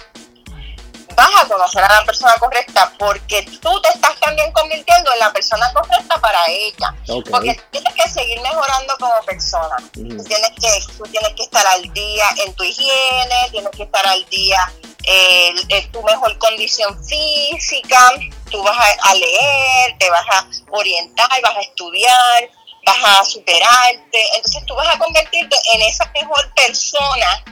vas 1.16 1.30
a 1.42 1.48
conocer 1.48 1.82
a 1.82 2.00
la 2.00 2.04
persona 2.04 2.34
correcta 2.38 2.92
porque 2.98 3.42
tú 3.60 3.80
te 3.80 3.88
estás 3.88 4.18
también 4.20 4.50
convirtiendo 4.52 5.12
en 5.12 5.18
la 5.18 5.32
persona 5.32 5.72
correcta 5.72 6.20
para 6.20 6.40
ella. 6.48 6.94
Ok. 7.08 7.28
Porque 7.30 7.60
tienes 7.70 7.94
que 7.94 8.08
seguir 8.08 8.40
mejorando 8.40 8.96
como 8.98 9.20
persona. 9.22 9.76
Ujú. 9.96 10.16
Tú, 10.16 10.24
tienes 10.24 10.50
que, 10.50 10.92
tú 10.96 11.04
tienes 11.04 11.34
que 11.34 11.42
estar 11.42 11.66
al 11.66 11.82
día 11.92 12.26
en 12.44 12.54
tu 12.54 12.64
higiene, 12.64 13.48
tienes 13.50 13.70
que 13.70 13.84
estar 13.84 14.06
al 14.06 14.24
día 14.28 14.72
eh, 15.04 15.54
en 15.68 15.92
tu 15.92 16.02
mejor 16.02 16.36
condición 16.38 16.98
física, 17.04 18.12
tú 18.50 18.62
vas 18.62 18.76
a, 18.76 19.10
a 19.10 19.14
leer, 19.14 19.98
te 19.98 20.08
vas 20.10 20.26
a 20.30 20.46
orientar, 20.70 21.28
vas 21.42 21.56
a 21.56 21.60
estudiar, 21.60 22.50
vas 22.86 23.20
a 23.20 23.24
superarte. 23.24 24.26
Entonces 24.36 24.64
tú 24.66 24.74
vas 24.74 24.94
a 24.94 24.98
convertirte 24.98 25.56
en 25.74 25.82
esa 25.82 26.10
mejor 26.14 26.54
persona, 26.54 27.44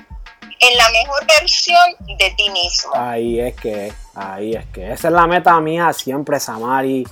en 0.42 0.76
la 0.76 0.84
mejor 0.90 1.26
versión 1.26 2.16
de 2.18 2.30
ti 2.36 2.50
mismo. 2.50 2.92
Ahí 2.94 3.40
es 3.40 3.54
que, 3.54 3.92
ahí 4.14 4.54
es 4.54 4.66
que. 4.66 4.92
Esa 4.92 5.08
es 5.08 5.14
la 5.14 5.26
meta 5.26 5.60
mía 5.60 5.92
siempre, 5.92 6.38
Samari. 6.38 7.06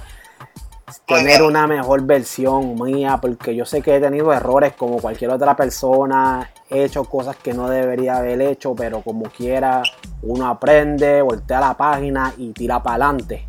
Tener 1.06 1.42
una 1.42 1.66
mejor 1.66 2.02
versión 2.02 2.74
mía, 2.74 3.18
porque 3.20 3.54
yo 3.54 3.64
sé 3.64 3.80
que 3.80 3.96
he 3.96 4.00
tenido 4.00 4.32
errores 4.32 4.72
como 4.74 5.00
cualquier 5.00 5.30
otra 5.30 5.54
persona, 5.54 6.50
he 6.68 6.84
hecho 6.84 7.04
cosas 7.04 7.36
que 7.36 7.52
no 7.52 7.68
debería 7.68 8.16
haber 8.16 8.40
hecho, 8.42 8.74
pero 8.74 9.00
como 9.00 9.24
quiera, 9.24 9.82
uno 10.22 10.48
aprende, 10.48 11.22
voltea 11.22 11.60
la 11.60 11.76
página 11.76 12.34
y 12.36 12.52
tira 12.52 12.82
para 12.82 13.06
adelante. 13.06 13.46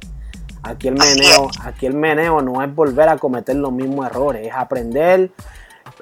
Aquí 0.63 0.87
el 0.87 0.95
meneo, 0.95 1.49
aquí 1.63 1.87
el 1.87 1.95
meneo 1.95 2.41
no 2.41 2.61
es 2.61 2.73
volver 2.73 3.09
a 3.09 3.17
cometer 3.17 3.55
los 3.55 3.71
mismos 3.71 4.05
errores, 4.05 4.47
es 4.47 4.53
aprender, 4.53 5.31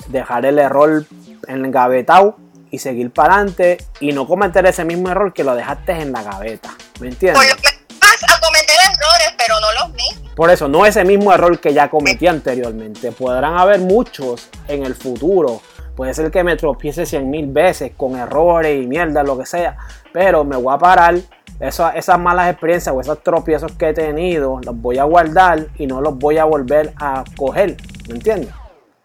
dejar 0.10 0.46
el 0.46 0.60
error 0.60 1.06
engavetado 1.48 2.38
y 2.72 2.80
seguir 2.80 3.12
para 3.12 3.36
adelante 3.36 3.78
y 4.00 4.12
no 4.12 4.28
cometer 4.28 4.66
ese 4.66 4.84
mismo 4.86 5.10
error 5.10 5.34
que 5.34 5.44
lo 5.44 5.56
dejaste 5.56 5.94
en 5.94 6.12
la 6.12 6.24
gaveta. 6.24 6.70
¿Me 6.70 6.76
Por 7.00 7.08
entiendes? 7.08 7.50
lo 7.50 7.56
menos 7.56 7.80
vas 8.00 8.24
a 8.24 8.40
cometer 8.40 8.76
errores, 8.86 9.34
pero 9.38 9.60
no 9.60 9.72
los 9.74 9.90
mismos. 9.96 10.32
Por 10.36 10.50
eso, 10.52 10.68
no 10.68 10.86
ese 10.86 11.04
mismo 11.04 11.34
error 11.34 11.60
que 11.60 11.74
ya 11.74 11.90
cometí 11.90 12.28
anteriormente. 12.28 13.12
Podrán 13.12 13.58
haber 13.58 13.80
muchos 13.80 14.50
en 14.68 14.86
el 14.86 14.96
futuro. 14.96 15.62
Puede 15.96 16.14
ser 16.14 16.32
que 16.32 16.44
me 16.46 16.56
tropiece 16.56 17.06
cien 17.06 17.30
mil 17.30 17.48
veces 17.48 17.92
con 17.98 18.16
errores 18.18 18.82
y 18.82 18.88
mierda, 18.88 19.22
lo 19.24 19.38
que 19.38 19.46
sea. 19.46 19.76
Pero 20.14 20.44
me 20.46 20.56
voy 20.56 20.74
a 20.74 20.78
parar. 20.78 21.16
Esas 21.60 22.18
malas 22.20 22.50
experiencias 22.52 22.96
o 22.96 23.02
esos 23.02 23.22
tropiezos 23.22 23.74
que 23.74 23.90
he 23.90 23.94
tenido, 23.94 24.62
los 24.64 24.78
voy 24.80 24.98
a 24.98 25.04
guardar 25.04 25.66
y 25.76 25.88
no 25.88 26.00
los 26.00 26.18
voy 26.18 26.38
a 26.38 26.46
volver 26.46 26.94
a 27.02 27.26
coger. 27.36 27.76
¿Me 28.08 28.16
entiendes? 28.16 28.50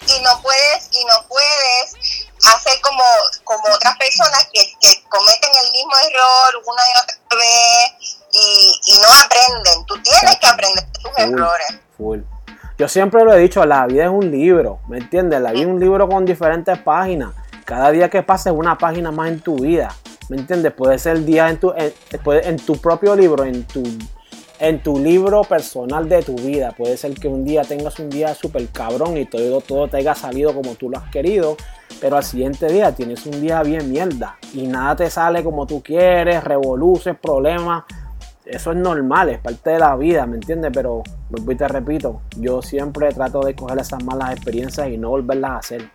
y 0.06 0.22
no 0.22 0.30
puedes 0.42 0.90
y 0.92 1.04
no 1.06 1.28
puedes 1.28 2.23
hacer 2.46 2.80
como 2.82 3.02
como 3.44 3.74
otras 3.74 3.96
personas 3.96 4.48
que, 4.52 4.60
que 4.80 5.02
cometen 5.08 5.50
el 5.64 5.72
mismo 5.72 5.92
error 6.08 6.62
una 6.66 6.82
y 6.82 7.02
otra 7.02 7.38
vez 7.38 8.18
y, 8.32 8.80
y 8.86 8.98
no 8.98 9.08
aprenden 9.24 9.86
tú 9.86 9.94
tienes 10.02 10.38
que 10.38 10.46
aprender 10.46 10.84
de 10.84 11.00
tus 11.00 11.12
Full, 11.12 11.22
errores 11.22 11.80
full. 11.96 12.20
Yo 12.76 12.88
siempre 12.88 13.24
lo 13.24 13.32
he 13.32 13.38
dicho, 13.38 13.64
la 13.64 13.86
vida 13.86 14.04
es 14.04 14.10
un 14.10 14.30
libro, 14.30 14.80
¿me 14.88 14.98
entiendes? 14.98 15.40
La 15.40 15.52
vida 15.52 15.62
es 15.62 15.68
un 15.68 15.78
libro 15.78 16.08
con 16.08 16.24
diferentes 16.24 16.76
páginas. 16.78 17.32
Cada 17.64 17.90
día 17.92 18.10
que 18.10 18.22
pasa 18.22 18.50
es 18.50 18.56
una 18.56 18.76
página 18.76 19.12
más 19.12 19.28
en 19.28 19.40
tu 19.40 19.56
vida, 19.56 19.94
¿me 20.28 20.36
entiendes? 20.36 20.72
Puede 20.72 20.98
ser 20.98 21.24
día 21.24 21.48
en 21.48 21.60
tu, 21.60 21.72
en, 21.72 21.94
en 22.42 22.56
tu 22.56 22.76
propio 22.80 23.14
libro, 23.14 23.44
en 23.44 23.64
tu, 23.64 23.82
en 24.58 24.82
tu 24.82 24.98
libro 24.98 25.42
personal 25.44 26.08
de 26.08 26.22
tu 26.22 26.34
vida. 26.34 26.72
Puede 26.72 26.96
ser 26.96 27.14
que 27.14 27.28
un 27.28 27.44
día 27.44 27.62
tengas 27.62 27.98
un 28.00 28.10
día 28.10 28.34
súper 28.34 28.68
cabrón 28.70 29.16
y 29.16 29.24
todo, 29.26 29.60
todo 29.60 29.86
te 29.86 29.98
haya 29.98 30.16
salido 30.16 30.52
como 30.52 30.74
tú 30.74 30.90
lo 30.90 30.98
has 30.98 31.08
querido, 31.10 31.56
pero 32.00 32.16
al 32.16 32.24
siguiente 32.24 32.66
día 32.66 32.92
tienes 32.92 33.26
un 33.26 33.40
día 33.40 33.62
bien 33.62 33.90
mierda 33.90 34.38
y 34.52 34.66
nada 34.66 34.96
te 34.96 35.10
sale 35.10 35.42
como 35.42 35.66
tú 35.66 35.82
quieres, 35.82 36.42
revoluces, 36.44 37.16
problemas. 37.20 37.84
Eso 38.44 38.72
es 38.72 38.76
normal, 38.76 39.30
es 39.30 39.38
parte 39.38 39.70
de 39.70 39.78
la 39.78 39.96
vida, 39.96 40.26
¿me 40.26 40.36
entiendes? 40.36 40.70
Pero, 40.74 41.02
y 41.34 41.54
te 41.54 41.66
repito, 41.66 42.20
yo 42.36 42.60
siempre 42.60 43.12
trato 43.12 43.40
de 43.40 43.56
coger 43.56 43.78
esas 43.78 44.04
malas 44.04 44.32
experiencias 44.32 44.88
y 44.88 44.98
no 44.98 45.10
volverlas 45.10 45.50
a 45.50 45.56
hacer. 45.56 45.90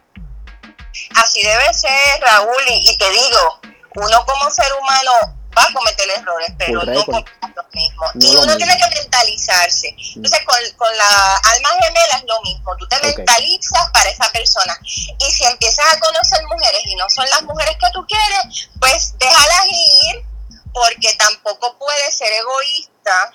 así 1.16 1.44
debe 1.44 1.74
ser 1.74 1.92
Raúl 2.22 2.64
y 2.68 2.98
te 2.98 3.10
digo 3.12 3.70
uno 3.96 4.18
como 4.26 4.50
ser 4.50 4.68
humano 4.82 5.39
va 5.58 5.64
a 5.64 5.74
cometer 5.74 6.10
errores 6.10 6.52
pero 6.58 6.84
no 6.84 7.06
cometer 7.06 7.34
los 7.56 7.66
mismos. 7.74 8.10
No 8.16 8.26
y 8.26 8.34
lo 8.34 8.42
uno 8.42 8.56
mismo. 8.56 8.58
tiene 8.58 8.78
que 8.78 9.00
mentalizarse. 9.02 9.96
Entonces 10.16 10.46
con, 10.46 10.58
con 10.78 10.98
la 10.98 11.36
alma 11.36 11.70
gemela 11.82 12.18
es 12.18 12.24
lo 12.26 12.42
mismo. 12.42 12.76
Tú 12.78 12.88
te 12.88 13.00
mentalizas 13.00 13.90
para 13.94 14.10
esa 14.10 14.32
persona. 14.32 14.78
Y 14.84 15.32
si 15.32 15.46
empiezas 15.46 15.94
a 15.94 16.00
conocer 16.00 16.40
mujeres 16.46 16.82
y 16.86 16.96
no 16.96 17.10
son 17.10 17.30
las 17.30 17.44
mujeres 17.44 17.76
que 17.80 17.92
tú 17.94 18.06
quieres 18.08 18.70
pues 18.80 19.18
déjalas 19.18 19.66
ir 19.68 20.26
porque 20.74 21.14
tampoco 21.16 21.78
puedes 21.78 22.16
ser 22.16 22.32
egoísta 22.32 23.32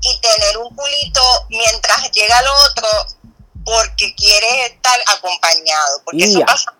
y 0.00 0.20
tener 0.20 0.58
un 0.58 0.74
culito 0.74 1.46
mientras 1.48 2.10
llega 2.12 2.38
el 2.38 2.46
otro 2.68 2.88
porque 3.64 4.14
quieres 4.14 4.72
estar 4.72 4.98
acompañado, 5.06 6.02
porque 6.04 6.24
eso 6.24 6.40
pasa. 6.40 6.74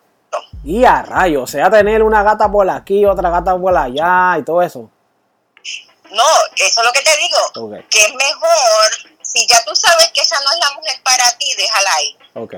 Y 0.65 0.85
a 0.85 1.03
rayos, 1.03 1.43
o 1.43 1.47
sea, 1.47 1.69
tener 1.71 2.03
una 2.03 2.23
gata 2.23 2.51
por 2.51 2.69
aquí, 2.71 3.05
otra 3.05 3.29
gata 3.31 3.57
por 3.57 3.77
allá 3.77 4.37
y 4.39 4.45
todo 4.45 4.63
eso. 4.63 4.91
No, 6.11 6.25
eso 6.57 6.81
es 6.81 6.87
lo 6.87 6.93
que 6.93 7.03
te 7.03 7.17
digo, 7.17 7.81
que 7.91 8.01
es 8.01 8.15
mejor, 8.15 9.13
si 9.23 9.47
ya 9.47 9.63
tú 9.65 9.75
sabes 9.75 10.11
que 10.15 10.21
esa 10.21 10.37
no 10.41 10.51
es 10.53 10.59
la 10.65 10.71
mujer 10.77 11.01
para 11.03 11.31
ti, 11.39 11.47
déjala 11.57 11.95
ahí. 11.95 12.19
Ok. 12.35 12.55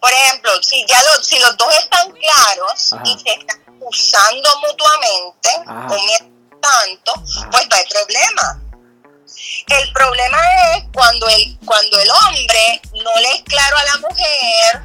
Por 0.00 0.10
ejemplo, 0.10 0.50
si 0.62 0.84
ya 0.86 0.98
lo- 1.02 1.22
si 1.22 1.38
los 1.38 1.56
dos 1.56 1.68
están 1.78 2.10
claros 2.12 2.92
Ajá. 2.92 3.02
y 3.04 3.18
se 3.20 3.30
están 3.38 3.60
usando 3.80 4.48
mutuamente, 4.60 5.50
comiendo 5.86 6.58
tanto, 6.60 7.12
Ajá. 7.12 7.50
pues 7.50 7.68
no 7.68 7.76
hay 7.76 7.84
problema. 7.86 8.62
El 9.68 9.92
problema 9.92 10.38
es 10.76 10.84
cuando 10.92 11.28
el, 11.28 11.58
cuando 11.64 12.00
el 12.00 12.08
hombre 12.10 12.80
no 13.04 13.14
le 13.20 13.32
es 13.34 13.42
claro 13.42 13.76
a 13.76 13.84
la 13.84 13.96
mujer 13.98 14.82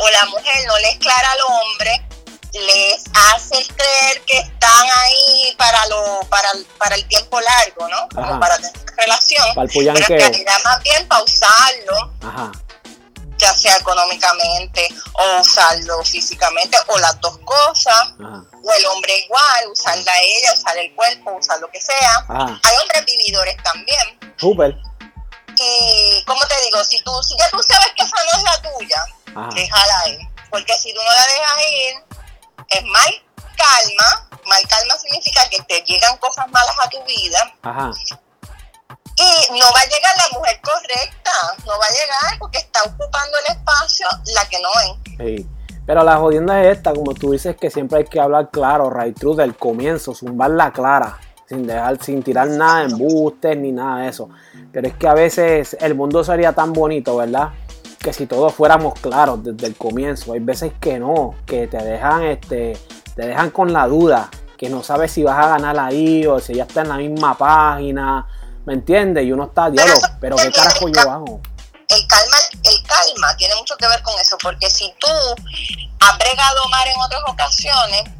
o 0.00 0.08
la 0.10 0.24
mujer 0.26 0.66
no 0.66 0.78
le 0.78 0.90
es 0.90 0.98
clara 0.98 1.30
al 1.32 1.38
hombre, 1.42 2.06
les 2.52 3.04
hace 3.32 3.64
creer 3.74 4.20
que 4.26 4.38
están 4.38 4.86
ahí 5.04 5.54
para 5.56 5.86
lo 5.86 6.20
para, 6.28 6.50
el- 6.52 6.64
para 6.78 6.94
el 6.96 7.06
tiempo 7.06 7.40
largo, 7.40 7.88
¿no? 7.88 8.08
Como 8.14 8.40
para 8.40 8.56
tener 8.56 8.72
relación. 8.96 9.46
Pero 9.54 9.90
en 9.90 10.06
realidad 10.08 10.58
más 10.64 10.82
bien 10.82 11.06
para 11.08 11.22
usarlo 11.22 12.12
Ajá. 12.22 12.50
ya 13.38 13.54
sea 13.54 13.76
económicamente 13.76 14.88
o 15.12 15.40
usarlo 15.40 16.02
físicamente 16.04 16.76
o 16.88 16.98
las 16.98 17.18
dos 17.20 17.38
cosas, 17.44 17.94
Ajá. 18.20 18.42
o 18.64 18.72
el 18.72 18.86
hombre 18.86 19.16
igual, 19.20 19.68
usarla 19.72 20.12
a 20.12 20.18
ella, 20.20 20.52
usar 20.58 20.76
el 20.76 20.94
cuerpo, 20.94 21.32
usar 21.38 21.58
lo 21.60 21.70
que 21.70 21.80
sea. 21.80 22.16
Ajá. 22.28 22.60
Hay 22.64 22.76
hombres 22.82 23.04
vividores 23.06 23.56
también. 23.62 24.18
Súper. 24.36 24.74
Y, 25.62 26.24
como 26.24 26.40
te 26.46 26.58
digo, 26.62 26.82
si 26.84 27.02
tú 27.02 27.12
si 27.22 27.36
ya 27.36 27.50
tú 27.50 27.62
sabes 27.68 27.92
que 27.94 28.02
esa 28.04 28.16
no 28.16 28.38
es 28.38 28.44
la 28.44 28.62
tuya, 28.62 29.04
Ajá. 29.36 29.48
déjala 29.54 30.00
ahí. 30.06 30.18
Porque 30.50 30.72
si 30.74 30.94
tú 30.94 31.00
no 31.00 31.12
la 31.12 31.26
dejas 31.26 31.58
ir, 31.70 32.04
es 32.70 32.84
mal 32.84 33.22
calma. 33.56 34.28
Mal 34.46 34.66
calma 34.68 34.96
significa 34.96 35.46
que 35.50 35.62
te 35.64 35.82
llegan 35.82 36.16
cosas 36.16 36.48
malas 36.48 36.74
a 36.82 36.88
tu 36.88 37.04
vida 37.04 37.54
Ajá. 37.62 37.90
y 39.16 39.58
no 39.58 39.66
va 39.72 39.80
a 39.80 39.84
llegar 39.84 40.16
la 40.16 40.38
mujer 40.38 40.60
correcta. 40.62 41.32
No 41.66 41.78
va 41.78 41.84
a 41.84 41.90
llegar 41.90 42.38
porque 42.38 42.58
está 42.58 42.82
ocupando 42.84 43.38
el 43.46 43.56
espacio 43.56 44.06
la 44.34 44.48
que 44.48 44.60
no 44.60 44.70
es. 44.80 45.18
Sí. 45.18 45.46
Pero 45.86 46.04
la 46.04 46.16
jodienda 46.16 46.62
es 46.62 46.78
esta, 46.78 46.94
como 46.94 47.14
tú 47.14 47.32
dices, 47.32 47.56
que 47.56 47.70
siempre 47.70 47.98
hay 47.98 48.04
que 48.04 48.20
hablar 48.20 48.48
claro, 48.50 48.90
right 48.90 49.18
true, 49.18 49.36
del 49.36 49.56
comienzo, 49.56 50.14
zumbarla 50.14 50.72
clara, 50.72 51.18
sin 51.50 51.66
dejar, 51.66 52.00
sin 52.00 52.22
tirar 52.22 52.46
nada 52.46 52.78
de 52.78 52.92
embustes 52.92 53.56
ni 53.56 53.72
nada 53.72 54.02
de 54.02 54.08
eso. 54.08 54.28
Pero 54.72 54.86
es 54.86 54.94
que 54.94 55.08
a 55.08 55.14
veces 55.14 55.76
el 55.80 55.96
mundo 55.96 56.22
sería 56.22 56.52
tan 56.52 56.72
bonito, 56.72 57.16
¿verdad? 57.16 57.48
Que 57.98 58.12
si 58.12 58.26
todos 58.26 58.54
fuéramos 58.54 58.94
claros 59.00 59.42
desde 59.42 59.66
el 59.66 59.74
comienzo. 59.74 60.32
Hay 60.32 60.38
veces 60.38 60.72
que 60.80 61.00
no, 61.00 61.34
que 61.46 61.66
te 61.66 61.78
dejan, 61.78 62.22
este, 62.22 62.78
te 63.16 63.26
dejan 63.26 63.50
con 63.50 63.72
la 63.72 63.88
duda, 63.88 64.30
que 64.56 64.68
no 64.68 64.84
sabes 64.84 65.10
si 65.10 65.24
vas 65.24 65.44
a 65.44 65.48
ganar 65.48 65.76
ahí 65.80 66.24
o 66.24 66.38
si 66.38 66.54
ya 66.54 66.62
está 66.62 66.82
en 66.82 66.88
la 66.90 66.96
misma 66.98 67.36
página. 67.36 68.28
¿Me 68.64 68.74
entiendes? 68.74 69.24
Y 69.24 69.32
uno 69.32 69.46
está, 69.46 69.70
diablo, 69.70 69.94
pero 70.20 70.36
qué 70.36 70.52
carajo 70.52 70.88
yo 70.88 71.00
hago. 71.00 71.40
el 71.88 72.06
calma, 72.06 72.36
el 72.62 72.86
calma 72.86 73.36
tiene 73.36 73.56
mucho 73.56 73.74
que 73.76 73.88
ver 73.88 74.00
con 74.02 74.14
eso, 74.20 74.38
porque 74.40 74.70
si 74.70 74.88
tú 75.00 75.08
has 75.98 76.16
bregado 76.16 76.68
mar 76.70 76.86
en 76.86 77.00
otras 77.00 77.22
ocasiones, 77.26 78.19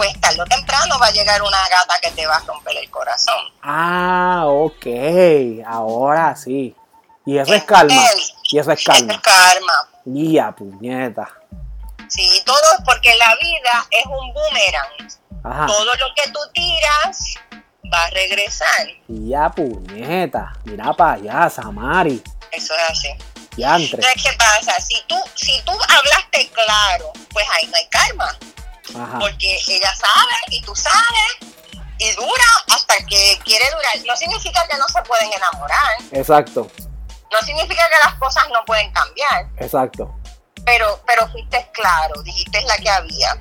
pues 0.00 0.18
tarde 0.18 0.40
o 0.40 0.46
temprano 0.46 0.98
va 0.98 1.08
a 1.08 1.10
llegar 1.10 1.42
una 1.42 1.68
gata 1.68 2.00
que 2.00 2.10
te 2.12 2.26
va 2.26 2.36
a 2.36 2.40
romper 2.40 2.74
el 2.74 2.88
corazón. 2.88 3.52
Ah, 3.60 4.44
ok. 4.46 4.86
Ahora 5.66 6.34
sí. 6.34 6.74
Y 7.26 7.36
eso 7.36 7.52
es 7.52 7.64
calma. 7.64 7.92
Y 8.50 8.58
eso 8.58 8.72
es 8.72 8.80
Eso 8.80 8.96
es 8.96 9.20
calma. 9.20 9.88
Guía, 10.06 10.54
puñeta. 10.56 11.28
Sí, 12.08 12.42
todo 12.46 12.56
es 12.78 12.82
porque 12.82 13.14
la 13.14 13.36
vida 13.42 13.86
es 13.90 14.06
un 14.06 14.32
boomerang. 14.32 15.10
Ajá. 15.44 15.66
Todo 15.66 15.94
lo 15.94 16.14
que 16.14 16.30
tú 16.30 16.40
tiras 16.54 17.34
va 17.92 18.04
a 18.04 18.10
regresar. 18.10 18.86
Guía, 19.06 19.50
puñeta. 19.54 20.54
Mira 20.64 20.94
para 20.94 21.12
allá, 21.12 21.50
Samari. 21.50 22.22
Eso 22.52 22.72
es 22.74 22.90
así. 22.90 23.08
Diantre. 23.54 24.00
Entonces, 24.00 24.22
¿qué 24.22 24.32
pasa? 24.38 24.80
Si 24.80 24.96
tú, 25.06 25.16
si 25.34 25.60
tú 25.66 25.72
hablaste 25.72 26.48
claro, 26.52 27.12
pues 27.34 27.46
ahí 27.54 27.66
no 27.66 27.76
hay 27.76 27.86
karma. 27.90 28.38
Ajá. 28.98 29.18
porque 29.18 29.58
ella 29.68 29.92
sabe 29.94 30.34
y 30.50 30.62
tú 30.62 30.74
sabes 30.74 31.54
y 31.98 32.10
dura 32.12 32.44
hasta 32.74 32.94
que 33.06 33.38
quiere 33.44 33.64
durar. 33.70 34.06
No 34.06 34.16
significa 34.16 34.66
que 34.68 34.76
no 34.78 34.86
se 34.88 35.02
pueden 35.02 35.30
enamorar, 35.32 35.92
Exacto. 36.12 36.66
no 37.30 37.38
significa 37.46 37.82
que 37.88 37.96
las 38.08 38.14
cosas 38.14 38.44
no 38.52 38.64
pueden 38.64 38.90
cambiar, 38.92 39.46
Exacto. 39.58 40.14
pero 40.64 41.00
pero 41.06 41.28
fuiste 41.30 41.68
claro, 41.72 42.22
dijiste 42.22 42.60
la 42.62 42.76
que 42.78 42.88
había. 42.90 43.36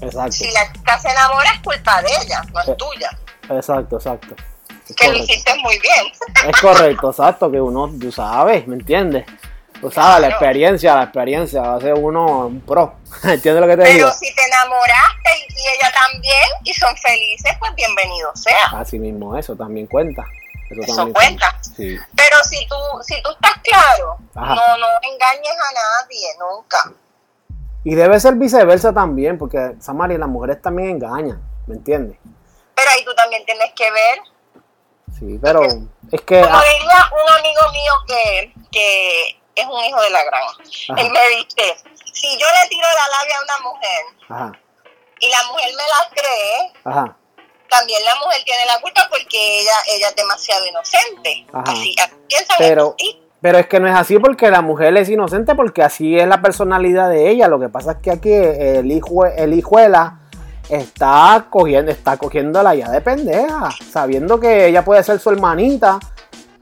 Exacto. 0.00 0.32
Si 0.32 0.50
la 0.52 0.72
chica 0.72 0.98
se 0.98 1.10
enamora 1.10 1.52
es 1.52 1.60
culpa 1.60 2.00
de 2.02 2.08
ella, 2.22 2.42
no 2.52 2.60
Eh. 2.60 2.64
es 2.68 2.76
tuya. 2.78 3.10
Exacto, 3.50 3.96
exacto. 3.96 4.34
Es 4.88 4.96
Que 4.96 5.08
lo 5.08 5.18
hiciste 5.18 5.54
muy 5.56 5.78
bien. 5.78 6.06
Es 6.48 6.60
correcto, 6.60 7.10
exacto. 7.10 7.50
Que 7.50 7.60
uno, 7.60 7.88
tú 8.00 8.10
sabes, 8.10 8.66
¿me 8.66 8.76
entiendes? 8.76 9.24
Tú 9.80 9.90
sabes, 9.90 10.20
la 10.20 10.28
experiencia, 10.28 10.94
la 10.94 11.04
experiencia 11.04 11.74
hace 11.74 11.92
uno 11.92 12.46
un 12.46 12.60
pro. 12.60 12.96
¿Entiendes 13.24 13.62
lo 13.62 13.66
que 13.66 13.76
te 13.76 13.84
digo? 13.90 14.08
Pero 14.08 14.12
si 14.12 14.34
te 14.34 14.44
enamoraste 14.44 15.30
y, 15.38 15.52
y 15.54 15.68
ella 15.68 15.92
también 15.92 16.48
y 16.64 16.74
son 16.74 16.94
felices, 16.96 17.52
pues 17.58 17.74
bienvenido 17.74 18.30
sea. 18.34 18.78
Así 18.78 18.98
mismo, 18.98 19.36
eso 19.36 19.56
también 19.56 19.86
cuenta. 19.86 20.24
Eso, 20.68 20.82
Eso 20.82 20.96
también 20.96 21.14
cuenta. 21.14 21.56
Sí. 21.62 21.98
Pero 22.14 22.44
si 22.44 22.66
tú, 22.68 22.76
si 23.02 23.22
tú 23.22 23.30
estás 23.30 23.54
claro, 23.62 24.18
Ajá. 24.34 24.54
no, 24.54 24.76
no 24.76 24.86
engañes 25.02 25.52
a 25.52 26.04
nadie, 26.04 26.28
nunca. 26.38 26.92
Y 27.82 27.94
debe 27.94 28.20
ser 28.20 28.34
viceversa 28.34 28.92
también, 28.92 29.38
porque 29.38 29.76
Samari, 29.80 30.18
las 30.18 30.28
mujeres 30.28 30.60
también 30.60 30.90
engañan, 30.90 31.40
¿me 31.66 31.76
entiendes? 31.76 32.18
Pero 32.74 32.90
ahí 32.90 33.04
tú 33.04 33.14
también 33.14 33.44
tienes 33.46 33.72
que 33.74 33.90
ver. 33.90 34.18
Sí, 35.18 35.38
pero 35.42 35.62
es 35.64 36.20
que... 36.20 36.40
Como 36.40 36.60
diría 36.60 37.10
un 37.12 37.38
amigo 37.38 37.60
mío 37.72 37.92
que, 38.06 38.54
que 38.70 39.39
es 39.60 39.66
un 39.66 39.84
hijo 39.84 40.00
de 40.00 40.10
la 40.10 40.24
gran. 40.24 40.42
Ajá. 40.42 41.00
Él 41.02 41.10
me 41.10 41.28
dice, 41.36 41.76
si 42.12 42.28
yo 42.38 42.46
le 42.62 42.68
tiro 42.68 42.82
la 42.82 43.18
labia 43.18 43.36
a 43.38 43.42
una 43.44 43.70
mujer 43.70 44.04
Ajá, 44.28 44.52
y 45.20 45.28
la 45.30 45.38
mujer 45.52 45.70
me 45.70 45.82
la 45.82 46.10
cree, 46.22 46.72
ajá, 46.84 47.16
también 47.68 48.04
la 48.04 48.14
mujer 48.16 48.42
tiene 48.44 48.64
la 48.66 48.80
culpa 48.80 49.06
porque 49.10 49.60
ella, 49.60 49.72
ella 49.88 50.08
es 50.08 50.16
demasiado 50.16 50.66
inocente. 50.66 51.46
Así, 51.52 51.94
así 52.02 52.14
piensan 52.28 52.56
Pero- 52.58 52.96
pero 53.42 53.56
es 53.58 53.66
que 53.68 53.80
no 53.80 53.88
es 53.88 53.94
así 53.94 54.18
porque 54.18 54.50
la 54.50 54.60
mujer 54.60 54.94
es 54.98 55.08
inocente, 55.08 55.54
porque 55.54 55.82
así 55.82 56.18
es 56.18 56.26
la 56.28 56.42
personalidad 56.42 57.08
de 57.08 57.30
ella. 57.30 57.48
Lo 57.48 57.58
que 57.58 57.68
pasa 57.70 57.92
es 57.92 57.98
que 58.02 58.10
aquí 58.10 58.30
el 58.32 58.90
hijo, 58.92 59.24
el 59.24 59.54
hijuela 59.54 60.18
está 60.68 61.46
cogiendo, 61.48 61.90
está 61.90 62.16
cogiéndola 62.18 62.74
ya 62.74 62.90
de 62.90 63.00
pendeja, 63.00 63.70
sabiendo 63.90 64.38
que 64.38 64.66
ella 64.66 64.84
puede 64.84 65.02
ser 65.02 65.18
su 65.20 65.30
hermanita. 65.30 65.98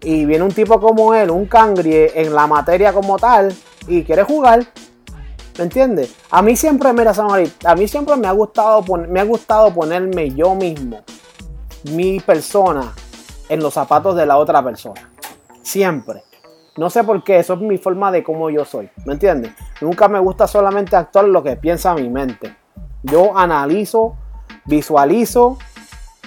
Y 0.00 0.24
viene 0.24 0.44
un 0.44 0.52
tipo 0.52 0.80
como 0.80 1.14
él, 1.14 1.30
un 1.30 1.46
cangri 1.46 2.08
en 2.14 2.34
la 2.34 2.46
materia 2.46 2.92
como 2.92 3.18
tal, 3.18 3.54
y 3.86 4.04
quiere 4.04 4.22
jugar. 4.22 4.66
¿Me 5.58 5.64
entiendes? 5.64 6.14
A 6.30 6.40
mí 6.40 6.54
siempre, 6.54 6.92
mira, 6.92 7.12
Samari, 7.12 7.52
a 7.64 7.74
mí 7.74 7.88
siempre 7.88 8.16
me 8.16 8.28
ha 8.28 8.32
gustado, 8.32 8.84
me 9.08 9.18
ha 9.18 9.24
gustado 9.24 9.74
ponerme 9.74 10.30
yo 10.30 10.54
mismo, 10.54 11.00
mi 11.90 12.20
persona, 12.20 12.92
en 13.48 13.60
los 13.60 13.74
zapatos 13.74 14.14
de 14.14 14.26
la 14.26 14.36
otra 14.36 14.62
persona. 14.62 15.10
Siempre. 15.62 16.22
No 16.76 16.90
sé 16.90 17.02
por 17.02 17.24
qué, 17.24 17.40
eso 17.40 17.54
es 17.54 17.60
mi 17.60 17.76
forma 17.76 18.12
de 18.12 18.22
cómo 18.22 18.50
yo 18.50 18.64
soy. 18.64 18.88
¿Me 19.04 19.14
entiendes? 19.14 19.50
Nunca 19.80 20.06
me 20.06 20.20
gusta 20.20 20.46
solamente 20.46 20.94
actuar 20.94 21.24
lo 21.24 21.42
que 21.42 21.56
piensa 21.56 21.92
mi 21.94 22.08
mente. 22.08 22.54
Yo 23.02 23.36
analizo, 23.36 24.14
visualizo 24.64 25.58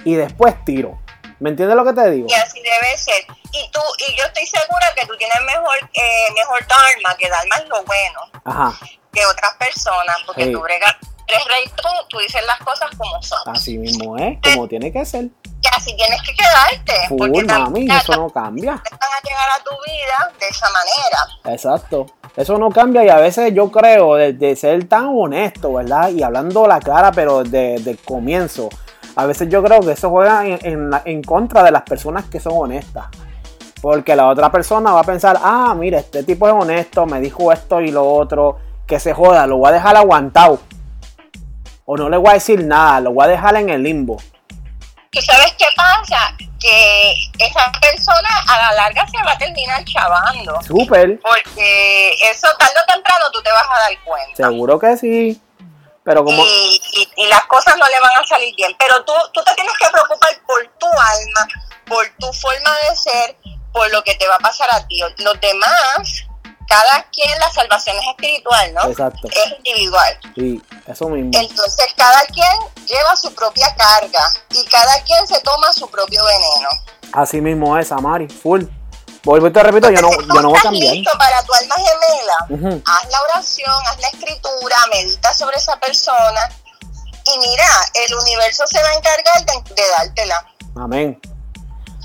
y 0.04 0.14
después 0.14 0.62
tiro. 0.66 0.98
¿Me 1.42 1.50
entiendes 1.50 1.76
lo 1.76 1.84
que 1.84 1.92
te 1.92 2.08
digo? 2.12 2.26
Y 2.30 2.34
así 2.34 2.62
debe 2.62 2.96
ser. 2.96 3.24
Y 3.50 3.68
tú, 3.72 3.80
y 3.98 4.16
yo 4.16 4.24
estoy 4.26 4.46
segura 4.46 4.86
que 4.96 5.04
tú 5.06 5.16
tienes 5.18 5.36
mejor, 5.44 5.76
eh, 5.92 6.26
mejor 6.36 6.64
dharma, 6.68 7.16
que 7.18 7.28
dharma 7.28 7.56
es 7.56 7.68
lo 7.68 7.82
bueno, 7.84 8.20
Ajá, 8.44 8.78
que 9.12 9.26
otras 9.26 9.54
personas, 9.56 10.16
porque 10.24 10.44
Sí. 10.44 10.52
tú 10.52 10.60
bregas, 10.60 10.94
eres 11.26 11.44
rey 11.46 11.64
tú, 11.76 11.88
tú 12.08 12.18
dices 12.20 12.42
las 12.46 12.58
cosas 12.60 12.88
como 12.96 13.20
son. 13.22 13.40
así 13.46 13.76
mismo 13.76 14.16
es, 14.16 14.38
como 14.42 14.68
tiene 14.68 14.92
que 14.92 15.04
ser. 15.04 15.24
Y 15.24 15.66
así 15.76 15.94
tienes 15.96 16.22
que 16.22 16.32
quedarte. 16.34 17.08
Full, 17.08 17.18
porque 17.18 17.42
mami, 17.44 17.46
también 17.46 17.90
eso 17.90 18.12
no 18.14 18.30
cambia. 18.30 18.72
van 18.72 18.82
a 19.12 19.20
llegar 19.28 19.48
a 19.50 19.62
tu 19.64 19.70
vida 19.84 20.32
de 20.38 20.46
esa 20.48 20.66
manera. 20.70 21.54
Exacto. 21.54 22.06
Eso 22.36 22.56
no 22.56 22.70
cambia 22.70 23.04
y 23.04 23.08
a 23.10 23.16
veces 23.16 23.52
yo 23.52 23.70
creo 23.70 24.14
de, 24.14 24.32
de 24.32 24.56
ser 24.56 24.88
tan 24.88 25.06
honesto, 25.08 25.72
¿verdad? 25.74 26.08
Y 26.08 26.22
hablando 26.22 26.66
la 26.66 26.80
cara, 26.80 27.12
pero 27.12 27.42
desde 27.44 27.90
el 27.90 27.98
comienzo. 27.98 28.70
A 29.16 29.26
veces 29.26 29.48
yo 29.50 29.62
creo 29.62 29.80
que 29.80 29.92
eso 29.92 30.08
juega 30.10 30.46
en, 30.46 30.58
en 30.62 30.90
la- 30.90 31.02
en 31.04 31.22
contra 31.22 31.62
de 31.62 31.70
las 31.70 31.82
personas 31.82 32.24
que 32.26 32.40
son 32.40 32.52
honestas. 32.56 33.06
Porque 33.80 34.14
la 34.16 34.28
otra 34.28 34.50
persona 34.50 34.92
va 34.92 35.00
a 35.00 35.04
pensar, 35.04 35.38
ah, 35.42 35.74
mira, 35.76 35.98
este 35.98 36.22
tipo 36.22 36.46
es 36.46 36.54
honesto, 36.54 37.04
me 37.04 37.20
dijo 37.20 37.50
esto 37.52 37.80
y 37.80 37.90
lo 37.90 38.08
otro, 38.08 38.58
que 38.86 39.00
se 39.00 39.12
joda, 39.12 39.46
lo 39.46 39.56
voy 39.58 39.70
a 39.70 39.72
dejar 39.72 39.96
aguantado. 39.96 40.60
O 41.84 41.96
no 41.96 42.08
le 42.08 42.16
voy 42.16 42.30
a 42.30 42.34
decir 42.34 42.64
nada, 42.64 43.00
lo 43.00 43.12
voy 43.12 43.24
a 43.24 43.28
dejar 43.28 43.56
en 43.56 43.68
el 43.70 43.82
limbo. 43.82 44.16
¿Tú 45.10 45.20
sabes 45.20 45.52
qué 45.58 45.66
pasa? 45.76 46.16
Que 46.60 47.12
esa 47.38 47.70
persona 47.80 48.28
a 48.48 48.62
la 48.62 48.72
larga 48.76 49.04
se 49.08 49.16
va 49.26 49.32
a 49.32 49.38
terminar 49.38 49.84
chavando. 49.84 50.62
Súper. 50.62 51.20
Porque 51.20 52.12
eso 52.30 52.46
tarde 52.58 52.74
o 52.82 52.92
temprano 52.92 53.24
tú 53.32 53.42
te 53.42 53.50
vas 53.50 53.64
a 53.64 53.80
dar 53.90 54.04
cuenta. 54.04 54.36
Seguro 54.36 54.78
que 54.78 54.96
sí. 54.96 55.42
Pero 56.04 56.24
como... 56.24 56.42
Y, 56.42 56.80
y- 56.94 57.08
y 57.22 57.26
las 57.28 57.44
cosas 57.46 57.76
no 57.76 57.86
le 57.86 58.00
van 58.00 58.10
a 58.22 58.26
salir 58.26 58.54
bien. 58.56 58.74
Pero 58.78 59.04
tú, 59.04 59.12
tú 59.32 59.42
te 59.44 59.54
tienes 59.54 59.72
que 59.78 59.88
preocupar 59.88 60.30
por 60.46 60.66
tu 60.78 60.86
alma, 60.86 61.48
por 61.86 62.04
tu 62.18 62.32
forma 62.32 62.70
de 62.88 62.96
ser, 62.96 63.36
por 63.72 63.90
lo 63.92 64.02
que 64.02 64.14
te 64.16 64.26
va 64.26 64.34
a 64.36 64.38
pasar 64.40 64.68
a 64.72 64.86
ti. 64.88 65.00
Los 65.18 65.40
demás, 65.40 66.24
cada 66.66 67.04
quien, 67.12 67.38
la 67.38 67.50
salvación 67.50 67.96
es 67.98 68.06
espiritual, 68.08 68.74
¿no? 68.74 68.82
Exacto. 68.90 69.28
Es 69.30 69.52
individual. 69.58 70.18
Sí, 70.34 70.60
eso 70.86 71.08
mismo. 71.08 71.30
Entonces 71.34 71.86
cada 71.96 72.20
quien 72.26 72.86
lleva 72.86 73.14
su 73.16 73.32
propia 73.34 73.74
carga 73.76 74.24
y 74.50 74.64
cada 74.66 75.02
quien 75.04 75.26
se 75.26 75.40
toma 75.40 75.72
su 75.72 75.88
propio 75.88 76.24
veneno. 76.24 76.68
Así 77.12 77.40
mismo 77.40 77.76
es, 77.78 77.92
Amari. 77.92 78.26
Full. 78.28 78.64
Vuelvo 79.24 79.46
y 79.46 79.52
te 79.52 79.62
repito, 79.62 79.90
yo 79.90 80.00
no, 80.00 80.10
yo 80.10 80.42
no 80.42 80.48
voy 80.48 80.58
a 80.58 80.62
cambiar. 80.62 80.94
listo 80.94 81.12
para 81.16 81.42
tu 81.44 81.52
alma 81.54 81.74
gemela, 81.76 82.82
haz 82.84 83.10
la 83.10 83.22
oración, 83.22 83.72
haz 83.86 84.00
la 84.00 84.08
escritura, 84.08 84.76
medita 84.92 85.32
sobre 85.32 85.56
esa 85.56 85.78
persona 85.78 86.48
y 87.24 87.38
mira, 87.38 87.64
el 87.94 88.14
universo 88.14 88.64
se 88.66 88.82
va 88.82 88.88
a 88.88 88.94
encargar 88.94 89.44
de, 89.44 89.74
de 89.74 89.82
dártela. 89.98 90.46
Amén. 90.76 91.20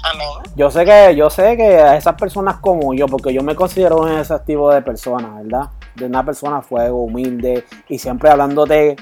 Amén. 0.04 0.30
Yo 0.56 0.70
sé 0.70 0.86
que, 0.86 1.16
yo 1.16 1.30
sé 1.30 1.58
que 1.58 1.78
a 1.78 1.98
esas 1.98 2.16
personas 2.16 2.58
como 2.58 2.94
yo, 2.94 3.08
porque 3.08 3.34
yo 3.34 3.42
me 3.42 3.56
considero 3.56 3.98
un 3.98 4.12
ese 4.12 4.38
tipo 4.40 4.72
de 4.72 4.82
personas, 4.82 5.44
¿verdad? 5.44 5.70
De 5.96 6.06
una 6.06 6.24
persona 6.24 6.62
fuego, 6.62 7.02
humilde 7.02 7.66
y 7.90 7.98
siempre 7.98 8.30
hablándote 8.30 8.96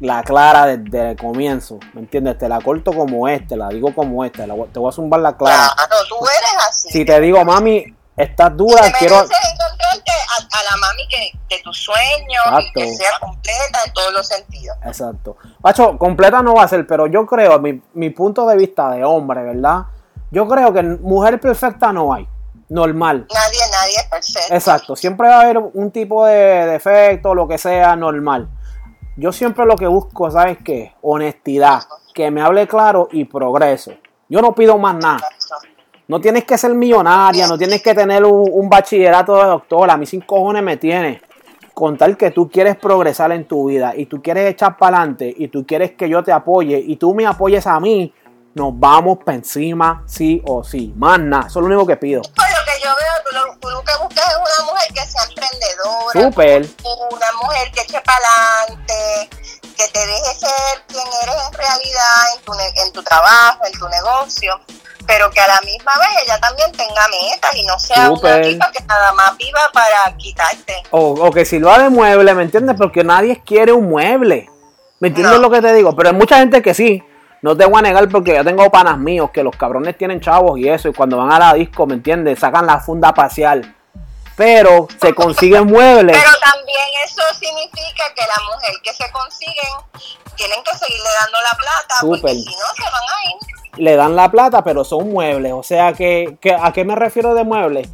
la 0.00 0.22
clara 0.22 0.66
desde 0.66 1.10
el 1.10 1.16
comienzo, 1.16 1.78
¿me 1.92 2.00
entiendes? 2.00 2.38
Te 2.38 2.48
la 2.48 2.60
corto 2.60 2.92
como 2.92 3.28
este, 3.28 3.56
la 3.56 3.68
digo 3.68 3.94
como 3.94 4.24
este, 4.24 4.46
la 4.46 4.54
te 4.72 4.78
voy 4.78 4.88
a 4.88 4.92
zumbar 4.92 5.20
la 5.20 5.36
clara. 5.36 5.72
Claro, 5.74 6.04
tú 6.08 6.16
eres 6.24 6.66
así. 6.68 6.88
Si 6.90 7.04
te 7.04 7.20
digo, 7.20 7.44
mami, 7.44 7.84
estás 8.16 8.56
dura, 8.56 8.82
te 8.82 8.92
quiero... 8.92 9.16
encontrarte 9.16 10.12
a, 10.12 10.58
a 10.58 10.62
la 10.70 10.76
mami 10.76 11.08
que, 11.08 11.32
de 11.48 11.62
tus 11.62 11.78
sueños 11.78 12.44
y 12.44 12.48
Exacto. 12.48 12.70
que 12.74 12.94
sea 12.94 13.10
completa 13.20 13.78
en 13.86 13.92
todos 13.92 14.12
los 14.12 14.26
sentidos. 14.26 14.76
Exacto. 14.84 15.36
Macho, 15.62 15.98
completa 15.98 16.42
no 16.42 16.54
va 16.54 16.62
a 16.62 16.68
ser, 16.68 16.86
pero 16.86 17.06
yo 17.08 17.26
creo, 17.26 17.58
mi, 17.58 17.82
mi 17.94 18.10
punto 18.10 18.46
de 18.46 18.56
vista 18.56 18.90
de 18.90 19.04
hombre, 19.04 19.42
¿verdad? 19.42 19.86
Yo 20.30 20.46
creo 20.46 20.72
que 20.72 20.82
mujer 20.82 21.40
perfecta 21.40 21.92
no 21.92 22.12
hay. 22.12 22.28
Normal. 22.70 23.26
Nadie, 23.32 23.60
nadie 23.72 23.96
es 23.96 24.04
perfecto. 24.04 24.54
Exacto. 24.54 24.94
Siempre 24.94 25.26
va 25.26 25.38
a 25.38 25.40
haber 25.40 25.56
un 25.56 25.90
tipo 25.90 26.26
de 26.26 26.66
defecto, 26.66 27.34
lo 27.34 27.48
que 27.48 27.56
sea, 27.56 27.96
normal. 27.96 28.46
Yo 29.18 29.32
siempre 29.32 29.66
lo 29.66 29.74
que 29.74 29.88
busco, 29.88 30.30
¿sabes 30.30 30.58
qué? 30.64 30.92
Honestidad. 31.02 31.82
Que 32.14 32.30
me 32.30 32.40
hable 32.40 32.68
claro 32.68 33.08
y 33.10 33.24
progreso. 33.24 33.90
Yo 34.28 34.40
no 34.40 34.54
pido 34.54 34.78
más 34.78 34.94
nada. 34.94 35.18
No 36.06 36.20
tienes 36.20 36.44
que 36.44 36.56
ser 36.56 36.72
millonaria, 36.72 37.48
no 37.48 37.58
tienes 37.58 37.82
que 37.82 37.96
tener 37.96 38.24
un, 38.24 38.48
un 38.48 38.68
bachillerato 38.68 39.34
de 39.34 39.42
doctor. 39.42 39.90
A 39.90 39.96
mí 39.96 40.06
sin 40.06 40.20
cojones 40.20 40.62
me 40.62 40.76
tiene. 40.76 41.20
Con 41.74 41.98
tal 41.98 42.16
que 42.16 42.30
tú 42.30 42.48
quieres 42.48 42.76
progresar 42.76 43.32
en 43.32 43.48
tu 43.48 43.68
vida 43.68 43.92
y 43.96 44.06
tú 44.06 44.22
quieres 44.22 44.52
echar 44.52 44.76
para 44.76 44.98
adelante 44.98 45.34
y 45.36 45.48
tú 45.48 45.66
quieres 45.66 45.92
que 45.92 46.08
yo 46.08 46.22
te 46.22 46.30
apoye 46.30 46.78
y 46.78 46.94
tú 46.94 47.12
me 47.12 47.26
apoyes 47.26 47.66
a 47.66 47.80
mí, 47.80 48.12
nos 48.54 48.78
vamos 48.78 49.18
para 49.24 49.36
encima 49.36 50.02
sí 50.06 50.42
o 50.46 50.64
sí. 50.64 50.92
Más 50.96 51.18
nada, 51.20 51.46
eso 51.46 51.60
es 51.60 51.62
lo 51.62 51.66
único 51.66 51.86
que 51.86 51.96
pido. 51.96 52.22
Pues 52.34 52.48
lo 52.50 52.64
que 52.72 52.80
yo 52.82 52.88
veo, 52.88 53.52
tú 53.60 53.68
lo, 53.68 53.82
que 53.84 53.92
buscas 54.02 54.26
es 54.28 54.36
una 54.36 54.72
mujer 54.72 54.88
que 54.94 55.06
sea 55.06 55.22
emprendedora, 55.28 56.22
Súper. 56.22 56.68
una 57.12 57.32
mujer 57.42 57.70
que 57.72 57.80
eche 57.82 58.00
para 58.00 58.18
adelante, 58.62 59.30
que 59.76 59.88
te 59.88 60.06
deje 60.06 60.34
ser 60.38 60.82
quien 60.88 61.06
eres 61.22 61.36
en 61.46 61.52
realidad 61.52 62.34
en 62.36 62.42
tu, 62.44 62.52
en 62.86 62.92
tu 62.92 63.02
trabajo, 63.02 63.60
en 63.64 63.78
tu 63.78 63.88
negocio, 63.88 64.60
pero 65.06 65.30
que 65.30 65.40
a 65.40 65.46
la 65.48 65.60
misma 65.60 65.92
vez 65.98 66.08
ella 66.24 66.40
también 66.40 66.72
tenga 66.72 67.06
metas 67.08 67.54
y 67.54 67.64
no 67.64 67.78
sea 67.78 68.10
una 68.10 68.42
tipa 68.42 68.70
que 68.72 68.82
nada 68.84 69.12
más 69.12 69.36
viva 69.36 69.60
para 69.72 70.16
quitarte. 70.16 70.82
O, 70.90 71.10
o 71.12 71.30
que 71.30 71.44
sirva 71.44 71.78
de 71.78 71.88
mueble, 71.90 72.34
¿me 72.34 72.42
entiendes? 72.42 72.76
Porque 72.76 73.04
nadie 73.04 73.40
quiere 73.44 73.72
un 73.72 73.88
mueble. 73.88 74.50
¿Me 75.00 75.08
entiendes 75.08 75.36
No. 75.36 75.42
lo 75.42 75.50
que 75.50 75.62
te 75.62 75.72
digo? 75.74 75.94
Pero 75.94 76.08
hay 76.08 76.14
mucha 76.16 76.38
gente 76.38 76.60
que 76.60 76.74
sí. 76.74 77.02
No 77.42 77.56
te 77.56 77.64
voy 77.66 77.78
a 77.78 77.82
negar 77.82 78.08
porque 78.08 78.34
yo 78.34 78.44
tengo 78.44 78.68
panas 78.70 78.98
míos 78.98 79.30
que 79.32 79.42
los 79.42 79.54
cabrones 79.56 79.96
tienen 79.96 80.20
chavos 80.20 80.58
y 80.58 80.68
eso. 80.68 80.88
Y 80.88 80.92
cuando 80.92 81.16
van 81.18 81.30
a 81.32 81.38
la 81.38 81.54
disco, 81.54 81.86
¿me 81.86 81.94
entiendes? 81.94 82.38
Sacan 82.40 82.66
la 82.66 82.80
funda 82.80 83.12
parcial. 83.14 83.74
Pero 84.36 84.88
se 85.00 85.14
consiguen 85.14 85.66
muebles. 85.72 86.16
Pero 86.16 86.32
también 86.40 86.78
eso 87.04 87.22
significa 87.38 88.04
que 88.14 88.22
la 88.22 88.44
mujer 88.52 88.74
que 88.82 88.92
se 88.92 89.10
consiguen 89.10 90.08
tienen 90.36 90.58
que 90.64 90.76
seguirle 90.78 91.08
dando 91.20 91.38
la 91.42 91.56
plata, 91.56 91.94
Súper. 92.00 92.20
porque 92.20 92.34
si 92.34 92.44
no 92.46 92.74
se 92.76 92.82
van 92.82 92.92
a 93.02 93.24
ir. 93.30 93.82
Le 93.84 93.96
dan 93.96 94.16
la 94.16 94.30
plata, 94.30 94.62
pero 94.64 94.84
son 94.84 95.10
muebles. 95.12 95.52
O 95.52 95.62
sea, 95.62 95.92
que, 95.92 96.38
que- 96.40 96.54
¿a 96.60 96.72
qué 96.72 96.84
me 96.84 96.94
refiero 96.96 97.34
de 97.34 97.44
muebles? 97.44 97.88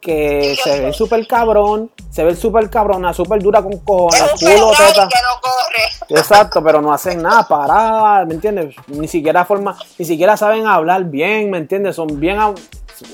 Que 0.00 0.56
se 0.62 0.80
ve 0.80 0.92
súper 0.92 1.26
cabrón. 1.26 1.90
Se 2.10 2.24
ve 2.24 2.34
súper 2.34 2.70
cabrona, 2.70 3.12
súper 3.12 3.42
dura 3.42 3.62
con 3.62 3.76
cojones. 3.78 4.20
Es 4.22 4.42
un 4.42 4.52
Culo, 4.52 4.72
Ferrari 4.72 4.94
teta. 4.94 5.08
que 5.08 5.22
no 5.22 5.40
corre. 5.40 6.20
Exacto, 6.20 6.64
pero 6.64 6.80
no 6.80 6.92
hacen 6.92 7.22
nada, 7.22 7.46
parada, 7.46 8.24
¿me 8.24 8.34
entiendes? 8.34 8.74
Ni 8.88 9.06
siquiera 9.06 9.44
forma, 9.44 9.76
ni 9.98 10.04
siquiera 10.04 10.36
saben 10.36 10.66
hablar 10.66 11.04
bien, 11.04 11.50
¿me 11.50 11.58
entiendes? 11.58 11.96
Son 11.96 12.18
bien 12.18 12.38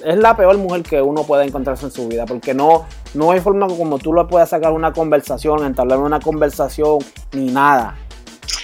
es 0.05 0.17
la 0.17 0.37
peor 0.37 0.57
mujer 0.59 0.83
que 0.83 1.01
uno 1.01 1.23
puede 1.23 1.45
encontrarse 1.45 1.87
en 1.87 1.93
su 1.93 2.09
vida, 2.09 2.27
porque 2.27 2.55
no, 2.55 2.87
no 3.15 3.31
hay 3.31 3.41
forma 3.41 3.67
como 3.67 3.99
tú 3.99 4.13
le 4.13 4.25
puedas 4.25 4.49
sacar 4.49 4.73
una 4.73 4.93
conversación, 4.93 5.65
entablar 5.65 5.99
una 5.99 6.21
conversación, 6.21 6.99
ni 7.33 7.47
nada. 7.47 7.97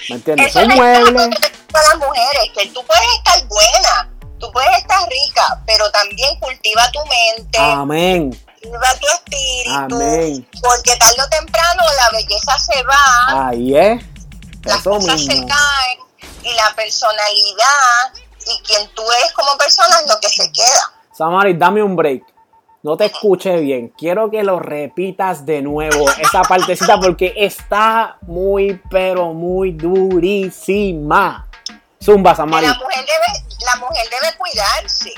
¿Me 0.09 0.15
entiendes? 0.15 0.47
Eso 0.47 0.59
Son 0.59 0.69
muebles. 0.75 1.29
para 1.71 1.87
las 1.89 1.97
mujeres, 1.97 2.51
que 2.57 2.67
tú 2.67 2.81
puedes 2.85 3.07
estar 3.17 3.47
buena, 3.47 4.09
tú 4.37 4.51
puedes 4.51 4.77
estar 4.77 4.99
rica, 5.03 5.42
cultiva 6.63 6.91
tu 6.91 6.99
mente, 7.05 7.57
Amén. 7.59 8.29
cultiva 8.61 8.93
tu 8.99 9.07
espíritu, 9.07 9.95
Amén. 9.95 10.47
porque 10.61 10.95
tarde 10.97 11.21
o 11.25 11.29
temprano 11.29 11.83
la 11.97 12.09
belleza 12.17 12.57
se 12.59 12.83
va, 12.83 13.47
Ahí 13.49 13.75
es. 13.77 14.03
las 14.63 14.79
Eso 14.79 14.91
cosas 14.91 15.21
se 15.21 15.33
caen 15.45 15.99
y 16.43 16.53
la 16.53 16.73
personalidad 16.75 18.13
y 18.45 18.61
quien 18.65 18.87
tú 18.93 19.03
eres 19.19 19.31
como 19.33 19.57
persona 19.57 19.99
es 20.01 20.07
lo 20.09 20.19
que 20.19 20.29
se 20.29 20.51
queda. 20.51 20.93
Samari, 21.17 21.53
dame 21.53 21.83
un 21.83 21.95
break. 21.95 22.23
No 22.81 22.97
te 22.97 23.05
escuché 23.05 23.57
bien. 23.61 23.93
Quiero 23.97 24.29
que 24.29 24.43
lo 24.43 24.59
repitas 24.59 25.45
de 25.45 25.61
nuevo, 25.61 26.05
esa 26.19 26.41
partecita, 26.41 26.99
porque 26.99 27.33
está 27.37 28.17
muy, 28.23 28.81
pero 28.89 29.33
muy 29.33 29.71
durísima. 29.71 31.47
Zumba, 32.03 32.35
Samari. 32.35 32.67
la 32.67 32.73
mujer 32.73 33.05
debe, 33.05 33.55
la 33.65 33.75
mujer 33.77 34.05
debe 34.09 34.37
cuidarse, 34.37 35.13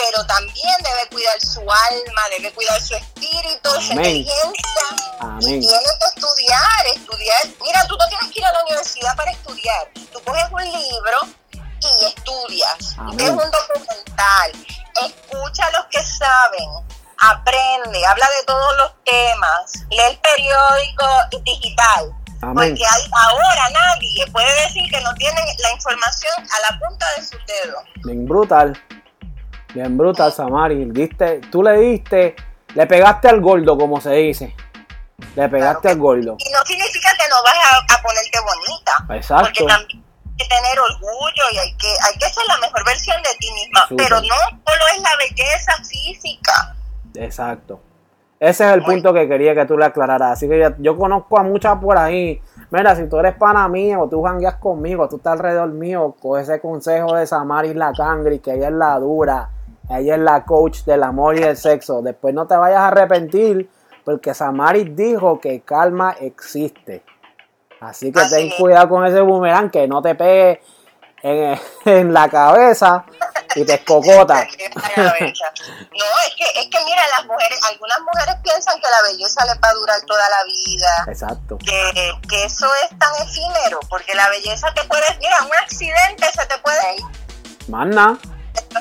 pero 0.00 0.24
también 0.26 0.76
debe 0.82 1.08
cuidar 1.10 1.40
su 1.40 1.60
alma, 1.60 2.22
debe 2.36 2.52
cuidar 2.54 2.80
su 2.80 2.94
espíritu, 2.94 3.70
su 3.80 3.92
inteligencia. 3.92 4.86
Amén. 5.20 5.62
Y 5.62 5.66
tiene 5.66 5.84
que 6.00 6.06
estudiar, 6.14 6.86
estudiar. 6.94 7.40
Mira, 7.62 7.86
tú 7.86 7.96
no 7.98 8.08
tienes 8.08 8.30
que 8.32 8.40
ir 8.40 8.46
a 8.46 8.52
la 8.52 8.62
universidad 8.64 9.16
para 9.16 9.30
estudiar. 9.30 9.88
Tú 10.12 10.20
coges 10.24 10.44
un 10.50 10.62
libro 10.64 11.18
y 11.52 12.04
estudias. 12.06 12.94
Amén. 12.98 13.16
Ves 13.16 13.30
un 13.30 13.50
documental. 13.50 14.52
Escucha 15.04 15.66
a 15.66 15.70
los 15.72 15.86
que 15.90 16.02
saben. 16.04 16.68
Aprende, 17.22 18.06
habla 18.06 18.26
de 18.38 18.44
todos 18.46 18.76
los 18.78 18.92
temas. 19.04 19.72
Lee 19.90 19.98
el 20.10 20.18
periódico 20.20 21.06
digital. 21.44 22.10
Amén. 22.42 22.54
Porque 22.54 22.82
hay- 22.90 23.10
ahora 23.12 23.68
nadie 23.70 24.26
puede 24.32 24.62
decir 24.62 24.90
que 24.90 25.00
no 25.02 25.12
tiene 25.14 25.40
la 25.58 25.72
información 25.72 26.32
a 26.38 26.72
la 26.72 26.78
punta 26.78 27.06
de 27.16 27.22
sus 27.24 27.46
dedos. 27.46 27.82
Bien 28.04 28.24
brutal. 28.26 28.72
Bien 29.74 29.96
brutal, 29.96 30.32
Samari. 30.32 30.84
Diste, 30.86 31.40
tú 31.50 31.62
le 31.62 31.78
diste, 31.78 32.34
le 32.74 32.86
pegaste 32.86 33.28
al 33.28 33.40
gordo, 33.40 33.76
como 33.78 34.00
se 34.00 34.10
dice. 34.12 34.54
Le 35.36 35.48
pegaste 35.48 35.88
al 35.90 35.98
gordo. 35.98 36.36
Y 36.38 36.50
no 36.52 36.58
significa 36.64 37.10
que 37.18 37.28
no 37.28 37.36
vas 37.44 37.54
a, 37.54 37.94
a 37.98 38.02
ponerte 38.02 38.38
bonita. 38.40 39.14
Exacto. 39.14 39.44
Porque 39.44 39.64
también 39.64 40.02
hay 40.02 40.36
que 40.38 40.48
tener 40.48 40.80
orgullo 40.80 41.42
y 41.52 41.58
hay 41.58 41.76
que, 41.76 41.88
hay 41.88 42.18
que 42.18 42.28
ser 42.30 42.44
la 42.48 42.56
mejor 42.58 42.84
versión 42.84 43.16
de 43.22 43.30
ti 43.38 43.48
misma. 43.52 43.80
Pero 43.96 44.16
no 44.16 44.36
solo 44.66 44.84
es 44.96 45.02
la 45.02 45.10
belleza 45.18 45.72
física. 45.88 46.74
Exacto. 47.14 47.80
Ese 48.40 48.64
es 48.66 48.72
el 48.72 48.82
punto 48.82 49.12
que 49.12 49.28
quería 49.28 49.54
que 49.54 49.66
tú 49.66 49.76
le 49.76 49.84
aclararas. 49.84 50.32
Así 50.32 50.48
que 50.48 50.58
ya- 50.58 50.74
yo 50.78 50.96
conozco 50.96 51.38
a 51.38 51.42
muchas 51.42 51.76
por 51.78 51.98
ahí. 51.98 52.40
Mira, 52.70 52.96
si 52.96 53.06
tú 53.06 53.18
eres 53.18 53.34
pana 53.34 53.68
mío, 53.68 54.08
tú 54.10 54.22
jangueas 54.22 54.54
conmigo, 54.54 55.06
tú 55.10 55.16
estás 55.16 55.34
alrededor 55.34 55.68
mío, 55.68 56.16
coge 56.22 56.42
ese 56.42 56.58
consejo 56.60 57.14
de 57.14 57.26
Samaris 57.26 57.76
la 57.76 57.92
Cangri, 57.92 58.38
que 58.38 58.54
ella 58.54 58.68
es 58.68 58.72
la 58.74 58.98
dura, 58.98 59.50
ella 59.90 60.14
es 60.14 60.20
la 60.20 60.44
coach 60.44 60.84
del 60.84 61.02
amor 61.02 61.36
y 61.36 61.40
del 61.40 61.56
sexo. 61.56 62.00
Después 62.02 62.32
no 62.34 62.46
te 62.46 62.56
vayas 62.56 62.80
a 62.80 62.88
arrepentir, 62.88 63.68
porque 64.04 64.34
Samaris 64.34 64.94
dijo 64.94 65.40
que 65.40 65.62
calma 65.62 66.16
existe. 66.20 67.02
Así 67.80 68.12
que 68.12 68.20
Así 68.20 68.34
ten 68.34 68.50
cuidado 68.58 68.88
con 68.88 69.04
ese 69.06 69.20
boomerang, 69.20 69.70
que 69.70 69.88
no 69.88 70.00
te 70.02 70.14
pegue 70.14 70.60
en, 71.22 71.58
en 71.86 72.12
la 72.12 72.28
cabeza 72.28 73.04
y 73.56 73.64
te 73.64 73.74
escocota. 73.74 74.34
no, 74.96 75.02
es 75.06 75.34
que, 76.36 76.60
es 76.60 76.68
que 76.68 76.84
mira, 76.84 77.02
las 77.16 77.26
mujeres, 77.26 77.58
algunas 77.68 77.98
mujeres 78.00 78.36
piensan 78.44 78.76
que 78.80 78.88
la 78.88 79.10
belleza 79.10 79.44
les 79.46 79.56
va 79.56 79.68
a 79.68 79.74
durar 79.74 80.00
toda 80.06 80.28
la 80.28 80.44
vida. 80.44 81.04
Exacto. 81.08 81.58
Que, 81.58 82.12
que 82.28 82.44
eso 82.44 82.66
es 82.84 82.90
tan 82.98 83.12
efímero, 83.26 83.80
porque 83.88 84.14
la 84.14 84.28
belleza 84.28 84.72
te 84.72 84.84
puede, 84.84 85.02
mira, 85.18 85.36
un 85.44 85.54
accidente 85.56 86.26
se 86.32 86.46
te 86.46 86.58
puede 86.58 86.96
ir. 86.96 87.68
Más 87.68 87.86
nada. 87.88 88.18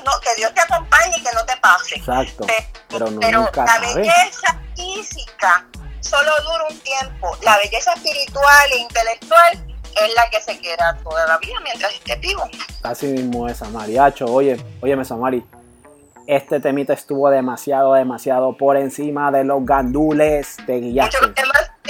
No, 0.06 0.20
que 0.22 0.36
Dios 0.36 0.54
te 0.54 0.62
acompañe 0.62 1.18
y 1.18 1.24
que 1.24 1.32
no 1.34 1.46
te 1.46 1.58
pase. 1.58 1.96
Exacto. 1.96 2.46
Pero, 2.90 3.10
no 3.12 3.20
Pero 3.20 3.42
nunca 3.42 3.66
la 3.66 3.80
belleza 3.80 4.60
física 4.76 5.66
solo 6.00 6.32
dura 6.44 6.66
un 6.70 6.80
tiempo. 6.80 7.38
La 7.42 7.58
belleza 7.58 7.94
espiritual 7.94 8.72
e 8.72 8.78
intelectual 8.78 9.66
es 10.02 10.16
la 10.16 10.30
que 10.30 10.42
se 10.42 10.60
queda 10.60 10.98
toda 11.04 11.26
la 11.28 11.38
vida 11.38 11.60
mientras 11.64 11.94
esté 11.94 12.16
vivo. 12.18 12.48
Así 12.84 13.08
mismo 13.08 13.48
es, 13.48 13.58
Samariacho. 13.58 14.26
Oye, 14.26 14.64
óyeme, 14.82 15.06
Samari. 15.06 15.44
Este 16.28 16.60
temita 16.60 16.94
estuvo 16.94 17.30
demasiado, 17.30 17.94
demasiado 17.94 18.56
por 18.56 18.78
encima 18.78 19.32
de 19.32 19.44
los 19.44 19.66
gandules. 19.66 20.58
Te 20.66 20.74
Mucho 20.74 20.86
guillaste. 20.86 21.18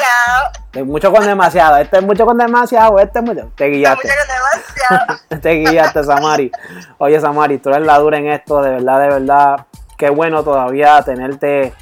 Con 0.10 0.46
demasiado. 0.46 0.52
Te- 0.72 0.84
Mucho 0.84 1.12
con 1.12 1.26
demasiado. 1.28 1.78
Este 1.78 1.98
es 1.98 2.04
mucho 2.04 2.26
con 2.26 2.38
demasiado. 2.38 3.00
Este 3.00 3.20
es 3.20 3.26
mucho. 3.26 3.52
Te 3.56 3.66
Mucho 3.66 3.76
guillaste. 3.78 4.08
con 4.08 4.28
demasiado. 4.28 5.20
Te 5.42 5.50
guillaste, 5.52 6.04
Samari. 6.04 6.52
Oye, 6.98 7.20
Samari, 7.22 7.58
tú 7.60 7.70
eres 7.70 7.86
la 7.86 7.98
dura 7.98 8.18
en 8.18 8.30
esto. 8.30 8.62
De 8.62 8.70
verdad, 8.72 9.00
de 9.00 9.08
verdad. 9.10 9.66
Qué 9.98 10.10
bueno 10.10 10.44
todavía 10.44 11.02
tenerte 11.04 11.74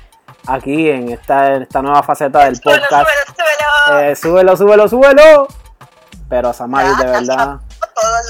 aquí 0.48 0.90
en 0.90 1.10
esta, 1.10 1.54
en 1.56 1.64
esta 1.64 1.82
nueva 1.82 2.02
faceta 2.04 2.46
del 2.46 2.56
Suelo, 2.56 2.82
podcast. 2.82 3.10
suelo, 3.10 3.36
suelo. 3.86 4.00
Eh, 4.02 4.16
súbelo, 4.16 4.58
súbelo, 4.58 4.88
súbelo. 4.88 5.48
Pero, 6.30 6.52
Samari, 6.54 6.88
Ya, 6.98 7.04
de 7.06 7.12
verdad. 7.12 7.36
todo- 7.46 7.62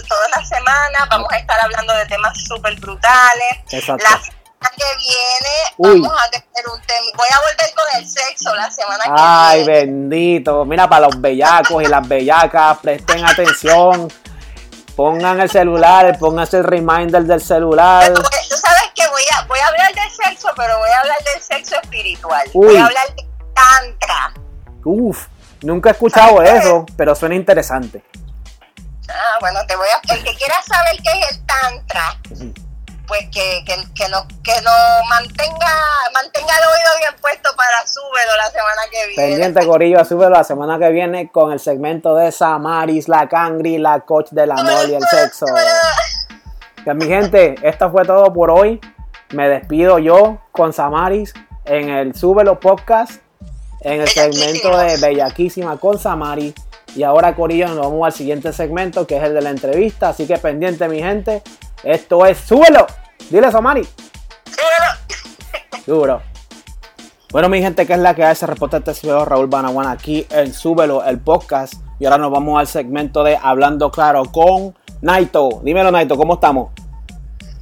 todas 0.08 0.30
las 0.36 0.48
semanas 0.48 1.02
vamos 1.10 1.32
a 1.32 1.38
estar 1.38 1.60
hablando 1.64 1.94
de 1.94 2.06
temas 2.06 2.38
súper 2.44 2.76
brutales. 2.80 3.58
Exacto. 3.72 4.04
La 4.04 4.20
semana 4.20 4.37
que 4.60 4.84
viene 4.98 5.94
Uy. 5.96 6.02
vamos 6.02 6.20
a 6.20 6.30
tener 6.32 6.68
un 6.74 6.82
tema. 6.82 7.00
Voy 7.16 7.28
a 7.32 7.40
volver 7.40 7.74
con 7.76 7.86
el 8.02 8.08
sexo 8.08 8.56
la 8.56 8.70
semana 8.72 9.04
que 9.04 9.12
Ay, 9.16 9.64
viene. 9.64 9.80
bendito. 9.80 10.66
Mira, 10.66 10.90
para 10.90 11.08
los 11.08 11.20
bellacos 11.22 11.84
y 11.84 11.86
las 11.88 12.08
bellacas, 12.08 12.78
presten 12.80 13.26
atención. 13.26 14.12
Pongan 14.96 15.40
el 15.42 15.50
celular, 15.50 16.18
pónganse 16.18 16.58
el 16.58 16.64
reminder 16.64 17.24
del 17.24 17.42
celular. 17.42 18.04
Pero, 18.08 18.22
pues, 18.22 18.50
Tú 18.50 18.56
sabes 18.58 18.92
que 18.96 19.08
voy 19.10 19.22
a, 19.36 19.46
voy 19.46 19.60
a 19.60 19.68
hablar 19.68 19.94
del 19.94 20.10
sexo, 20.10 20.50
pero 20.56 20.78
voy 20.80 20.90
a 20.90 21.00
hablar 21.02 21.18
del 21.34 21.42
sexo 21.42 21.76
espiritual. 21.82 22.50
Uy. 22.54 22.68
Voy 22.68 22.78
a 22.78 22.86
hablar 22.86 23.08
de 23.16 23.28
tantra. 23.54 24.34
Uf, 24.84 25.28
nunca 25.62 25.90
he 25.90 25.92
escuchado 25.92 26.42
eso, 26.42 26.86
pero 26.98 27.14
suena 27.14 27.36
interesante. 27.36 28.04
Ah, 29.10 29.38
bueno, 29.40 29.60
te 29.68 29.76
voy 29.76 29.88
a. 29.88 30.14
El 30.14 30.24
que 30.24 30.34
quiera 30.36 30.56
saber 30.64 30.96
qué 31.04 31.20
es 31.20 31.32
el 31.32 31.46
tantra, 31.46 32.20
pues 33.08 33.22
que, 33.32 33.64
que, 33.66 33.76
que 33.96 34.10
no 34.10 34.28
que 34.44 34.62
no 34.62 34.72
mantenga 35.10 35.74
mantenga 36.14 36.54
el 36.58 36.66
oído 36.66 37.00
bien 37.00 37.22
puesto 37.22 37.50
para 37.56 37.88
súbelo 37.88 38.36
la 38.38 38.50
semana 38.52 38.82
que 38.92 39.08
viene. 39.08 39.30
Pendiente, 39.30 39.66
Corillo, 39.66 40.06
súbelo 40.06 40.32
la 40.32 40.44
semana 40.44 40.78
que 40.78 40.90
viene 40.90 41.32
con 41.32 41.52
el 41.52 41.60
segmento 41.60 42.16
de 42.16 42.32
Samaris, 42.32 43.08
la 43.08 43.28
cangri, 43.30 43.78
la 43.78 44.02
coach 44.02 44.30
del 44.32 44.52
amor 44.52 44.90
y 44.90 44.96
el 44.96 45.04
sexo. 45.04 45.46
Pues 46.84 46.96
mi 46.96 47.06
gente, 47.06 47.56
esto 47.64 47.92
fue 47.92 48.06
todo 48.06 48.34
por 48.34 48.52
hoy. 48.52 48.80
Me 49.32 49.50
despido 49.50 50.00
yo 50.00 50.40
con 50.52 50.74
Samaris 50.74 51.34
en 51.66 51.90
el 51.90 52.16
Súbelo 52.16 52.60
Podcast, 52.60 53.22
en 53.82 54.02
el 54.02 54.08
segmento 54.08 54.78
de 54.78 54.98
Bellaquísima 54.98 55.78
con 55.78 56.00
Samaris. 56.00 56.54
Y 56.96 57.04
ahora, 57.04 57.36
Corillo, 57.36 57.68
nos 57.68 57.80
vamos 57.80 58.06
al 58.06 58.14
siguiente 58.14 58.54
segmento 58.54 59.06
que 59.06 59.18
es 59.18 59.24
el 59.24 59.34
de 59.34 59.42
la 59.42 59.50
entrevista. 59.50 60.10
Así 60.10 60.26
que 60.26 60.38
pendiente, 60.38 60.88
mi 60.88 61.00
gente. 61.00 61.44
Esto 61.84 62.26
es 62.26 62.38
Súbelo. 62.40 62.88
Dile, 63.30 63.52
Samari. 63.52 63.88
Súbelo. 64.46 65.86
Duro. 65.86 66.24
Bueno, 67.32 67.50
mi 67.50 67.62
gente, 67.62 67.86
que 67.86 67.94
es 67.94 68.00
la 68.00 68.16
que 68.16 68.24
hace 68.24 68.48
reporte 68.48 68.78
este 68.78 68.94
servidor 68.94 69.30
Raúl 69.30 69.48
Banaguana 69.48 69.92
aquí 69.92 70.26
en 70.30 70.54
Súbelo, 70.54 71.04
el 71.04 71.20
podcast. 71.20 71.76
Y 72.00 72.06
ahora 72.06 72.18
nos 72.18 72.32
vamos 72.32 72.60
al 72.60 72.68
segmento 72.68 73.24
de 73.24 73.38
Hablando 73.42 73.92
Claro 73.92 74.24
con 74.26 74.76
Naito. 75.02 75.62
Dímelo, 75.64 75.92
Naito, 75.92 76.16
¿cómo 76.16 76.36
estamos? 76.36 76.72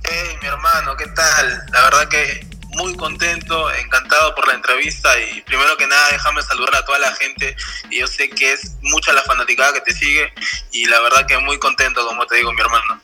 Hey, 0.03 0.37
mi 0.41 0.47
hermano, 0.47 0.95
¿qué 0.95 1.07
tal? 1.07 1.65
La 1.71 1.81
verdad 1.81 2.07
que 2.09 2.47
muy 2.75 2.95
contento, 2.95 3.73
encantado 3.73 4.35
por 4.35 4.47
la 4.47 4.53
entrevista 4.53 5.09
y 5.19 5.41
primero 5.41 5.75
que 5.77 5.87
nada 5.87 6.09
déjame 6.11 6.41
saludar 6.41 6.75
a 6.75 6.85
toda 6.85 6.99
la 6.99 7.11
gente 7.13 7.55
y 7.89 7.99
yo 7.99 8.07
sé 8.07 8.29
que 8.29 8.53
es 8.53 8.73
mucha 8.81 9.13
la 9.13 9.21
fanaticada 9.21 9.73
que 9.73 9.81
te 9.81 9.93
sigue 9.93 10.33
y 10.71 10.85
la 10.85 10.99
verdad 10.99 11.25
que 11.25 11.37
muy 11.37 11.57
contento, 11.57 12.05
como 12.05 12.25
te 12.27 12.35
digo, 12.35 12.51
mi 12.51 12.61
hermano. 12.61 13.01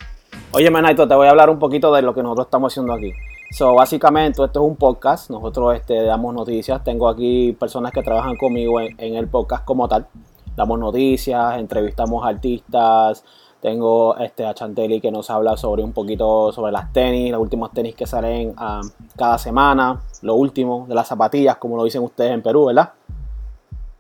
Oye, 0.54 0.70
Naito, 0.70 1.08
te 1.08 1.16
voy 1.16 1.28
a 1.28 1.30
hablar 1.30 1.50
un 1.50 1.60
poquito 1.60 1.94
de 1.94 2.02
lo 2.02 2.14
que 2.14 2.22
nosotros 2.22 2.48
estamos 2.48 2.74
haciendo 2.74 2.92
aquí. 2.92 3.14
So, 3.52 3.74
básicamente, 3.74 4.44
esto 4.44 4.60
es 4.60 4.70
un 4.70 4.76
podcast. 4.76 5.30
Nosotros 5.30 5.74
este, 5.76 6.04
damos 6.04 6.34
noticias. 6.36 6.84
Tengo 6.84 7.08
aquí 7.08 7.54
personas 7.58 7.94
que 7.94 8.04
trabajan 8.04 8.36
conmigo 8.36 8.82
en, 8.82 9.16
el 9.16 9.30
podcast 9.30 9.64
como 9.64 9.88
tal. 9.88 10.08
Damos 10.54 10.78
noticias, 10.78 11.58
entrevistamos 11.58 12.26
artistas. 12.28 13.24
Tengo 13.62 14.18
este, 14.18 14.46
a 14.46 14.54
Chantelli 14.54 15.00
que 15.00 15.10
nos 15.10 15.30
habla 15.30 15.56
sobre 15.56 15.84
un 15.84 15.94
poquito 15.94 16.52
sobre 16.52 16.74
las 16.74 16.92
tenis, 16.92 17.32
los 17.32 17.40
últimos 17.40 17.72
tenis 17.72 17.96
que 17.96 18.06
salen 18.06 18.54
ah, 18.58 18.82
cada 19.16 19.38
semana. 19.38 20.02
Lo 20.22 20.36
último 20.36 20.86
de 20.86 20.96
las 20.96 21.08
zapatillas, 21.08 21.56
como 21.56 21.78
lo 21.78 21.86
dicen 21.86 22.04
ustedes 22.04 22.32
en 22.32 22.42
Perú, 22.42 22.66
¿verdad? 22.66 22.92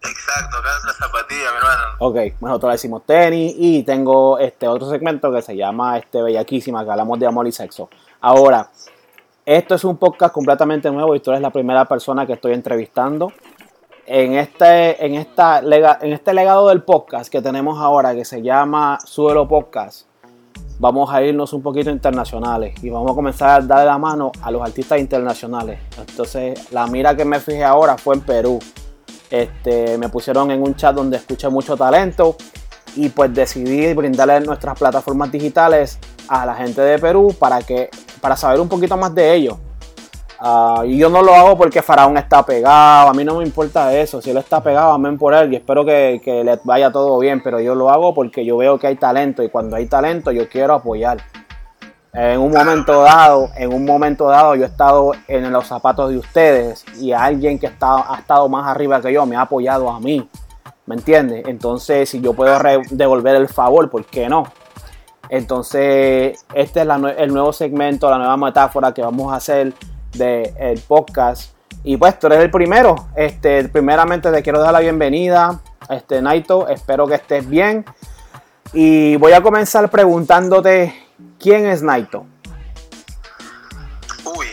Exacto, 0.02 0.58
acá 0.58 0.70
es 0.90 1.00
hermano. 1.36 1.96
Ok, 2.00 2.18
nosotros 2.42 2.70
le 2.70 2.74
decimos 2.74 3.04
tenis 3.06 3.54
y 3.58 3.84
tengo 3.84 4.38
este 4.40 4.68
otro 4.68 4.90
segmento 4.90 5.32
que 5.32 5.42
se 5.42 5.56
llama 5.56 5.98
este 5.98 6.22
Bellaquísima, 6.22 6.84
que 6.84 6.92
hablamos 6.92 7.20
de 7.20 7.28
amor 7.28 7.48
y 7.48 7.52
sexo. 7.52 7.90
Ahora, 8.22 8.70
esto 9.46 9.76
es 9.76 9.84
un 9.84 9.98
podcast 9.98 10.34
completamente 10.34 10.90
nuevo 10.92 11.16
y 11.16 11.20
tú 11.20 11.32
eres 11.32 11.42
la 11.42 11.50
primera 11.50 11.86
persona 11.86 12.26
que 12.26 12.34
estoy 12.34 12.54
entrevistando. 12.54 13.32
En 14.06 14.34
este, 14.34 15.06
en, 15.06 15.16
esta, 15.16 15.62
lega- 15.62 16.00
en 16.02 16.12
este 16.14 16.34
legado 16.34 16.68
del 16.70 16.82
podcast 16.84 17.32
que 17.32 17.42
tenemos 17.42 17.80
ahora, 17.80 18.14
que 18.14 18.26
se 18.26 18.42
llama 18.42 18.98
Suelo 19.06 19.48
Podcast, 19.48 20.08
vamos 20.80 21.14
a 21.14 21.22
irnos 21.22 21.54
un 21.54 21.62
poquito 21.62 21.90
internacionales 21.92 22.74
y 22.84 22.90
vamos 22.90 23.12
a 23.12 23.16
comenzar 23.16 23.50
a 23.50 23.60
darle 23.62 23.86
la 23.86 23.98
mano 23.98 24.32
a 24.42 24.52
los 24.52 24.62
artistas 24.62 25.00
internacionales. 25.00 25.80
Entonces, 25.98 26.72
la 26.72 26.88
mira 26.88 27.16
que 27.16 27.24
me 27.24 27.40
fijé 27.40 27.64
ahora 27.64 27.98
fue 27.98 28.16
en 28.16 28.22
Perú. 28.22 28.60
Este, 29.32 29.98
me 29.98 30.10
pusieron 30.10 30.52
en 30.52 30.62
un 30.62 30.76
chat 30.76 30.94
donde 30.94 31.18
escuché 31.18 31.48
mucho 31.50 31.78
talento 31.78 32.36
y 32.96 33.10
pues 33.10 33.34
decidí 33.34 33.94
brindarle 33.94 34.42
nuestras 34.42 34.78
plataformas 34.78 35.32
digitales 35.32 35.98
a 36.28 36.46
la 36.46 36.54
gente 36.54 36.82
de 36.82 37.00
Perú 37.00 37.34
para 37.40 37.62
que 37.62 37.90
para 38.20 38.36
saber 38.36 38.60
un 38.60 38.70
poquito 38.70 38.98
más 38.98 39.16
de 39.16 39.34
ellos. 39.34 39.58
Ah, 40.44 40.84
y 40.86 40.98
yo 40.98 41.10
no 41.10 41.22
lo 41.22 41.36
hago 41.36 41.56
porque 41.56 41.82
Faraón 41.82 42.18
está 42.18 42.44
pegado, 42.44 43.10
a 43.10 43.14
mí 43.14 43.24
no 43.24 43.38
me 43.38 43.44
importa 43.44 43.96
eso, 43.96 44.22
si 44.22 44.32
él 44.32 44.38
está 44.38 44.62
pegado, 44.62 44.92
amén 44.92 45.16
por 45.18 45.36
él 45.36 45.54
y 45.54 45.56
espero 45.56 45.86
que, 45.86 46.20
que 46.24 46.44
le 46.44 46.60
vaya 46.64 46.92
todo 46.92 47.20
bien, 47.20 47.44
pero 47.44 47.60
yo 47.60 47.76
lo 47.76 47.92
hago 47.92 48.14
porque 48.16 48.44
yo 48.44 48.58
veo 48.58 48.80
que 48.80 48.88
hay 48.88 48.96
talento 48.96 49.44
y 49.44 49.50
cuando 49.50 49.76
hay 49.76 49.86
talento 49.86 50.32
yo 50.32 50.50
quiero 50.50 50.74
apoyar. 50.74 51.20
En 52.14 52.40
un 52.42 52.52
momento 52.52 53.04
dado, 53.04 53.50
en 53.56 53.74
un 53.74 53.86
momento 53.86 54.28
dado 54.28 54.56
yo 54.56 54.64
he 54.64 54.68
estado 54.68 55.14
en 55.30 55.50
los 55.52 55.66
zapatos 55.68 56.10
de 56.10 56.18
ustedes 56.18 56.84
y 57.00 57.14
alguien 57.14 57.58
que 57.58 57.68
está, 57.68 58.14
ha 58.14 58.20
estado 58.20 58.50
más 58.50 58.68
arriba 58.68 59.02
que 59.02 59.14
yo 59.14 59.26
me 59.26 59.38
ha 59.38 59.42
apoyado 59.42 59.90
a 59.90 60.00
mí. 60.00 60.28
¿Me 60.86 60.96
entiendes? 60.96 61.46
Entonces, 61.48 62.10
si 62.10 62.20
yo 62.20 62.34
puedo 62.34 62.60
re- 62.60 62.82
devolver 62.90 63.36
el 63.38 63.48
favor, 63.48 63.90
¿por 63.90 64.04
qué 64.06 64.28
no? 64.28 64.44
Entonces, 65.30 66.46
este 66.54 66.82
es 66.82 66.86
la 66.86 66.96
el 67.18 67.34
nuevo 67.34 67.54
segmento, 67.54 68.10
la 68.10 68.18
nueva 68.18 68.36
metáfora 68.36 68.94
que 68.94 69.02
vamos 69.02 69.32
a 69.32 69.38
hacer 69.38 69.74
del 70.12 70.82
podcast. 70.86 71.54
Y 71.84 71.96
pues 71.96 72.20
tú 72.20 72.28
eres 72.28 72.40
el 72.40 72.52
primero. 72.52 73.08
Este, 73.16 73.70
primeramente 73.70 74.30
te 74.30 74.44
quiero 74.44 74.60
dar 74.60 74.74
la 74.74 74.82
bienvenida, 74.82 75.62
este 75.90 76.22
Naito. 76.22 76.68
Espero 76.68 77.08
que 77.08 77.16
estés 77.16 77.48
bien. 77.48 77.86
Y 78.74 79.16
voy 79.16 79.32
a 79.32 79.42
comenzar 79.42 79.90
preguntándote 79.90 80.94
quién 81.40 81.66
es 81.66 81.82
Naito. 81.82 82.26
Uy, 84.24 84.48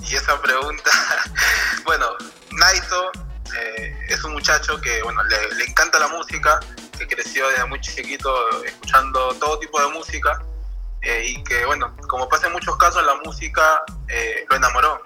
y 0.00 0.14
esa 0.14 0.40
pregunta, 0.40 0.90
bueno, 1.84 2.06
Naito 2.52 3.12
eh, 3.56 3.96
es 4.08 4.22
un 4.24 4.32
muchacho 4.32 4.80
que, 4.80 5.02
bueno, 5.02 5.22
le, 5.24 5.54
le 5.54 5.64
encanta 5.64 5.98
la 5.98 6.08
música, 6.08 6.60
que 6.98 7.06
creció 7.06 7.48
desde 7.48 7.64
muy 7.66 7.80
chiquito 7.80 8.30
escuchando 8.64 9.34
todo 9.34 9.58
tipo 9.58 9.80
de 9.80 9.88
música 9.88 10.42
eh, 11.02 11.24
y 11.26 11.44
que, 11.44 11.64
bueno, 11.66 11.94
como 12.08 12.28
pasa 12.28 12.46
en 12.46 12.52
muchos 12.52 12.76
casos, 12.76 13.04
la 13.04 13.14
música 13.24 13.82
eh, 14.08 14.44
lo 14.48 14.56
enamoró 14.56 15.02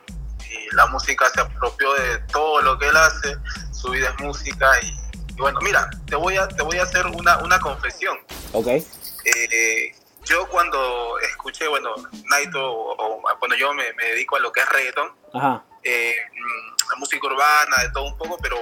y 0.50 0.74
la 0.74 0.86
música 0.86 1.26
se 1.34 1.40
apropió 1.40 1.92
de 1.94 2.18
todo 2.30 2.60
lo 2.60 2.78
que 2.78 2.88
él 2.88 2.96
hace, 2.96 3.36
su 3.72 3.90
vida 3.90 4.10
es 4.10 4.22
música 4.22 4.70
y, 4.82 4.88
y 5.28 5.40
bueno, 5.40 5.58
mira, 5.62 5.88
te 6.06 6.16
voy 6.16 6.36
a, 6.36 6.46
te 6.48 6.62
voy 6.62 6.78
a 6.78 6.82
hacer 6.82 7.06
una, 7.06 7.38
una 7.38 7.58
confesión. 7.60 8.18
¿Ok? 8.52 8.66
Eh, 8.66 9.95
yo 10.26 10.46
cuando 10.48 11.18
escuché, 11.20 11.66
bueno, 11.68 11.94
Naito, 12.30 12.60
o, 12.62 13.18
o, 13.18 13.38
bueno, 13.40 13.54
yo 13.56 13.72
me, 13.72 13.92
me 13.94 14.04
dedico 14.04 14.36
a 14.36 14.40
lo 14.40 14.52
que 14.52 14.60
es 14.60 14.68
reggaeton, 14.68 15.10
Ajá. 15.34 15.64
eh, 15.82 16.14
mm, 16.32 16.98
música 16.98 17.26
urbana, 17.26 17.76
de 17.82 17.90
todo 17.90 18.04
un 18.04 18.18
poco, 18.18 18.36
pero 18.42 18.56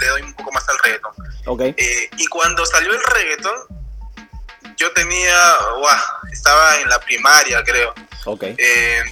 le 0.00 0.06
doy 0.08 0.22
un 0.22 0.34
poco 0.34 0.52
más 0.52 0.68
al 0.68 0.78
reggaeton. 0.78 1.12
Ok. 1.46 1.60
Eh, 1.76 2.10
y 2.18 2.26
cuando 2.26 2.64
salió 2.66 2.92
el 2.92 3.02
reggaeton, 3.02 3.54
yo 4.76 4.92
tenía, 4.92 5.36
guau, 5.78 5.96
estaba 6.32 6.78
en 6.80 6.88
la 6.88 6.98
primaria, 7.00 7.62
creo. 7.62 7.94
Ok. 8.26 8.42
Eh, 8.58 9.02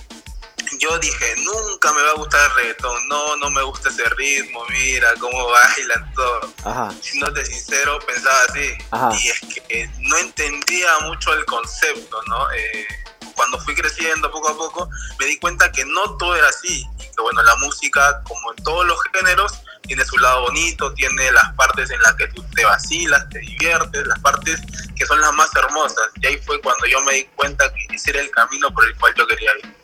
yo 0.79 0.99
dije, 0.99 1.35
nunca 1.45 1.93
me 1.93 2.03
va 2.03 2.11
a 2.11 2.15
gustar 2.15 2.51
el 2.51 2.57
reggaetón, 2.57 3.09
no, 3.09 3.37
no 3.37 3.51
me 3.51 3.63
gusta 3.63 3.89
ese 3.89 4.09
ritmo, 4.11 4.65
mira 4.71 5.13
cómo 5.19 5.49
bailan 5.51 6.13
todo. 6.15 6.53
Ajá. 6.65 6.93
Siéndote 7.01 7.45
sincero, 7.45 7.99
pensaba 8.07 8.37
así. 8.49 8.69
Ajá. 8.91 9.11
Y 9.21 9.29
es 9.29 9.41
que 9.41 9.91
no 10.01 10.17
entendía 10.19 10.99
mucho 11.01 11.33
el 11.33 11.45
concepto, 11.45 12.23
¿no? 12.29 12.51
Eh, 12.53 12.87
cuando 13.35 13.59
fui 13.61 13.75
creciendo 13.75 14.31
poco 14.31 14.49
a 14.49 14.57
poco, 14.57 14.89
me 15.19 15.27
di 15.27 15.39
cuenta 15.39 15.71
que 15.73 15.85
no 15.85 16.17
todo 16.17 16.37
era 16.37 16.49
así. 16.49 16.87
Y 16.99 17.03
que 17.03 17.23
bueno, 17.23 17.43
la 17.43 17.57
música, 17.57 18.23
como 18.25 18.53
en 18.53 18.65
todos 18.65 18.87
los 18.87 18.99
géneros, 19.13 19.53
tiene 19.83 20.05
su 20.05 20.17
lado 20.19 20.43
bonito, 20.43 20.93
tiene 20.95 21.31
las 21.33 21.53
partes 21.55 21.91
en 21.91 22.01
las 22.03 22.15
que 22.15 22.29
tú 22.29 22.45
te 22.55 22.65
vacilas, 22.65 23.29
te 23.31 23.41
diviertes, 23.41 24.07
las 24.07 24.19
partes 24.21 24.61
que 24.97 25.07
son 25.07 25.21
las 25.21 25.33
más 25.35 25.55
hermosas. 25.57 26.11
Y 26.21 26.27
ahí 26.27 26.39
fue 26.39 26.61
cuando 26.61 26.87
yo 26.87 27.01
me 27.03 27.15
di 27.15 27.25
cuenta 27.37 27.73
que 27.73 27.95
ese 27.95 28.11
era 28.11 28.21
el 28.21 28.31
camino 28.31 28.73
por 28.73 28.85
el 28.85 28.97
cual 28.97 29.13
yo 29.17 29.27
quería 29.27 29.51
ir. 29.59 29.82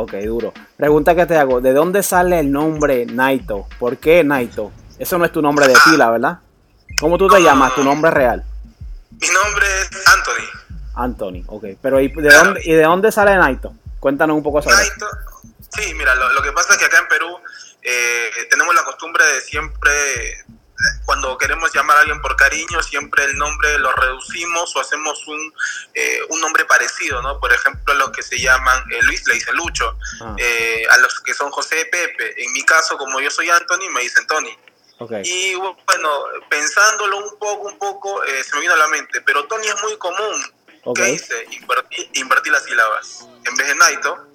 Ok, 0.00 0.12
duro. 0.24 0.54
Pregunta 0.76 1.12
que 1.16 1.26
te 1.26 1.36
hago, 1.36 1.60
¿de 1.60 1.72
dónde 1.72 2.04
sale 2.04 2.38
el 2.38 2.52
nombre 2.52 3.04
Naito? 3.04 3.66
¿Por 3.80 3.96
qué 3.96 4.22
Naito? 4.22 4.70
Eso 4.96 5.18
no 5.18 5.24
es 5.24 5.32
tu 5.32 5.42
nombre 5.42 5.66
de 5.66 5.74
pila, 5.84 6.08
¿verdad? 6.08 6.38
¿Cómo 7.00 7.18
tú 7.18 7.26
te 7.26 7.40
llamas? 7.40 7.74
¿Tu 7.74 7.82
nombre 7.82 8.12
real? 8.12 8.44
Mi 9.10 9.26
nombre 9.26 9.66
es 9.80 10.06
Anthony. 10.06 10.92
Anthony, 10.94 11.42
ok. 11.48 11.64
Pero 11.82 12.00
¿y 12.00 12.12
de, 12.12 12.32
dónde, 12.32 12.60
¿y 12.62 12.74
de 12.74 12.82
dónde 12.84 13.10
sale 13.10 13.36
Naito? 13.36 13.74
Cuéntanos 13.98 14.36
un 14.36 14.42
poco 14.44 14.62
sobre 14.62 14.76
Naito, 14.76 15.08
sí, 15.76 15.92
mira, 15.94 16.14
lo, 16.14 16.32
lo, 16.32 16.42
que 16.42 16.52
pasa 16.52 16.74
es 16.74 16.78
que 16.78 16.84
acá 16.84 17.00
en 17.00 17.08
Perú 17.08 17.36
eh, 17.82 18.30
tenemos 18.50 18.72
la 18.76 18.84
costumbre 18.84 19.24
de 19.24 19.40
siempre, 19.40 19.90
cuando 21.04 21.36
queremos 21.38 21.72
llamar 21.74 21.96
a 21.96 22.00
alguien 22.00 22.20
por 22.20 22.36
cariño, 22.36 22.82
siempre 22.82 23.24
el 23.24 23.36
nombre 23.36 23.78
lo 23.78 23.92
reducimos 23.92 24.74
o 24.76 24.80
hacemos 24.80 25.26
un, 25.26 25.52
eh, 25.94 26.20
un 26.28 26.40
nombre 26.40 26.64
parecido, 26.64 27.20
¿no? 27.22 27.40
Por 27.40 27.52
ejemplo, 27.52 27.92
a 27.94 27.96
los 27.96 28.10
que 28.10 28.22
se 28.22 28.38
llaman 28.38 28.84
eh, 28.92 29.02
Luis 29.02 29.26
le 29.26 29.34
dicen 29.34 29.56
Lucho, 29.56 29.96
Ah. 30.20 30.34
eh, 30.38 30.84
a 30.90 30.96
los 30.98 31.20
que 31.20 31.34
son 31.34 31.50
José 31.50 31.84
Pepe. 31.86 32.44
En 32.44 32.52
mi 32.52 32.62
caso, 32.64 32.96
como 32.96 33.20
yo 33.20 33.30
soy 33.30 33.48
Anthony, 33.50 33.88
me 33.92 34.02
dicen 34.02 34.26
Tony. 34.26 34.56
Y 35.24 35.54
bueno, 35.54 36.24
pensándolo 36.50 37.18
un 37.18 37.38
poco, 37.38 37.68
un 37.68 37.78
poco, 37.78 38.24
eh, 38.24 38.42
se 38.44 38.54
me 38.56 38.62
vino 38.62 38.74
a 38.74 38.76
la 38.76 38.88
mente, 38.88 39.20
pero 39.22 39.44
Tony 39.46 39.66
es 39.66 39.80
muy 39.82 39.96
común. 39.96 40.52
Ok. 40.84 40.96
¿Qué 40.96 41.10
hice? 41.10 41.46
Invertí, 41.50 42.10
invertí 42.14 42.50
las 42.50 42.64
sílabas. 42.64 43.26
En 43.44 43.54
vez 43.56 43.66
de 43.68 43.74
Naito, 43.76 44.26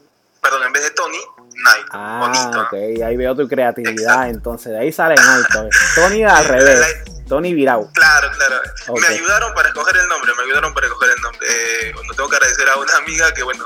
perdón, 0.42 0.64
en 0.64 0.74
vez 0.74 0.84
de 0.84 0.92
Tony, 0.92 1.20
Naito. 1.56 1.88
Ah, 1.92 2.20
bonito. 2.22 2.62
ok. 2.62 3.04
Ahí 3.06 3.18
veo 3.18 3.36
tu 3.36 3.48
creatividad, 3.48 3.94
Exacto. 4.28 4.30
entonces. 4.30 4.72
De 4.74 4.80
ahí 4.80 4.92
sale 4.92 5.16
Naito. 5.16 5.70
Tony 5.96 6.24
al 6.24 6.46
revés. 6.46 7.04
Tony 7.28 7.54
Virau. 7.54 7.90
Claro, 7.94 8.30
claro. 8.32 8.62
Me 9.00 9.08
ayudaron 9.08 9.54
para 9.54 9.70
escoger 9.70 9.96
el 9.98 10.08
nombre, 10.08 10.32
me 10.38 10.44
ayudaron 10.44 10.74
para 10.74 10.88
escoger 10.88 11.10
el 11.16 11.22
nombre. 11.22 11.48
Eh, 11.50 11.92
bueno, 11.94 12.14
tengo 12.14 12.30
que 12.30 12.36
agradecer 12.36 12.70
a 12.70 12.76
una 12.76 12.96
amiga 12.98 13.34
que, 13.34 13.44
bueno, 13.44 13.66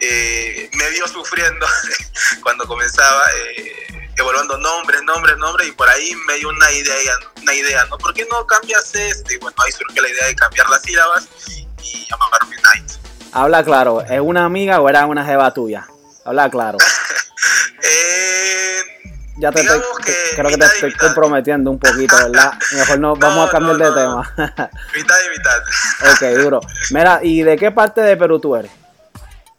eh, 0.00 0.70
me 0.74 0.90
vio 0.90 1.08
sufriendo 1.08 1.66
cuando 2.42 2.66
comenzaba, 2.66 3.22
eh, 3.56 4.10
evaluando 4.16 4.58
nombres, 4.58 5.02
nombres, 5.04 5.36
nombres, 5.38 5.68
y 5.68 5.72
por 5.72 5.88
ahí 5.88 6.14
me 6.28 6.34
dio 6.34 6.50
una 6.50 6.70
idea, 6.72 7.12
una 7.42 7.54
idea, 7.54 7.84
¿no? 7.86 7.96
¿Por 7.98 8.12
qué 8.12 8.26
no 8.30 8.46
cambias 8.46 8.94
este? 8.94 9.34
Y 9.34 9.38
bueno, 9.38 9.56
ahí 9.64 9.72
surgió 9.72 10.02
la 10.02 10.08
idea 10.08 10.26
de 10.26 10.36
cambiar 10.36 10.68
las 10.68 10.82
sílabas 10.82 11.28
y 11.82 12.06
llamarme 12.06 12.56
Night. 12.62 12.90
Habla 13.32 13.64
claro. 13.64 14.02
¿Es 14.02 14.20
una 14.20 14.44
amiga 14.44 14.80
o 14.80 14.88
era 14.88 15.06
una 15.06 15.24
jeva 15.24 15.52
tuya? 15.54 15.86
Habla 16.24 16.50
claro. 16.50 16.78
Ya 19.40 19.50
te 19.50 19.60
estoy, 19.62 19.80
que 20.04 20.14
creo 20.36 20.50
que 20.50 20.56
te 20.58 20.64
estoy 20.66 20.90
mitad. 20.90 21.06
comprometiendo 21.06 21.70
un 21.70 21.78
poquito, 21.78 22.14
¿verdad? 22.16 22.52
Mejor 22.74 22.98
no, 22.98 23.16
vamos 23.16 23.36
No, 23.36 23.42
a 23.44 23.50
cambiar 23.50 23.78
no, 23.78 23.84
de 23.84 23.90
no. 23.90 24.22
tema. 24.26 24.34
mitad 24.94 25.16
y 25.26 25.30
mitad. 25.38 26.12
ok, 26.12 26.42
duro. 26.42 26.60
Mira, 26.90 27.20
¿y 27.22 27.42
de 27.42 27.56
qué 27.56 27.70
parte 27.70 28.00
de 28.02 28.16
Perú 28.16 28.38
tú 28.38 28.54
eres? 28.56 28.70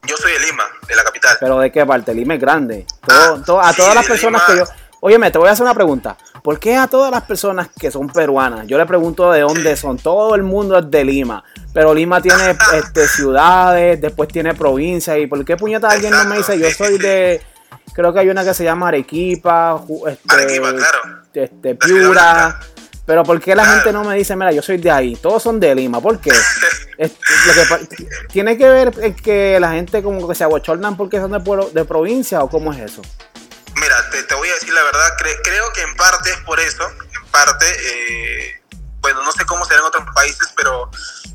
Yo 0.04 0.16
soy 0.18 0.34
de 0.34 0.40
Lima, 0.40 0.64
de 0.88 0.96
la 0.96 1.04
capital. 1.04 1.38
Pero 1.40 1.60
de 1.60 1.72
qué 1.72 1.86
parte, 1.86 2.14
Lima 2.14 2.36
es 2.36 2.40
grande. 2.42 2.86
Todo- 3.06 3.36
Ah, 3.36 3.44
todo- 3.46 3.60
a 3.62 3.72
sí, 3.72 3.78
todas 3.78 3.96
las 3.96 4.06
personas 4.06 4.44
Lima. 4.48 4.66
que 4.66 4.72
yo. 4.72 4.76
Óyeme, 5.04 5.32
te 5.32 5.40
voy 5.40 5.48
a 5.48 5.52
hacer 5.52 5.64
una 5.64 5.74
pregunta. 5.74 6.16
¿Por 6.44 6.60
qué 6.60 6.76
a 6.76 6.86
todas 6.88 7.10
las 7.12 7.24
personas 7.24 7.70
que 7.80 7.90
son 7.90 8.08
peruanas? 8.10 8.68
Yo 8.68 8.78
le 8.78 8.86
pregunto 8.86 9.32
de 9.32 9.42
dónde 9.42 9.76
son. 9.76 9.98
Todo 9.98 10.36
el 10.36 10.44
mundo 10.44 10.78
es 10.78 10.90
de 10.92 11.04
Lima. 11.04 11.44
Pero 11.74 11.94
Lima 11.94 12.22
tiene 12.22 12.56
este, 12.76 13.08
ciudades, 13.08 14.00
después 14.00 14.30
tiene 14.30 14.54
provincias. 14.54 15.18
¿Y 15.18 15.26
por 15.28 15.44
qué 15.44 15.58
puñeta 15.58 15.90
alguien 15.90 16.12
no 16.14 16.24
me 16.26 16.38
dice? 16.38 16.58
Yo 16.60 16.70
soy 16.72 16.98
de. 17.00 17.42
Creo 17.94 18.14
que 18.14 18.20
hay 18.20 18.30
una 18.30 18.44
que 18.44 18.54
se 18.54 18.64
llama 18.64 18.88
Arequipa. 18.90 19.82
Este, 20.08 20.34
Arequipa, 20.34 20.74
claro. 20.74 21.22
este, 21.34 21.76
Piura. 21.76 22.60
Pero 23.06 23.24
¿por 23.24 23.42
qué 23.42 23.56
la 23.56 23.64
Claro. 23.64 23.78
gente 23.78 23.94
no 23.94 24.04
me 24.04 24.16
dice, 24.16 24.36
mira, 24.36 24.52
yo 24.52 24.62
soy 24.62 24.78
de 24.78 24.92
ahí? 24.92 25.16
Todos 25.16 25.42
son 25.44 25.60
de 25.60 25.74
Lima. 25.76 26.00
¿Por 26.02 26.20
qué? 26.20 26.32
Es- 26.98 27.14
lo 27.48 27.54
que 27.54 27.66
pa- 27.68 27.80
¿Tiene 28.32 28.58
que 28.58 28.70
ver 28.70 28.92
que 29.16 29.60
la 29.60 29.72
gente 29.72 30.04
como 30.04 30.28
que 30.28 30.36
se 30.36 30.44
abochornan 30.44 30.96
porque 30.96 31.18
son 31.20 31.32
de, 31.32 31.40
pueblo- 31.40 31.72
de 31.72 31.84
provincia 31.84 32.42
o 32.44 32.50
cómo 32.50 32.72
es 32.72 32.80
eso? 32.80 33.02
Mira, 33.76 34.10
te, 34.12 34.22
te 34.24 34.36
voy 34.36 34.48
a 34.48 34.54
decir 34.54 34.72
la 34.72 34.84
verdad, 34.84 35.18
cre- 35.18 35.40
creo 35.44 35.74
que 35.74 35.82
en 35.82 35.96
parte 35.96 36.30
es 36.30 36.38
por 36.42 36.60
eso, 36.60 36.84
en 36.88 37.26
parte, 37.32 37.66
eh, 37.66 38.62
bueno, 39.00 39.24
no 39.24 39.32
sé 39.32 39.46
cómo 39.46 39.66
será 39.66 39.80
en 39.80 39.86
otros 39.88 40.06
países, 40.14 40.54
pero 40.56 40.92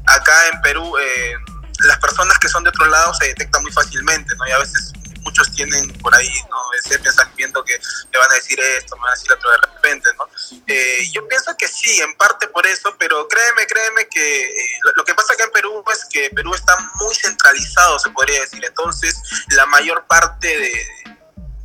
acá 0.07 0.33
en 0.53 0.61
Perú 0.61 0.97
eh, 0.99 1.35
las 1.81 1.99
personas 1.99 2.39
que 2.39 2.49
son 2.49 2.63
de 2.63 2.69
otro 2.71 2.87
lado 2.87 3.13
se 3.15 3.27
detectan 3.27 3.63
muy 3.63 3.73
fácilmente, 3.73 4.35
¿no? 4.39 4.47
Y 4.47 4.53
a 4.53 4.59
veces 4.59 4.93
muchos 5.37 5.55
tienen 5.55 5.93
por 5.99 6.14
ahí, 6.14 6.32
¿no? 6.51 6.57
Ese 6.78 6.99
pensamiento 6.99 7.62
que 7.64 7.78
me 8.12 8.18
van 8.18 8.30
a 8.30 8.34
decir 8.34 8.59
esto, 8.61 8.97
me 8.97 9.03
van 9.03 9.11
a 9.11 9.14
decir 9.14 9.32
otro 9.32 9.51
de 9.51 9.57
repente, 9.59 10.09
¿no? 10.18 10.28
Eh, 10.66 11.11
yo 11.12 11.26
pienso 11.28 11.55
que 11.59 11.68
sí, 11.68 12.01
en 12.01 12.14
parte 12.16 12.49
por 12.49 12.66
eso, 12.66 12.95
pero 12.99 13.26
créeme, 13.28 13.66
créeme 13.66 14.09
que 14.09 14.45
eh, 14.45 14.78
lo, 14.82 14.93
lo 14.93 15.05
que 15.05 15.14
pasa 15.14 15.34
acá 15.34 15.45
en 15.45 15.51
Perú 15.51 15.84
es 15.93 16.07
que 16.07 16.30
Perú 16.30 16.55
está 16.55 16.76
muy 16.95 17.14
centralizado, 17.14 17.99
se 17.99 18.11
podría 18.11 18.41
decir, 18.41 18.64
entonces 18.64 19.20
la 19.51 19.66
mayor 19.66 20.07
parte 20.07 20.47
de 20.47 21.16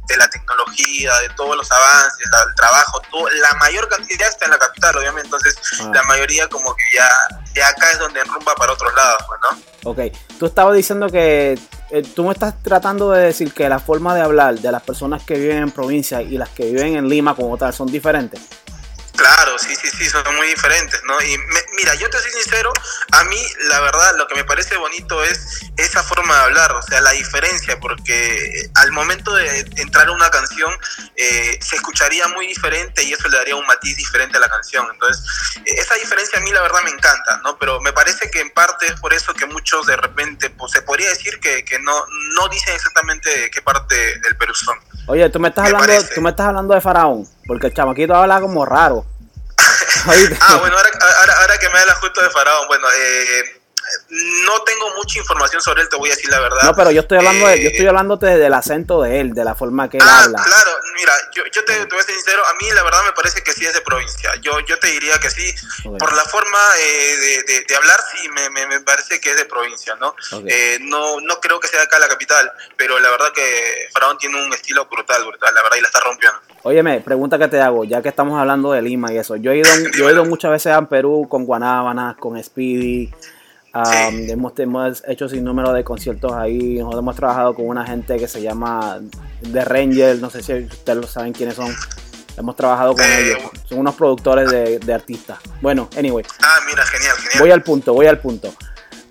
de 0.07 0.17
la 0.17 0.29
tecnología, 0.29 1.17
de 1.19 1.29
todos 1.35 1.55
los 1.55 1.71
avances, 1.71 2.25
el 2.25 2.55
trabajo, 2.55 3.01
todo, 3.09 3.29
la 3.29 3.57
mayor 3.59 3.87
cantidad 3.87 4.27
está 4.27 4.45
en 4.45 4.51
la 4.51 4.59
capital, 4.59 4.97
obviamente, 4.97 5.27
entonces 5.27 5.55
Ah. 5.79 5.91
la 5.93 6.03
mayoría 6.03 6.49
como 6.49 6.75
que 6.75 6.83
ya 6.93 7.09
de 7.53 7.63
acá 7.63 7.91
es 7.91 7.99
donde 7.99 8.19
enrumba 8.19 8.53
para 8.55 8.73
otros 8.73 8.93
lados, 8.93 9.23
pues, 9.27 9.39
¿no? 9.41 9.89
Ok, 9.89 9.99
tú 10.37 10.47
estabas 10.47 10.75
diciendo 10.75 11.07
que 11.09 11.57
eh, 11.91 12.03
tú 12.03 12.23
me 12.23 12.31
estás 12.31 12.61
tratando 12.63 13.11
de 13.11 13.25
decir 13.25 13.53
que 13.53 13.67
la 13.67 13.79
forma 13.79 14.15
de 14.15 14.21
hablar 14.21 14.59
de 14.59 14.71
las 14.71 14.81
personas 14.81 15.23
que 15.23 15.37
viven 15.37 15.57
en 15.57 15.71
provincia 15.71 16.21
y 16.21 16.37
las 16.37 16.49
que 16.49 16.65
viven 16.65 16.95
en 16.95 17.09
Lima 17.09 17.35
como 17.35 17.57
tal 17.57 17.73
son 17.73 17.87
diferentes. 17.87 18.60
Claro, 19.17 19.59
sí, 19.59 19.75
sí, 19.75 19.89
sí, 19.91 20.09
son 20.09 20.23
muy 20.35 20.47
diferentes, 20.47 21.01
¿no? 21.03 21.21
Y 21.21 21.37
me- 21.37 21.65
mira, 21.77 21.93
yo 21.95 22.09
te 22.09 22.19
soy 22.19 22.31
sincero, 22.31 22.71
a 23.11 23.23
mí 23.25 23.37
la 23.69 23.79
verdad 23.81 24.15
lo 24.17 24.25
que 24.27 24.35
me 24.35 24.43
parece 24.45 24.77
bonito 24.77 25.23
es 25.23 25.59
esa 25.77 26.01
forma 26.03 26.35
de 26.37 26.41
hablar, 26.43 26.71
o 26.71 26.81
sea, 26.81 27.01
la 27.01 27.11
diferencia, 27.11 27.79
porque 27.79 28.69
al 28.75 28.91
momento 28.91 29.33
de 29.35 29.59
entrar 29.77 30.09
una 30.09 30.29
canción 30.31 30.73
eh, 31.17 31.59
se 31.61 31.75
escucharía 31.75 32.27
muy 32.29 32.47
diferente 32.47 33.03
y 33.03 33.13
eso 33.13 33.27
le 33.27 33.37
daría 33.37 33.55
un 33.55 33.65
matiz 33.67 33.95
diferente 33.97 34.37
a 34.37 34.39
la 34.39 34.49
canción. 34.49 34.87
Entonces, 34.91 35.23
eh, 35.65 35.75
esa 35.77 35.95
diferencia 35.95 36.39
a 36.39 36.41
mí 36.41 36.51
la 36.51 36.61
verdad 36.61 36.81
me 36.83 36.91
encanta, 36.91 37.41
¿no? 37.43 37.57
Pero 37.59 37.79
me 37.81 37.93
parece 37.93 38.31
que 38.31 38.39
en 38.39 38.49
parte 38.51 38.87
es 38.87 38.99
por 38.99 39.13
eso 39.13 39.33
que 39.33 39.45
muchos 39.45 39.85
de 39.87 39.97
repente, 39.97 40.49
pues 40.51 40.71
se 40.71 40.81
podría 40.81 41.09
decir 41.09 41.39
que, 41.39 41.63
que 41.65 41.77
no, 41.79 42.05
no 42.33 42.47
dicen 42.49 42.73
exactamente 42.75 43.51
qué 43.51 43.61
parte 43.61 43.95
del 44.19 44.37
Perú 44.37 44.55
son. 44.55 44.79
Oye, 45.07 45.29
tú 45.29 45.39
me 45.39 45.49
estás 45.49 45.65
hablando, 45.65 45.87
parece. 45.87 46.15
tú 46.15 46.21
me 46.21 46.29
estás 46.29 46.47
hablando 46.47 46.73
de 46.73 46.81
Faraón, 46.81 47.27
porque 47.47 47.67
el 47.67 47.73
chamaquito 47.73 48.15
habla 48.15 48.39
como 48.41 48.65
raro. 48.65 49.05
Ah, 50.03 50.57
bueno, 50.59 50.75
ahora, 50.77 50.89
ahora, 51.19 51.33
ahora 51.41 51.57
que 51.59 51.69
me 51.69 51.77
hablas 51.79 51.97
justo 51.99 52.21
de 52.23 52.29
Faraón, 52.29 52.65
bueno, 52.67 52.87
eh, 52.97 53.60
no 54.45 54.61
tengo 54.63 54.93
mucha 54.95 55.19
información 55.19 55.61
sobre 55.61 55.81
él, 55.83 55.89
te 55.89 55.95
voy 55.97 56.09
a 56.11 56.15
decir 56.15 56.29
la 56.29 56.39
verdad. 56.39 56.63
No, 56.63 56.75
pero 56.75 56.91
yo 56.91 57.01
estoy 57.01 57.17
hablando 57.19 57.47
de, 57.47 57.53
Eh, 57.55 57.63
yo 57.63 57.69
estoy 57.69 57.87
hablándote 57.87 58.25
del 58.25 58.53
acento 58.53 59.01
de 59.01 59.19
él, 59.19 59.33
de 59.33 59.43
la 59.43 59.55
forma 59.55 59.89
que 59.89 59.97
él 59.97 60.03
Ah, 60.05 60.23
habla. 60.25 60.41
claro, 60.43 60.71
mira, 60.95 61.13
yo, 61.33 61.43
yo 61.51 61.63
te, 61.65 61.73
te 61.73 61.85
voy 61.95 61.99
a 61.99 62.03
ser 62.03 62.15
sincero, 62.15 62.41
a 62.45 62.53
mí 62.55 62.65
la 62.73 62.83
verdad 62.83 62.99
me 63.05 63.11
parece 63.13 63.43
que 63.43 63.53
sí 63.53 63.65
es 63.65 63.73
de 63.73 63.81
provincia. 63.81 64.31
Yo, 64.41 64.59
yo 64.61 64.77
te 64.79 64.87
diría 64.87 65.17
que 65.19 65.29
sí, 65.29 65.53
por 65.83 66.13
la 66.13 66.23
forma 66.25 66.57
eh, 66.79 67.15
de, 67.17 67.43
de- 67.53 67.65
de 67.67 67.75
hablar, 67.75 67.99
sí, 68.15 68.27
me, 68.29 68.49
me, 68.49 68.67
me 68.67 68.79
parece 68.81 69.19
que 69.19 69.31
es 69.31 69.37
de 69.37 69.45
provincia, 69.45 69.95
¿no? 69.95 70.15
Eh, 70.47 70.77
no 70.81 71.19
no 71.21 71.39
creo 71.39 71.59
que 71.59 71.67
sea 71.67 71.81
acá 71.83 71.99
la 71.99 72.07
capital, 72.07 72.51
pero 72.77 72.99
la 72.99 73.09
verdad 73.09 73.31
que 73.33 73.87
Faraón 73.93 74.17
tiene 74.17 74.43
un 74.43 74.53
estilo 74.53 74.85
brutal, 74.85 75.23
brutal, 75.25 75.53
la 75.53 75.61
verdad, 75.63 75.77
y 75.77 75.81
la 75.81 75.87
está 75.87 75.99
rompiendo. 76.01 76.37
Óyeme, 76.63 77.01
pregunta 77.01 77.39
que 77.39 77.47
te 77.47 77.59
hago, 77.59 77.85
ya 77.85 78.01
que 78.03 78.09
estamos 78.09 78.39
hablando 78.39 78.71
de 78.71 78.81
Lima 78.83 79.11
y 79.11 79.17
eso. 79.17 79.35
Yo 79.35 79.51
he 79.51 79.57
ido, 79.57 79.69
yo 79.97 80.09
he 80.09 80.13
ido 80.13 80.25
muchas 80.25 80.51
veces 80.51 80.71
a 80.73 80.81
Perú 80.87 81.27
con 81.29 81.45
Guanábana, 81.45 82.15
con 82.19 82.41
Speedy. 82.43 83.11
Um, 83.73 84.29
hemos, 84.29 84.53
hemos 84.59 85.03
hecho 85.07 85.27
sin 85.29 85.43
número 85.43 85.71
de 85.73 85.83
conciertos 85.83 86.31
ahí. 86.33 86.75
Nosotros 86.79 87.01
hemos 87.01 87.15
trabajado 87.15 87.53
con 87.55 87.67
una 87.67 87.85
gente 87.85 88.17
que 88.17 88.27
se 88.27 88.41
llama 88.41 88.99
The 89.51 89.65
Ranger. 89.65 90.19
No 90.19 90.29
sé 90.29 90.43
si 90.43 90.53
ustedes 90.53 90.97
lo 90.99 91.07
saben 91.07 91.33
quiénes 91.33 91.55
son. 91.55 91.73
Hemos 92.37 92.55
trabajado 92.55 92.93
con 92.93 93.03
Eh, 93.03 93.21
ellos. 93.37 93.51
Son 93.67 93.79
unos 93.79 93.95
productores 93.95 94.49
de, 94.49 94.79
de 94.79 94.93
artistas. 94.93 95.39
Bueno, 95.61 95.89
anyway, 95.97 96.23
Ah, 96.41 96.59
mira, 96.69 96.83
genial, 96.85 97.15
genial. 97.17 97.39
voy 97.39 97.51
al 97.51 97.63
punto, 97.63 97.93
voy 97.93 98.07
al 98.07 98.19
punto. 98.19 98.53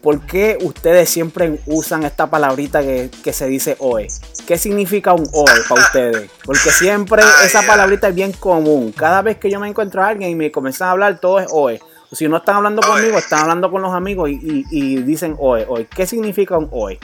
¿Por 0.03 0.23
qué 0.23 0.57
ustedes 0.63 1.11
siempre 1.11 1.61
usan 1.67 2.05
esta 2.05 2.31
palabrita 2.31 2.81
que, 2.81 3.11
que 3.23 3.35
se 3.35 3.47
dice 3.47 3.77
OE? 3.81 4.09
¿Qué 4.47 4.57
significa 4.57 5.13
un 5.13 5.29
OE 5.31 5.53
para 5.69 5.83
ustedes? 5.87 6.31
Porque 6.43 6.71
siempre 6.71 7.23
esa 7.45 7.61
palabrita 7.63 8.09
es 8.09 8.15
bien 8.15 8.33
común. 8.33 8.93
Cada 8.97 9.21
vez 9.21 9.37
que 9.37 9.51
yo 9.51 9.61
me 9.61 9.69
encuentro 9.69 10.03
a 10.03 10.09
alguien 10.09 10.31
y 10.31 10.35
me 10.35 10.51
comienzan 10.51 10.89
a 10.89 10.93
hablar, 10.93 11.19
todo 11.21 11.39
es 11.39 11.49
OE. 11.51 11.83
Si 12.13 12.27
no 12.29 12.39
están 12.39 12.57
hablando 12.57 12.83
conmigo, 12.83 13.19
están 13.19 13.41
hablando 13.41 13.71
con 13.71 13.83
los 13.83 13.95
amigos 13.95 14.31
y, 14.31 14.35
y- 14.35 14.67
y 14.71 14.97
dicen 15.03 15.37
OE, 15.39 15.65
OE. 15.69 15.87
¿Qué 15.87 16.07
significa 16.07 16.57
un 16.59 16.69
OE? 16.73 16.99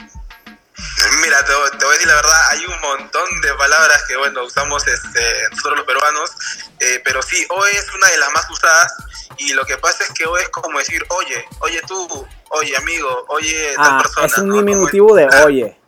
Mira, 1.21 1.37
te, 1.39 1.77
te, 1.77 1.85
voy 1.85 1.89
a 1.89 1.93
decir 1.93 2.07
la 2.07 2.15
verdad, 2.15 2.41
hay 2.51 2.65
un 2.65 2.81
montón 2.81 3.41
de 3.41 3.53
palabras 3.55 4.03
que, 4.07 4.15
bueno, 4.17 4.43
usamos 4.43 4.85
este, 4.87 5.19
nosotros 5.51 5.77
los 5.77 5.85
peruanos, 5.87 6.31
eh, 6.79 7.01
pero 7.03 7.21
sí, 7.21 7.45
oe 7.49 7.71
es 7.71 7.85
una 7.95 8.07
de 8.09 8.17
las 8.17 8.31
más 8.31 8.49
usadas 8.51 8.93
y 9.37 9.53
lo 9.53 9.65
que 9.65 9.77
pasa 9.77 10.03
es 10.03 10.11
que 10.11 10.25
oe 10.25 10.41
es 10.43 10.49
como 10.49 10.77
decir, 10.77 11.03
oye, 11.09 11.45
oye 11.61 11.81
tú, 11.87 12.27
oye 12.49 12.75
amigo, 12.77 13.25
oye 13.29 13.73
tal 13.75 13.85
Ah, 13.93 13.99
persona. 14.03 14.27
es 14.27 14.37
un 14.37 14.51
diminutivo 14.53 15.15
de 15.15 15.25
oye. 15.45 15.79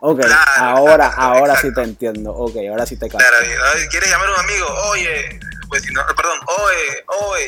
Ok, 0.00 0.20
Claro, 0.26 0.44
ahora, 0.58 1.06
exacto, 1.06 1.22
ahora 1.22 1.56
sí 1.60 1.74
te 1.74 1.82
entiendo. 1.82 2.30
Ok, 2.32 2.56
ahora 2.70 2.86
sí 2.86 2.96
te 2.98 3.08
capto. 3.08 3.26
Claro, 3.26 3.46
¿no? 3.46 3.90
quieres 3.90 4.10
llamar 4.10 4.28
a 4.28 4.32
un 4.34 4.40
amigo, 4.40 4.66
oye, 4.90 5.40
pues 5.68 5.82
si 5.82 5.92
no, 5.92 6.02
perdón, 6.14 6.38
oye, 6.46 7.04
oye. 7.32 7.46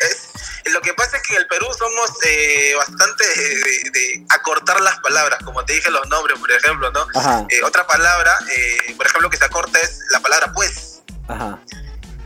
Es, 0.00 0.30
lo 0.72 0.80
que 0.80 0.94
pasa 0.94 1.16
es 1.16 1.22
que 1.22 1.34
en 1.34 1.40
el 1.40 1.46
Perú 1.46 1.66
somos 1.76 2.10
eh, 2.26 2.74
bastante 2.76 3.24
de, 3.24 3.90
de 3.90 4.26
acortar 4.30 4.80
las 4.80 4.98
palabras, 5.00 5.38
como 5.44 5.64
te 5.64 5.74
dije 5.74 5.90
los 5.90 6.06
nombres, 6.08 6.38
por 6.38 6.50
ejemplo, 6.50 6.90
¿no? 6.90 7.06
Eh, 7.50 7.62
otra 7.62 7.86
palabra, 7.86 8.36
eh, 8.50 8.94
por 8.96 9.06
ejemplo, 9.06 9.30
que 9.30 9.36
se 9.36 9.44
acorta 9.44 9.78
es 9.80 10.00
la 10.10 10.20
palabra 10.20 10.52
pues. 10.52 11.02
ajá. 11.28 11.58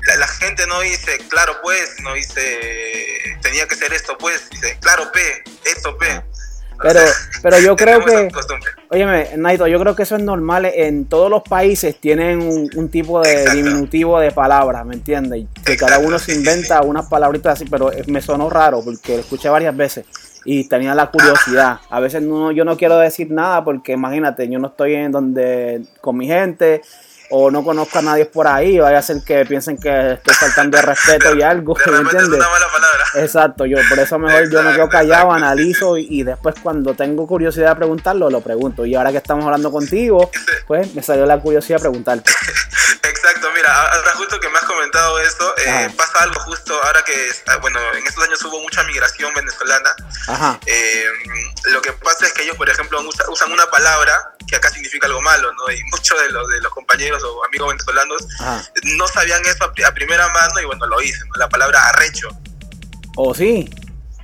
La, 0.07 0.16
la 0.16 0.28
gente 0.28 0.66
no 0.66 0.80
dice, 0.80 1.18
claro, 1.28 1.61
pues, 1.62 2.01
no 2.01 2.14
dice, 2.14 3.36
tenía 3.43 3.66
que 3.66 3.74
ser 3.74 3.93
esto, 3.93 4.16
pues, 4.16 4.49
dice, 4.51 4.78
claro, 4.80 5.11
P, 5.12 5.45
esto, 5.64 5.99
P. 5.99 6.24
Pero, 6.81 7.01
pero 7.43 7.59
yo 7.59 7.74
creo 7.74 8.05
que, 8.05 8.29
óyeme, 8.91 9.31
Naito, 9.37 9.66
yo 9.66 9.81
creo 9.81 9.97
que 9.97 10.05
eso 10.05 10.16
es 10.16 10.22
normal. 10.22 10.66
En 10.66 11.07
todos 11.07 11.29
los 11.29 11.43
países 11.43 11.99
tienen 12.01 12.41
un, 12.41 12.70
un 12.76 12.89
tipo 12.89 13.20
de 13.20 13.33
Exacto. 13.33 13.57
diminutivo 13.57 14.20
de 14.20 14.31
palabras, 14.31 14.87
¿me 14.87 14.95
entiendes? 14.95 15.47
Que 15.64 15.76
cada 15.76 15.99
uno 15.99 16.18
se 16.18 16.35
inventa 16.35 16.83
unas 16.83 17.07
palabritas 17.07 17.55
así, 17.55 17.64
pero 17.68 17.93
eh, 17.93 18.05
me 18.07 18.20
sonó 18.20 18.49
raro 18.49 18.81
porque 18.85 19.14
lo 19.14 19.20
escuché 19.20 19.49
varias 19.49 19.76
veces 19.76 20.07
y 20.45 20.68
tenía 20.68 20.95
la 20.95 21.11
curiosidad. 21.11 21.81
A 21.91 22.01
veces 22.01 22.22
no, 22.22 22.53
yo 22.53 22.64
no 22.64 22.76
quiero 22.76 22.97
decir 22.99 23.31
nada 23.31 23.64
porque 23.64 23.93
imagínate, 23.93 24.49
yo 24.49 24.59
no 24.59 24.68
estoy 24.68 24.95
en 24.95 25.12
donde 25.12 25.83
con 26.01 26.16
mi 26.16 26.26
gente 26.26 26.83
o 27.31 27.51
no 27.51 27.62
conozco 27.62 27.99
a 27.99 28.03
nadie 28.03 28.26
por 28.26 28.47
ahí, 28.47 28.79
vaya 28.79 28.99
a 28.99 29.03
ser 29.03 29.22
que 29.24 29.45
piensen 29.45 29.76
que 29.76 30.12
estoy 30.12 30.35
faltando 30.35 30.76
de 30.76 30.83
respeto 30.83 31.35
y 31.37 31.43
algo, 31.43 31.74
De 31.74 31.91
¿me 31.93 31.99
entiendes? 31.99 32.29
una 32.39 32.49
mala 32.49 32.66
palabra. 32.72 33.05
Exacto, 33.16 33.66
yo 33.66 33.79
por 33.89 33.99
eso 33.99 34.18
mejor 34.18 34.51
yo 34.51 34.62
me 34.62 34.72
quedo 34.72 34.89
callado, 34.89 35.26
exacto, 35.29 35.45
analizo 35.45 35.97
y, 35.99 36.07
y 36.11 36.22
después 36.22 36.55
cuando 36.62 36.95
tengo 36.95 37.26
curiosidad 37.26 37.70
de 37.70 37.76
preguntarlo, 37.76 38.31
lo 38.31 38.41
pregunto. 38.41 38.87
Y 38.87 38.95
ahora 38.95 39.11
que 39.11 39.18
estamos 39.18 39.45
hablando 39.45 39.70
contigo, 39.70 40.31
pues 40.66 40.95
me 40.95 41.03
salió 41.03 41.26
la 41.26 41.39
curiosidad 41.41 41.79
de 41.79 41.83
preguntarte. 41.83 42.31
Exacto, 43.39 43.57
mira, 43.57 43.93
ahora 43.93 44.12
justo 44.14 44.41
que 44.41 44.49
me 44.49 44.59
has 44.59 44.64
comentado 44.64 45.18
eso, 45.20 45.55
eh, 45.59 45.89
pasa 45.97 46.22
algo 46.24 46.41
justo 46.41 46.74
ahora 46.82 47.03
que, 47.05 47.30
ah, 47.47 47.57
bueno, 47.59 47.78
en 47.95 48.05
estos 48.07 48.24
años 48.24 48.43
hubo 48.45 48.61
mucha 48.61 48.82
migración 48.84 49.32
venezolana. 49.34 49.91
Ajá, 50.26 50.59
Eh, 50.66 51.05
lo 51.66 51.80
que 51.80 51.93
pasa 51.93 52.26
es 52.26 52.32
que 52.32 52.43
ellos, 52.43 52.57
por 52.57 52.68
ejemplo, 52.68 53.01
usa- 53.03 53.24
usan 53.30 53.53
una 53.53 53.66
palabra 53.66 54.34
que 54.49 54.57
acá 54.57 54.70
significa 54.70 55.07
algo 55.07 55.20
malo, 55.22 55.53
¿no? 55.53 55.70
Y 55.72 55.82
muchos 55.84 56.20
de 56.20 56.30
los, 56.30 56.49
de 56.49 56.61
los 56.61 56.72
compañeros 56.72 57.22
o 57.22 57.45
amigos 57.45 57.68
venezolanos 57.68 58.26
ajá. 58.41 58.64
no 58.82 59.07
sabían 59.07 59.45
eso 59.47 59.64
a, 59.64 59.72
pri- 59.72 59.84
a 59.84 59.93
primera 59.95 60.28
mano 60.30 60.61
y 60.61 60.64
bueno, 60.64 60.86
lo 60.86 60.99
dicen, 60.99 61.28
¿no? 61.28 61.34
La 61.36 61.49
palabra 61.49 61.89
arrecho. 61.91 62.28
¿O 63.16 63.34
sí? 63.34 63.68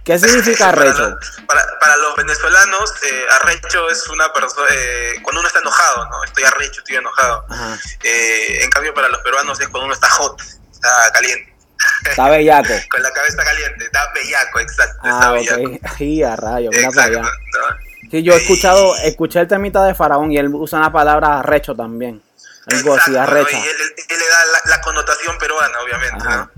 ¿Qué 0.05 0.19
significa 0.19 0.67
Para 0.71 0.83
arrecho? 0.83 1.09
los- 1.11 1.41
Para, 1.47 1.79
para 1.81 1.97
los 1.97 2.15
venezolanos, 2.17 2.93
eh, 3.03 3.25
arrecho 3.41 3.89
es 3.89 4.07
una 4.09 4.33
persona, 4.33 4.67
eh, 4.71 5.15
cuando 5.23 5.41
uno 5.41 5.49
está 5.49 5.61
enojado, 5.61 6.07
¿no? 6.11 6.23
Estoy 6.25 6.45
arrecho, 6.45 6.81
estoy 6.81 6.97
enojado. 6.97 7.47
Eh, 8.03 8.63
en 8.63 8.71
cambio, 8.71 8.93
para 8.95 9.09
los 9.09 9.21
peruanos 9.23 9.59
es 9.61 9.69
cuando 9.69 9.87
uno 9.87 9.95
está 9.95 10.11
hot, 10.11 10.39
está 10.73 11.11
caliente. 11.13 11.55
Está 12.09 12.29
bellaco. 12.29 12.69
Con 12.91 13.03
la 13.03 13.11
cabeza 13.13 13.45
caliente, 13.45 13.85
está 13.87 14.13
bellaco, 14.15 14.61
exacto. 14.61 14.97
está 15.05 15.29
Ah, 15.29 15.33
bellaco. 15.33 15.79
Ay, 15.99 16.23
a 16.23 16.37
rayo, 16.37 16.71
mira 16.71 16.91
para 16.91 17.07
Exacto, 17.09 17.19
allá. 17.21 17.71
¿no? 17.71 18.11
Sí, 18.11 18.23
yo 18.23 18.35
he 18.35 18.37
escuchado, 18.37 18.95
escuché 18.97 19.41
el 19.41 19.49
temita 19.49 19.83
de 19.85 19.95
Faraón 19.95 20.31
y 20.31 20.37
él 20.39 20.49
usa 20.55 20.81
la 20.81 20.93
palabra 20.93 21.41
arrecho 21.41 21.75
también. 21.75 22.23
Algo 22.67 22.95
así, 22.95 23.17
arrecha. 23.17 23.57
Y 23.59 23.61
él, 23.63 23.67
él- 23.81 23.95
él 24.09 24.19
le 24.19 24.29
da 24.29 24.45
la, 24.47 24.77
la 24.77 24.81
connotación 24.83 25.37
peruana, 25.39 25.79
obviamente, 25.81 26.17
Ajá. 26.27 26.37
¿no? 26.37 26.51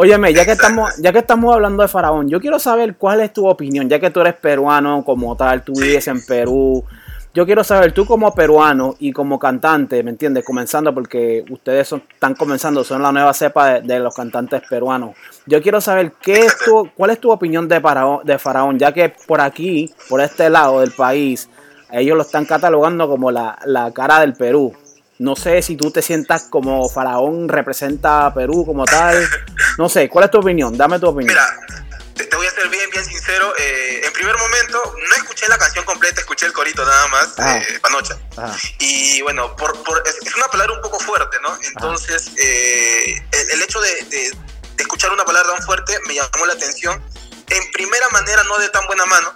Óyeme, 0.00 0.32
ya 0.32 0.44
que 0.44 0.52
estamos, 0.52 0.96
ya 0.98 1.12
que 1.12 1.18
estamos 1.18 1.52
hablando 1.52 1.82
de 1.82 1.88
Faraón, 1.88 2.28
yo 2.28 2.38
quiero 2.40 2.60
saber 2.60 2.94
cuál 2.94 3.20
es 3.20 3.32
tu 3.32 3.48
opinión, 3.48 3.88
ya 3.88 3.98
que 3.98 4.10
tú 4.10 4.20
eres 4.20 4.34
peruano 4.34 5.02
como 5.04 5.34
tal, 5.34 5.64
tú 5.64 5.72
vives 5.72 6.06
en 6.06 6.24
Perú. 6.24 6.84
Yo 7.34 7.44
quiero 7.44 7.64
saber, 7.64 7.90
tú 7.90 8.06
como 8.06 8.32
peruano 8.32 8.94
y 9.00 9.10
como 9.10 9.40
cantante, 9.40 10.00
¿me 10.04 10.10
entiendes? 10.10 10.44
Comenzando 10.44 10.94
porque 10.94 11.44
ustedes 11.50 11.88
son, 11.88 12.04
están 12.12 12.36
comenzando, 12.36 12.84
son 12.84 13.02
la 13.02 13.10
nueva 13.10 13.34
cepa 13.34 13.74
de, 13.74 13.80
de 13.80 13.98
los 13.98 14.14
cantantes 14.14 14.62
peruanos. 14.70 15.16
Yo 15.46 15.60
quiero 15.60 15.80
saber 15.80 16.12
qué 16.22 16.42
es 16.42 16.56
tu, 16.64 16.88
cuál 16.94 17.10
es 17.10 17.18
tu 17.18 17.32
opinión 17.32 17.66
de 17.66 17.80
Faraón, 17.80 18.20
de 18.24 18.38
Faraón, 18.38 18.78
ya 18.78 18.92
que 18.92 19.12
por 19.26 19.40
aquí, 19.40 19.92
por 20.08 20.20
este 20.20 20.48
lado 20.48 20.78
del 20.78 20.92
país, 20.92 21.50
ellos 21.90 22.16
lo 22.16 22.22
están 22.22 22.44
catalogando 22.44 23.08
como 23.08 23.32
la, 23.32 23.58
la 23.64 23.90
cara 23.90 24.20
del 24.20 24.34
Perú. 24.34 24.72
No 25.18 25.34
sé 25.34 25.62
si 25.62 25.76
tú 25.76 25.90
te 25.90 26.00
sientas 26.00 26.44
como 26.44 26.88
Faraón 26.88 27.48
representa 27.48 28.26
a 28.26 28.34
Perú 28.34 28.64
como 28.64 28.84
tal. 28.84 29.28
No 29.76 29.88
sé, 29.88 30.08
¿cuál 30.08 30.26
es 30.26 30.30
tu 30.30 30.38
opinión? 30.38 30.76
Dame 30.76 30.98
tu 31.00 31.08
opinión. 31.08 31.34
Mira, 31.34 31.44
te, 32.14 32.24
te 32.24 32.36
voy 32.36 32.46
a 32.46 32.50
ser 32.52 32.68
bien, 32.68 32.88
bien 32.90 33.04
sincero. 33.04 33.52
eh, 33.58 34.02
en 34.04 34.12
primer 34.12 34.36
momento, 34.38 34.80
no 35.08 35.16
escuché 35.16 35.48
la 35.48 35.58
canción 35.58 35.84
completa, 35.84 36.20
escuché 36.20 36.46
el 36.46 36.52
corito 36.52 36.84
nada 36.84 37.08
más, 37.08 37.34
Ah. 37.38 37.58
eh, 37.58 37.80
Panocha. 37.80 38.16
Y 38.78 39.20
bueno, 39.22 39.56
por, 39.56 39.82
por- 39.82 40.02
es, 40.06 40.16
es 40.24 40.34
una 40.36 40.46
palabra 40.48 40.74
un 40.74 40.82
poco 40.82 41.00
fuerte, 41.00 41.36
¿no? 41.42 41.56
Entonces, 41.62 42.30
eh, 42.38 43.16
el, 43.32 43.50
el 43.50 43.62
hecho 43.62 43.80
de, 43.80 43.90
de- 44.10 44.30
de 44.76 44.82
escuchar 44.84 45.10
una 45.12 45.24
palabra 45.24 45.52
tan 45.54 45.62
fuerte 45.64 45.98
me 46.06 46.14
llamó 46.14 46.46
la 46.46 46.52
atención. 46.52 47.02
En 47.48 47.70
primera 47.72 48.08
manera, 48.10 48.44
no 48.44 48.56
de 48.58 48.68
tan 48.68 48.86
buena 48.86 49.04
mano, 49.06 49.34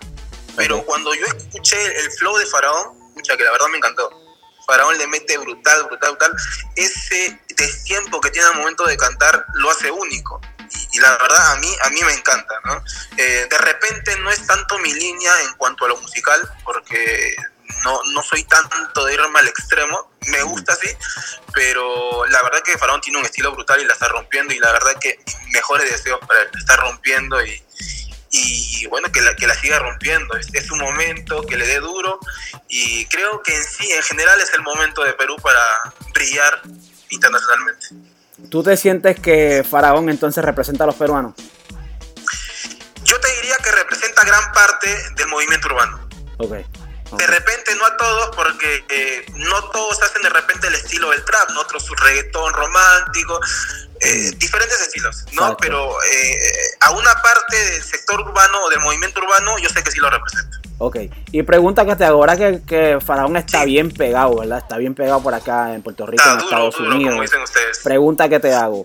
pero 0.56 0.80
cuando 0.84 1.12
yo 1.14 1.26
escuché 1.26 1.76
el 2.00 2.10
flow 2.12 2.36
de 2.36 2.46
Faraón, 2.46 2.92
escucha 3.08 3.36
que 3.36 3.42
la 3.42 3.50
verdad 3.50 3.66
me 3.72 3.78
encantó. 3.78 4.08
Faraón 4.66 4.96
le 4.98 5.06
mete 5.06 5.38
brutal, 5.38 5.84
brutal, 5.84 6.10
brutal. 6.10 6.32
Ese 6.76 7.40
destiempo 7.56 8.20
que 8.20 8.30
tiene 8.30 8.48
al 8.48 8.56
momento 8.56 8.84
de 8.84 8.96
cantar 8.96 9.44
lo 9.54 9.70
hace 9.70 9.90
único. 9.90 10.40
Y, 10.92 10.98
la 11.00 11.10
verdad 11.18 11.52
a 11.52 11.56
mí, 11.56 11.68
a 11.84 11.90
mí 11.90 12.00
me 12.02 12.12
encanta, 12.12 12.54
¿no? 12.64 12.82
Eh, 13.16 13.46
de 13.50 13.58
repente 13.58 14.16
no 14.18 14.30
es 14.30 14.46
tanto 14.46 14.78
mi 14.78 14.92
línea 14.92 15.32
en 15.42 15.52
cuanto 15.54 15.84
a 15.84 15.88
lo 15.88 15.96
musical, 15.98 16.40
porque 16.64 17.36
no, 17.84 18.00
no 18.12 18.22
soy 18.22 18.44
tanto 18.44 19.04
de 19.04 19.14
irme 19.14 19.38
al 19.38 19.48
extremo. 19.48 20.10
Me 20.28 20.42
gusta 20.42 20.74
sí, 20.76 20.88
pero 21.52 22.24
la 22.26 22.42
verdad 22.42 22.62
que 22.62 22.78
Faraón 22.78 23.00
tiene 23.00 23.18
un 23.18 23.24
estilo 23.24 23.52
brutal 23.52 23.80
y 23.80 23.84
la 23.84 23.92
está 23.92 24.08
rompiendo. 24.08 24.54
Y 24.54 24.58
la 24.58 24.72
verdad 24.72 24.96
que 25.00 25.18
mejores 25.52 25.90
deseos 25.90 26.20
para 26.26 26.40
él. 26.42 26.48
Está 26.58 26.76
rompiendo 26.76 27.44
y, 27.44 27.62
y 28.32 28.86
bueno, 28.86 29.12
que 29.12 29.20
la, 29.20 29.36
que 29.36 29.46
la 29.46 29.54
siga 29.54 29.78
rompiendo. 29.78 30.34
Es, 30.36 30.48
es 30.54 30.70
un 30.70 30.78
momento 30.78 31.42
que 31.42 31.56
le 31.56 31.66
dé 31.66 31.78
duro 31.78 32.18
y 32.68 33.04
creo 33.06 33.42
que 33.42 33.54
en 33.54 33.62
sí, 33.62 33.92
en 33.92 34.02
general, 34.02 34.40
es 34.40 34.52
el 34.54 34.62
momento 34.62 35.04
de 35.04 35.12
Perú 35.12 35.36
para 35.42 35.60
brillar 36.12 36.62
internacionalmente. 37.10 37.88
¿Tú 38.50 38.62
te 38.62 38.76
sientes 38.76 39.20
que 39.20 39.64
Faraón 39.68 40.08
entonces 40.08 40.42
representa 40.44 40.84
a 40.84 40.86
los 40.86 40.96
peruanos? 40.96 41.34
Yo 43.04 43.20
te 43.20 43.32
diría 43.36 43.56
que 43.62 43.70
representa 43.70 44.24
gran 44.24 44.52
parte 44.52 44.88
del 45.16 45.28
movimiento 45.28 45.68
urbano. 45.68 46.08
Ok. 46.38 46.54
De 47.16 47.26
repente 47.26 47.74
no 47.76 47.84
a 47.86 47.96
todos, 47.96 48.34
porque 48.34 48.84
eh, 48.88 49.24
no 49.34 49.70
todos 49.70 50.00
hacen 50.02 50.22
de 50.22 50.28
repente 50.30 50.66
el 50.68 50.74
estilo 50.74 51.10
del 51.10 51.24
trap, 51.24 51.50
¿no? 51.50 51.60
otros 51.60 51.84
su 51.84 51.94
reggaetón 51.94 52.52
romántico, 52.54 53.38
eh, 54.00 54.30
diferentes 54.36 54.80
estilos, 54.80 55.24
¿no? 55.32 55.42
Exacto. 55.42 55.56
Pero 55.60 56.02
eh, 56.02 56.36
a 56.80 56.90
una 56.92 57.14
parte 57.22 57.56
del 57.56 57.82
sector 57.82 58.20
urbano 58.20 58.62
o 58.64 58.70
del 58.70 58.80
movimiento 58.80 59.20
urbano, 59.20 59.58
yo 59.58 59.68
sé 59.68 59.82
que 59.82 59.90
sí 59.90 59.98
lo 60.00 60.10
representa. 60.10 60.58
Ok. 60.78 60.96
Y 61.30 61.42
pregunta 61.44 61.84
que 61.84 61.94
te 61.94 62.04
hago, 62.04 62.18
ahora 62.18 62.36
que, 62.36 62.62
que 62.66 62.98
Faraón 63.04 63.36
está 63.36 63.60
Sí. 63.60 63.66
bien 63.66 63.90
pegado, 63.92 64.38
¿verdad? 64.38 64.58
Está 64.58 64.78
bien 64.78 64.94
pegado 64.94 65.22
por 65.22 65.32
acá 65.34 65.74
en 65.74 65.82
Puerto 65.82 66.06
Rico, 66.06 66.20
Está 66.22 66.32
en 66.32 66.38
duro, 66.38 66.48
Estados 66.50 66.74
duro, 66.76 66.90
como 66.90 66.96
Unidos. 67.06 67.20
dicen 67.20 67.42
ustedes. 67.42 67.78
Pregunta 67.84 68.28
que 68.28 68.40
te 68.40 68.52
hago. 68.52 68.82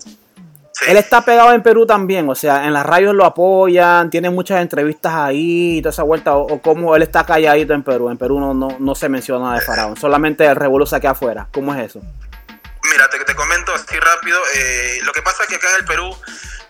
Sí. 0.80 0.90
Él 0.90 0.96
está 0.96 1.22
pegado 1.22 1.52
en 1.52 1.62
Perú 1.62 1.86
también, 1.86 2.28
o 2.28 2.34
sea, 2.34 2.64
en 2.66 2.72
las 2.72 2.86
radios 2.86 3.14
lo 3.14 3.24
apoyan, 3.24 4.10
tiene 4.10 4.30
muchas 4.30 4.60
entrevistas 4.60 5.12
ahí 5.12 5.78
y 5.78 5.82
toda 5.82 5.90
esa 5.90 6.04
vuelta, 6.04 6.36
o, 6.36 6.42
o 6.42 6.62
cómo 6.62 6.94
él 6.94 7.02
está 7.02 7.24
calladito 7.26 7.74
en 7.74 7.82
Perú. 7.82 8.10
En 8.10 8.16
Perú 8.18 8.38
no, 8.38 8.54
no, 8.54 8.76
no 8.78 8.94
se 8.94 9.08
menciona 9.08 9.54
de 9.54 9.60
Faraón, 9.60 9.96
solamente 9.96 10.44
el 10.46 10.54
revolución 10.54 11.00
que 11.00 11.08
afuera. 11.08 11.48
¿Cómo 11.52 11.74
es 11.74 11.90
eso? 11.90 12.00
Mira, 12.92 13.08
te, 13.10 13.18
te 13.24 13.34
comento 13.34 13.72
así 13.74 13.96
rápido. 13.98 14.38
eh, 14.56 14.98
lo 15.04 15.12
que 15.12 15.20
pasa 15.22 15.42
es 15.42 15.48
que 15.48 15.56
acá 15.56 15.66
en 15.74 15.80
el 15.80 15.84
Perú, 15.84 16.10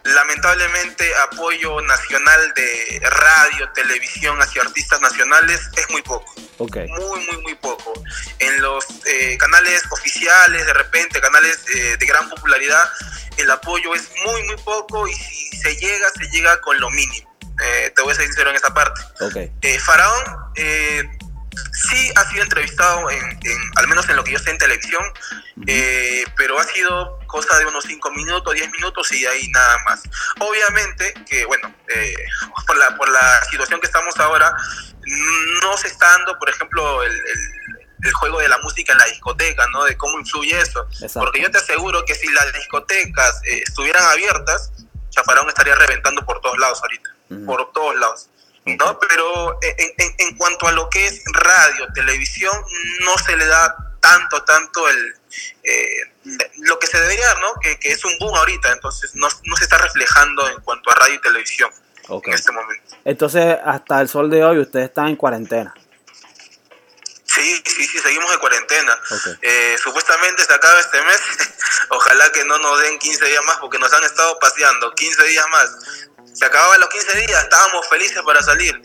lamentablemente, 0.04 1.04
apoyo 1.16 1.80
nacional 1.82 2.52
de 2.54 3.00
radio, 3.02 3.70
televisión 3.72 4.40
hacia 4.40 4.62
artistas 4.62 5.00
nacionales 5.00 5.60
es 5.76 5.90
muy 5.90 6.02
poco. 6.02 6.34
Ok. 6.58 6.76
Muy, 6.88 7.20
muy, 7.26 7.42
muy 7.42 7.54
poco. 7.56 7.92
En 8.38 8.60
los 8.60 8.84
eh, 9.06 9.36
canales 9.38 9.82
oficiales, 9.90 10.66
de 10.66 10.72
repente, 10.72 11.20
canales 11.20 11.58
eh, 11.74 11.96
de 11.98 12.06
gran 12.06 12.28
popularidad, 12.28 12.88
el 13.36 13.50
apoyo 13.50 13.94
es 13.94 14.08
muy, 14.24 14.42
muy 14.44 14.56
poco 14.56 15.06
y 15.06 15.14
si 15.14 15.56
se 15.56 15.76
llega, 15.76 16.08
se 16.10 16.28
llega 16.30 16.60
con 16.60 16.78
lo 16.80 16.90
mínimo. 16.90 17.28
Eh, 17.60 17.92
te 17.94 18.02
voy 18.02 18.12
a 18.12 18.14
ser 18.14 18.26
sincero 18.26 18.50
en 18.50 18.56
esa 18.56 18.72
parte. 18.72 19.00
Ok. 19.20 19.36
Eh, 19.62 19.78
Faraón 19.80 20.24
eh, 20.54 21.17
sí 21.72 22.12
ha 22.16 22.24
sido 22.30 22.42
entrevistado, 22.42 23.10
en, 23.10 23.24
en- 23.24 23.70
al 23.76 23.88
menos 23.88 24.08
en 24.08 24.16
lo 24.16 24.24
que 24.24 24.32
yo 24.32 24.38
sé 24.38 24.50
en 24.50 24.58
televisión, 24.58 25.02
eh, 25.66 26.24
pero 26.36 26.58
ha 26.58 26.64
sido 26.64 27.18
cosa 27.26 27.58
de 27.58 27.66
unos 27.66 27.84
5 27.84 28.10
minutos, 28.12 28.54
10 28.54 28.70
minutos 28.72 29.10
y 29.12 29.22
de 29.22 29.28
ahí 29.28 29.48
nada 29.48 29.78
más. 29.84 30.02
Obviamente 30.40 31.14
que, 31.28 31.44
bueno, 31.46 31.74
eh, 31.88 32.14
por, 32.66 32.76
la, 32.76 32.96
por 32.96 33.08
la 33.08 33.42
situación 33.50 33.80
que 33.80 33.86
estamos 33.86 34.16
ahora, 34.18 34.54
no 35.62 35.76
se 35.76 35.88
está 35.88 36.06
dando, 36.12 36.38
por 36.38 36.48
ejemplo, 36.50 37.02
el, 37.02 37.12
el- 37.12 37.52
el 38.04 38.12
juego 38.12 38.38
de 38.38 38.48
la 38.48 38.58
música 38.58 38.92
en 38.92 38.98
la 38.98 39.06
discoteca, 39.06 39.66
¿no? 39.72 39.82
De 39.82 39.96
cómo 39.96 40.20
influye 40.20 40.56
eso. 40.60 40.86
Exacto. 40.92 41.18
Porque 41.18 41.42
yo 41.42 41.50
te 41.50 41.58
aseguro 41.58 42.04
que 42.04 42.14
si 42.14 42.28
las 42.32 42.52
discotecas 42.52 43.40
eh, 43.44 43.60
estuvieran 43.66 44.04
abiertas, 44.04 44.70
Chaparón 45.10 45.48
estaría 45.48 45.74
reventando 45.74 46.24
por 46.24 46.40
todos 46.40 46.56
lados 46.58 46.80
ahorita, 46.80 47.10
por 47.44 47.72
todos 47.72 47.96
lados. 47.96 48.28
¿No? 48.76 48.98
Pero 48.98 49.58
en, 49.62 49.94
en- 49.98 50.14
en 50.18 50.36
cuanto 50.36 50.66
a 50.68 50.72
lo 50.72 50.88
que 50.90 51.06
es 51.06 51.22
radio, 51.32 51.86
televisión, 51.94 52.52
no 53.00 53.16
se 53.18 53.36
le 53.36 53.46
da 53.46 53.74
tanto, 54.00 54.42
tanto 54.44 54.88
el 54.88 55.14
eh, 55.62 56.00
lo 56.58 56.78
que 56.78 56.86
se 56.86 57.00
debería, 57.00 57.32
¿no? 57.40 57.54
Que, 57.60 57.78
que 57.78 57.92
es 57.92 58.04
un 58.04 58.12
boom 58.18 58.34
ahorita, 58.36 58.72
entonces 58.72 59.14
no, 59.14 59.28
no 59.44 59.56
se 59.56 59.64
está 59.64 59.78
reflejando 59.78 60.48
en 60.48 60.60
cuanto 60.62 60.90
a 60.90 60.94
radio 60.94 61.14
y 61.14 61.20
televisión 61.20 61.70
en 62.30 62.34
este 62.34 62.52
momento. 62.52 62.96
Entonces, 63.04 63.56
hasta 63.64 64.00
el 64.00 64.08
sol 64.08 64.30
de 64.30 64.42
hoy, 64.44 64.58
ustedes 64.58 64.88
están 64.88 65.08
en 65.08 65.16
cuarentena. 65.16 65.74
Sí, 67.24 67.62
sí, 67.66 67.86
sí, 67.86 67.98
seguimos 67.98 68.32
en 68.32 68.38
cuarentena. 68.40 68.98
Eh, 69.42 69.76
supuestamente 69.82 70.44
se 70.44 70.52
acaba 70.54 70.80
este 70.80 71.00
mes. 71.02 71.20
Ojalá 71.90 72.32
que 72.32 72.44
no 72.44 72.58
nos 72.58 72.80
den 72.80 72.98
15 72.98 73.24
días 73.26 73.44
más 73.44 73.58
porque 73.58 73.78
nos 73.78 73.92
han 73.92 74.02
estado 74.02 74.38
paseando 74.38 74.92
15 74.94 75.22
días 75.24 75.44
más. 75.50 75.70
Se 76.38 76.44
acababan 76.44 76.78
los 76.80 76.88
15 76.90 77.18
días, 77.26 77.42
estábamos 77.42 77.86
felices 77.88 78.20
para 78.24 78.40
salir. 78.42 78.80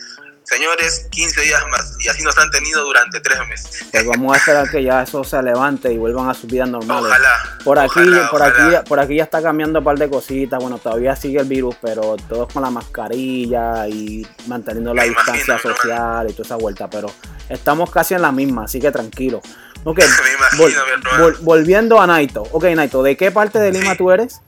Señores, 0.46 1.08
15 1.12 1.42
días 1.42 1.64
más. 1.72 1.96
Y 2.04 2.10
así 2.10 2.22
nos 2.22 2.38
han 2.38 2.52
tenido 2.52 2.84
durante 2.84 3.20
tres 3.22 3.40
meses. 3.48 3.86
Pues 3.92 4.06
vamos 4.06 4.34
a 4.34 4.38
esperar 4.40 4.70
que 4.70 4.84
ya 4.84 5.04
eso 5.04 5.24
se 5.24 5.42
levante 5.42 5.92
y 5.94 5.98
vuelvan 5.98 6.30
a 6.30 6.34
sus 6.34 6.48
vidas 6.52 6.68
normales. 6.68 7.06
Ojalá. 7.06 7.60
Por 7.64 7.80
aquí, 7.80 8.00
ojalá, 8.00 8.30
por 8.30 8.42
ojalá. 8.42 8.78
aquí, 8.80 8.90
por 8.90 9.00
aquí 9.00 9.16
ya 9.16 9.24
está 9.24 9.42
cambiando 9.42 9.80
un 9.80 9.86
par 9.86 9.98
de 9.98 10.10
cositas. 10.10 10.60
Bueno, 10.62 10.80
todavía 10.80 11.16
sigue 11.16 11.40
el 11.40 11.48
virus, 11.48 11.76
pero 11.82 12.18
todos 12.28 12.52
con 12.52 12.62
la 12.64 12.70
mascarilla 12.72 13.88
y 13.88 14.28
manteniendo 14.48 14.94
la 14.94 15.04
Me 15.04 15.10
distancia 15.10 15.58
social 15.60 16.28
y 16.30 16.34
toda 16.34 16.44
esa 16.46 16.56
vuelta. 16.58 16.90
Pero 16.90 17.08
estamos 17.48 17.90
casi 17.90 18.14
en 18.16 18.22
la 18.24 18.32
misma, 18.34 18.66
así 18.66 18.82
que 18.82 18.92
tranquilo. 18.92 19.42
Ok, 19.86 19.98
Me 20.24 20.34
imagino, 20.34 20.86
mi 20.86 20.92
hermano. 20.92 21.26
vol- 21.30 21.38
volviendo 21.40 22.02
a 22.02 22.08
Naito. 22.08 22.44
Ok, 22.52 22.66
Naito, 22.76 23.02
¿de 23.02 23.16
qué 23.16 23.32
parte 23.32 23.60
de 23.60 23.72
Lima 23.72 23.92
Sí. 23.92 23.98
tú 23.98 24.12
eres? 24.12 24.42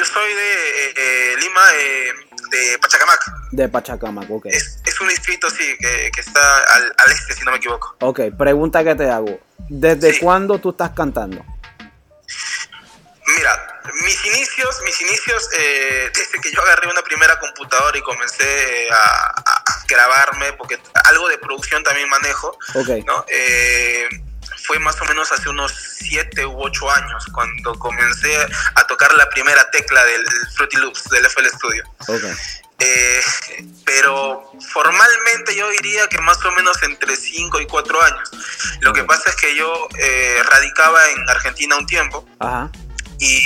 Yo 0.00 0.06
soy 0.06 0.32
de 0.32 0.52
eh, 0.86 0.94
eh, 0.96 1.36
Lima, 1.40 1.60
eh, 1.74 2.12
de 2.50 2.78
Pachacamac. 2.78 3.20
De 3.50 3.68
Pachacamac, 3.68 4.30
ok. 4.30 4.46
Es, 4.46 4.80
es 4.86 4.98
un 4.98 5.08
distrito, 5.08 5.50
sí, 5.50 5.76
que, 5.78 6.10
que 6.10 6.20
está 6.22 6.40
al, 6.74 6.94
al 6.96 7.12
este, 7.12 7.34
si 7.34 7.44
no 7.44 7.50
me 7.50 7.58
equivoco. 7.58 7.96
Ok, 8.00 8.20
pregunta 8.38 8.82
que 8.82 8.94
te 8.94 9.10
hago. 9.10 9.38
¿Desde 9.68 10.14
Sí. 10.14 10.20
cuándo 10.20 10.58
tú 10.58 10.70
estás 10.70 10.92
cantando? 10.96 11.44
Mira, 13.36 13.80
mis 14.02 14.24
inicios, 14.24 14.80
mis 14.86 15.00
inicios, 15.02 15.50
eh, 15.58 16.10
desde 16.14 16.40
que 16.40 16.50
yo 16.50 16.62
agarré 16.62 16.88
una 16.88 17.02
primera 17.02 17.38
computadora 17.38 17.98
y 17.98 18.00
comencé 18.00 18.88
a, 18.90 19.34
a 19.36 19.64
grabarme, 19.86 20.54
porque 20.54 20.78
algo 21.04 21.28
de 21.28 21.36
producción 21.36 21.82
también 21.84 22.08
manejo, 22.08 22.56
Ok, 22.74 22.88
¿no? 23.06 23.26
Eh, 23.28 24.08
fue 24.64 24.78
más 24.78 25.00
o 25.00 25.04
menos 25.04 25.30
hace 25.32 25.48
unos 25.48 25.72
siete 25.72 26.46
u 26.46 26.62
ocho 26.62 26.90
años 26.90 27.26
cuando 27.32 27.74
comencé 27.78 28.36
a 28.74 28.86
tocar 28.86 29.12
la 29.14 29.28
primera 29.28 29.70
tecla 29.70 30.04
del 30.04 30.24
Fruity 30.54 30.76
Loops 30.78 31.04
del 31.10 31.26
FL 31.26 31.46
Studio. 31.48 31.84
ok. 32.06 32.24
Eh, 32.82 33.20
pero 33.84 34.50
formalmente 34.72 35.54
yo 35.54 35.68
diría 35.70 36.08
que 36.08 36.18
más 36.18 36.42
o 36.46 36.50
menos 36.52 36.82
entre 36.82 37.14
5 37.14 37.60
y 37.60 37.66
4 37.66 38.02
años. 38.02 38.30
Lo 38.80 38.94
que 38.94 39.04
pasa 39.04 39.28
es 39.28 39.36
que 39.36 39.54
yo 39.54 39.86
eh, 39.98 40.42
radicaba 40.48 41.10
en 41.10 41.28
Argentina 41.28 41.76
un 41.76 41.86
tiempo 41.86 42.26
Ajá. 42.38 42.70
Y 43.20 43.40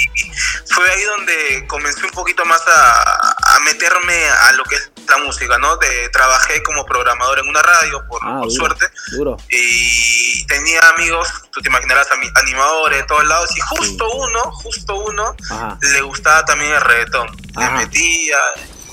fue 0.73 0.89
ahí 0.91 1.03
donde 1.03 1.67
comencé 1.67 2.05
un 2.05 2.11
poquito 2.13 2.45
más 2.45 2.63
a, 2.67 3.57
a 3.57 3.61
meterme 3.61 4.29
a 4.29 4.53
lo 4.53 4.65
que 4.65 4.77
es 4.77 4.91
la 5.09 5.19
música, 5.19 5.59
¿no? 5.59 5.77
De, 5.77 6.09
trabajé 6.11 6.63
como 6.63 6.85
programador 6.87 7.39
en 7.41 7.49
una 7.49 7.61
radio, 7.63 8.03
por, 8.09 8.21
Ah, 8.23 8.39
por 8.41 8.49
duro. 8.49 8.51
suerte, 8.51 8.87
Duro. 9.13 9.37
y 9.51 10.47
tenía 10.47 10.81
amigos, 10.97 11.29
tú 11.53 11.61
te 11.61 11.69
imaginarás, 11.69 12.09
animadores 12.37 12.99
de 13.01 13.05
todos 13.05 13.25
lados, 13.27 13.51
y 13.57 13.61
justo 13.61 14.11
uno, 14.13 14.53
justo 14.53 14.95
uno, 14.97 15.37
Ajá. 15.51 15.79
le 15.83 16.01
gustaba 16.03 16.45
también 16.45 16.73
el 16.73 16.81
reggaetón. 16.81 17.29
Le 17.57 17.65
Ajá. 17.65 17.77
metía 17.77 18.39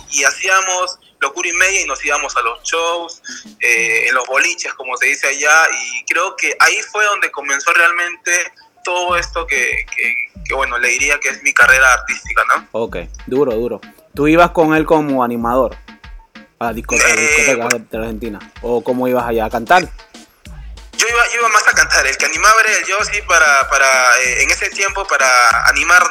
y 0.09 0.23
hacíamos 0.23 0.97
locura 1.21 1.47
y 1.47 1.53
media 1.53 1.81
y 1.81 1.85
nos 1.85 2.03
íbamos 2.03 2.35
a 2.35 2.41
los 2.41 2.61
shows, 2.63 3.21
eh, 3.59 4.07
en 4.07 4.15
los 4.15 4.25
boliches, 4.25 4.73
como 4.73 4.97
se 4.97 5.05
dice 5.07 5.27
allá, 5.27 5.67
y 5.71 6.03
creo 6.05 6.35
que 6.35 6.55
ahí 6.59 6.81
fue 6.91 7.05
donde 7.05 7.29
comenzó 7.31 7.71
realmente 7.73 8.51
todo 8.83 9.15
esto 9.17 9.45
que, 9.47 9.85
que, 9.95 10.15
que, 10.47 10.53
bueno, 10.53 10.77
le 10.77 10.89
diría 10.89 11.19
que 11.19 11.29
es 11.29 11.43
mi 11.43 11.53
carrera 11.53 11.93
artística, 11.93 12.43
¿no? 12.55 12.67
Ok, 12.71 12.97
duro, 13.27 13.53
duro. 13.53 13.81
¿Tú 14.13 14.27
ibas 14.27 14.51
con 14.51 14.73
él 14.75 14.85
como 14.85 15.23
animador 15.23 15.75
a 16.59 16.65
la 16.65 16.73
disco- 16.73 16.95
a 16.95 16.97
la 16.97 17.13
Eh, 17.13 17.55
de, 17.89 17.97
Argentina? 17.97 18.39
¿O 18.61 18.83
cómo 18.83 19.07
ibas 19.07 19.25
allá 19.25 19.45
a 19.45 19.49
cantar? 19.49 19.83
Yo 19.83 21.07
iba, 21.07 21.25
yo 21.33 21.39
iba 21.39 21.49
más 21.49 21.67
a 21.67 21.71
cantar, 21.71 22.05
el 22.05 22.15
que 22.17 22.25
animaba 22.25 22.61
era 22.61 22.77
el 22.77 22.85
yo, 22.85 23.03
sí, 23.03 23.19
para, 23.27 23.67
para 23.69 23.87
eh, 24.23 24.43
en 24.43 24.51
ese 24.51 24.69
tiempo 24.69 25.03
para 25.07 25.67
animar 25.67 26.03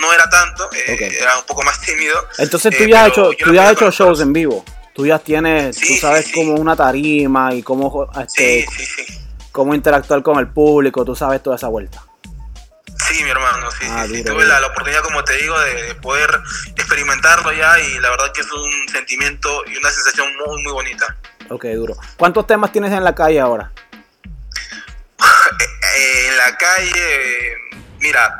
no 0.00 0.12
era 0.12 0.28
tanto, 0.30 0.70
eh, 0.72 1.18
era 1.20 1.36
un 1.38 1.44
poco 1.44 1.62
más 1.62 1.80
tímido. 1.82 2.16
Entonces 2.38 2.74
tú 2.76 2.84
Eh, 2.84 2.88
ya 2.90 3.02
has 3.04 3.08
hecho, 3.08 3.30
tú 3.38 3.52
ya 3.52 3.66
has 3.66 3.72
hecho 3.72 3.90
shows 3.90 4.20
en 4.20 4.32
vivo. 4.32 4.64
Tú 4.94 5.06
ya 5.06 5.18
tienes, 5.18 5.76
Sí, 5.76 5.86
tú 5.88 5.94
sí, 5.94 5.98
sabes 6.00 6.26
sí. 6.26 6.32
como 6.32 6.54
una 6.54 6.74
tarima 6.74 7.52
y 7.54 7.62
cómo, 7.62 8.08
este, 8.20 8.66
cómo 9.52 9.74
interactuar 9.74 10.22
con 10.22 10.38
el 10.38 10.48
público, 10.48 11.04
tú 11.04 11.14
sabes 11.14 11.42
toda 11.42 11.56
esa 11.56 11.68
vuelta. 11.68 12.02
Sí, 13.08 13.22
mi 13.24 13.30
hermano, 13.30 13.70
sí, 13.70 13.86
Ah, 13.90 14.04
sí, 14.06 14.16
sí. 14.16 14.22
duro, 14.22 14.34
Tuve 14.34 14.44
la, 14.46 14.60
la 14.60 14.66
oportunidad, 14.68 15.02
como 15.02 15.24
te 15.24 15.34
digo, 15.36 15.58
de, 15.60 15.82
de 15.84 15.94
poder 15.96 16.30
experimentarlo 16.76 17.52
ya 17.52 17.78
y 17.80 17.98
la 18.00 18.10
verdad 18.10 18.30
que 18.32 18.40
es 18.42 18.50
un 18.52 18.88
sentimiento 18.90 19.64
y 19.66 19.76
una 19.78 19.90
sensación 19.90 20.28
muy, 20.46 20.62
muy 20.62 20.72
bonita. 20.72 21.16
Ok, 21.50 21.64
duro. 21.74 21.94
¿Cuántos 22.16 22.46
temas 22.46 22.70
tienes 22.72 22.92
en 22.92 23.02
la 23.04 23.14
calle 23.14 23.40
ahora? 23.40 23.70
Eh, 25.96 26.28
en 26.28 26.36
la 26.36 26.56
calle, 26.56 26.92
eh, 26.94 27.54
mira, 28.00 28.32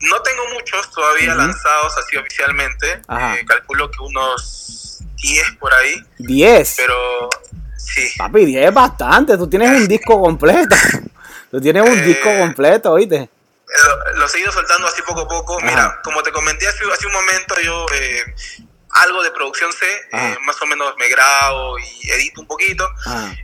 no 0.00 0.20
tengo 0.22 0.42
muchos 0.54 0.90
todavía 0.90 1.34
lanzados 1.34 1.96
así 1.98 2.16
oficialmente. 2.16 2.92
Eh, 3.08 3.44
calculo 3.46 3.90
que 3.90 3.98
unos 4.00 4.98
10 5.16 5.52
por 5.60 5.72
ahí, 5.74 6.02
Diez. 6.18 6.74
pero 6.78 7.28
sí. 7.76 8.10
Papi, 8.18 8.44
10 8.46 8.68
es 8.68 8.74
bastante. 8.74 9.36
Tú 9.36 9.48
tienes 9.48 9.70
un 9.70 9.86
disco 9.86 10.20
completo. 10.20 10.74
Tú 11.50 11.60
tienes 11.60 11.82
un 11.88 11.98
Eh, 11.98 12.02
disco 12.02 12.28
completo, 12.38 12.92
¿oíste? 12.92 13.28
Lo, 13.86 14.18
lo 14.20 14.26
he 14.32 14.40
ido 14.40 14.50
soltando 14.52 14.86
así 14.88 15.02
poco 15.02 15.20
a 15.22 15.28
poco. 15.28 15.58
Ajá. 15.58 15.66
Mira, 15.66 16.00
como 16.02 16.22
te 16.22 16.32
comenté 16.32 16.66
hace, 16.68 16.84
hace 16.92 17.06
un 17.06 17.12
momento, 17.12 17.54
yo 17.62 17.86
eh, 17.94 18.24
algo 18.92 19.22
de 19.22 19.30
producción 19.30 19.72
sé, 19.72 19.86
Ajá. 20.12 20.30
eh, 20.32 20.38
más 20.44 20.60
o 20.60 20.66
menos 20.66 20.92
me 20.98 21.08
grabo 21.08 21.78
y 21.78 22.10
edito 22.10 22.40
un 22.40 22.46
poquito. 22.48 22.88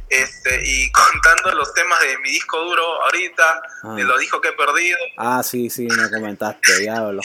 Este, 0.09 0.61
y 0.65 0.91
contando 0.93 1.53
los 1.57 1.73
temas 1.75 2.01
de 2.01 2.19
mi 2.19 2.31
disco 2.31 2.59
duro 2.59 3.03
ahorita, 3.05 3.63
Ah. 3.85 3.95
de 3.97 4.05
los 4.05 4.19
discos 4.19 4.41
que 4.41 4.49
he 4.49 4.53
perdido, 4.53 4.99
ah, 5.19 5.43
sí, 5.45 5.71
sí, 5.71 5.87
me 5.87 6.11
comentaste, 6.11 6.77
diablo. 6.81 7.21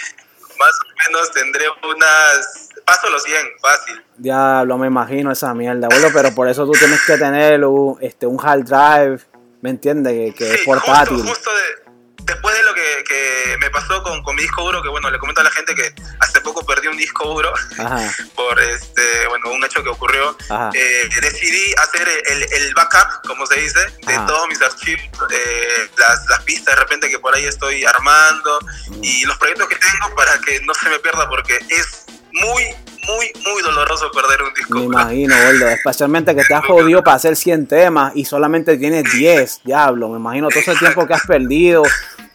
más 0.59 0.69
o 0.69 1.09
menos 1.09 1.31
tendré 1.31 1.65
unas. 1.83 2.67
Paso 2.85 3.09
los 3.09 3.23
100, 3.23 3.47
fácil. 3.61 4.03
Diablo, 4.17 4.77
me 4.77 4.87
imagino 4.87 5.31
esa 5.31 5.53
mierda, 5.53 5.87
abuelo, 5.87 6.09
pero 6.13 6.33
por 6.35 6.47
eso 6.49 6.65
tú 6.65 6.71
tienes 6.73 6.99
que 7.05 7.17
tener 7.17 7.63
un, 7.63 7.97
este, 8.01 8.25
un 8.27 8.37
hard 8.43 8.63
drive, 8.63 9.19
¿me 9.61 9.69
entiendes? 9.69 10.13
Que, 10.13 10.33
que 10.35 10.53
es 10.53 10.59
Sí, 10.61 10.65
portátil. 10.65 11.17
Justo, 11.17 11.29
justo 11.29 11.51
de- 11.51 11.90
después 12.23 12.55
de 12.55 12.63
lo 12.63 12.73
que, 12.73 13.03
que 13.07 13.57
me 13.59 13.69
pasó 13.69 14.01
con, 14.03 14.21
con 14.23 14.35
mi 14.35 14.43
disco 14.43 14.63
duro, 14.63 14.81
que 14.81 14.89
bueno, 14.89 15.09
le 15.09 15.19
comento 15.19 15.41
a 15.41 15.43
la 15.43 15.51
gente 15.51 15.75
que 15.75 15.93
hace 16.19 16.41
poco 16.41 16.65
perdí 16.65 16.87
un 16.87 16.97
disco 16.97 17.27
duro 17.27 17.53
Ajá, 17.77 18.11
por 18.35 18.59
este, 18.59 19.27
bueno, 19.27 19.51
un 19.51 19.63
hecho 19.63 19.83
que 19.83 19.89
ocurrió. 19.89 20.35
Eh, 20.73 21.09
decidí 21.21 21.73
hacer 21.81 22.07
el, 22.27 22.43
el 22.53 22.73
backup, 22.73 23.27
como 23.27 23.45
se 23.45 23.59
dice, 23.59 23.79
de 24.05 24.13
Ajá. 24.15 24.25
todos 24.25 24.47
mis 24.47 24.61
archivos, 24.61 25.03
eh, 25.31 25.89
las, 25.97 26.25
las 26.29 26.43
pistas 26.43 26.75
de 26.75 26.81
repente 26.81 27.09
que 27.09 27.19
por 27.19 27.35
ahí 27.35 27.45
estoy 27.45 27.83
armando 27.85 28.59
y 29.01 29.25
los 29.25 29.37
proyectos 29.37 29.67
que 29.67 29.75
tengo 29.75 30.15
para 30.15 30.39
que 30.41 30.59
no 30.61 30.73
se 30.73 30.89
me 30.89 30.99
pierda 30.99 31.27
porque 31.29 31.59
es 31.69 32.05
muy, 32.31 32.75
muy, 33.07 33.31
muy 33.51 33.61
doloroso 33.61 34.11
perder 34.11 34.41
un 34.41 34.53
disco 34.53 34.79
me 34.79 34.85
imagino, 34.85 35.35
gordo. 35.35 35.69
Especialmente 35.69 36.35
que 36.35 36.43
te 36.43 36.53
has 36.53 36.65
jodido 36.65 37.03
para 37.03 37.15
hacer 37.15 37.35
100 37.35 37.67
temas 37.67 38.13
y 38.15 38.25
solamente 38.25 38.77
tienes 38.77 39.03
10, 39.13 39.61
diablo. 39.63 40.09
Me 40.09 40.17
imagino 40.17 40.49
todo 40.49 40.59
ese 40.59 40.75
tiempo 40.75 41.05
que 41.07 41.13
has 41.13 41.25
perdido. 41.25 41.83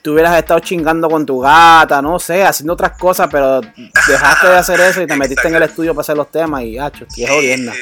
Tú 0.03 0.13
hubieras 0.13 0.39
estado 0.39 0.61
chingando 0.61 1.09
con 1.09 1.27
tu 1.27 1.41
gata, 1.41 2.01
no 2.01 2.19
sé, 2.19 2.45
haciendo 2.45 2.75
otras 2.75 2.97
cosas, 2.97 3.29
pero 3.31 3.61
dejaste 3.61 4.47
de 4.47 4.57
hacer 4.57 4.81
eso 4.81 5.03
y 5.03 5.07
te 5.07 5.17
metiste 5.17 5.49
en 5.49 5.57
el 5.57 5.63
estudio 5.65 5.95
para 5.95 6.03
hacer 6.03 6.17
los 6.17 6.31
temas 6.31 6.63
y, 6.63 6.79
hacho, 6.79 7.07
qué 7.15 7.27
jodienda. 7.27 7.73
Sí. 7.73 7.81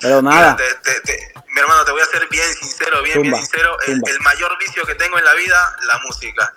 Pero 0.00 0.22
nada, 0.22 0.54
Mira, 0.54 0.56
te- 0.56 0.90
te- 0.92 1.00
te- 1.00 1.32
mi 1.52 1.60
hermano, 1.60 1.84
te 1.84 1.92
voy 1.92 2.00
a 2.00 2.06
ser 2.06 2.28
bien 2.28 2.52
sincero, 2.54 3.02
bien, 3.02 3.14
Zumba, 3.16 3.30
bien 3.30 3.42
sincero. 3.46 3.76
El, 3.86 4.20
mayor 4.20 4.56
vicio 4.58 4.84
que 4.86 4.94
tengo 4.94 5.18
en 5.18 5.24
la 5.24 5.34
vida, 5.34 5.76
la 5.86 5.98
música. 6.06 6.54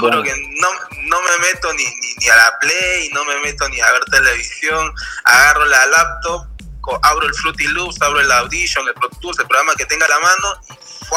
Bueno. 0.00 0.22
que 0.22 0.32
no, 0.60 0.68
no 1.08 1.22
me 1.22 1.46
meto 1.52 1.72
ni, 1.74 1.84
ni, 1.84 2.14
ni 2.18 2.28
a 2.28 2.36
la 2.36 2.58
Play, 2.60 3.10
no 3.12 3.24
me 3.24 3.38
meto 3.40 3.68
ni 3.68 3.80
a 3.80 3.92
ver 3.92 4.04
televisión. 4.06 4.92
Agarro 5.24 5.64
la 5.66 5.86
laptop, 5.86 6.46
abro 7.02 7.26
el 7.26 7.34
Fruity 7.34 7.68
Loops, 7.68 8.00
abro 8.02 8.20
el 8.20 8.32
Audition, 8.32 8.86
el 8.88 8.94
Pro 8.94 9.08
Tools, 9.20 9.38
el 9.38 9.46
programa 9.46 9.74
que 9.76 9.86
tenga 9.86 10.06
a 10.06 10.08
la 10.08 10.18
mano 10.18 10.48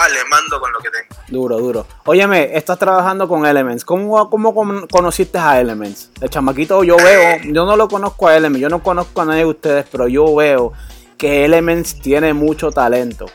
y 0.10 0.14
le 0.14 0.26
mando 0.26 0.60
con 0.60 0.72
lo 0.74 0.80
que 0.80 0.90
tengo. 0.90 1.16
duro, 1.28 1.58
duro. 1.60 1.88
Óyeme, 2.06 2.58
estás 2.58 2.80
trabajando 2.80 3.28
con 3.28 3.46
Elements. 3.46 3.86
¿Cómo, 3.86 4.30
cómo 4.30 4.54
con- 4.56 4.88
conociste 4.88 5.38
a 5.38 5.60
Elements? 5.60 6.10
El 6.20 6.30
chamaquito 6.30 6.84
yo 6.84 6.98
veo, 6.98 7.38
yo 7.44 7.66
no 7.66 7.76
lo 7.78 7.88
conozco 7.88 8.28
a 8.28 8.36
Elements, 8.36 8.62
yo 8.62 8.70
no 8.70 8.82
conozco 8.82 9.22
a 9.22 9.26
nadie 9.26 9.42
de 9.42 9.46
ustedes, 9.50 9.86
pero 9.92 10.08
yo 10.08 10.34
veo 10.36 10.74
que 11.18 11.46
Elements 11.46 12.00
tiene 12.02 12.34
mucho 12.34 12.72
talento. 12.72 13.26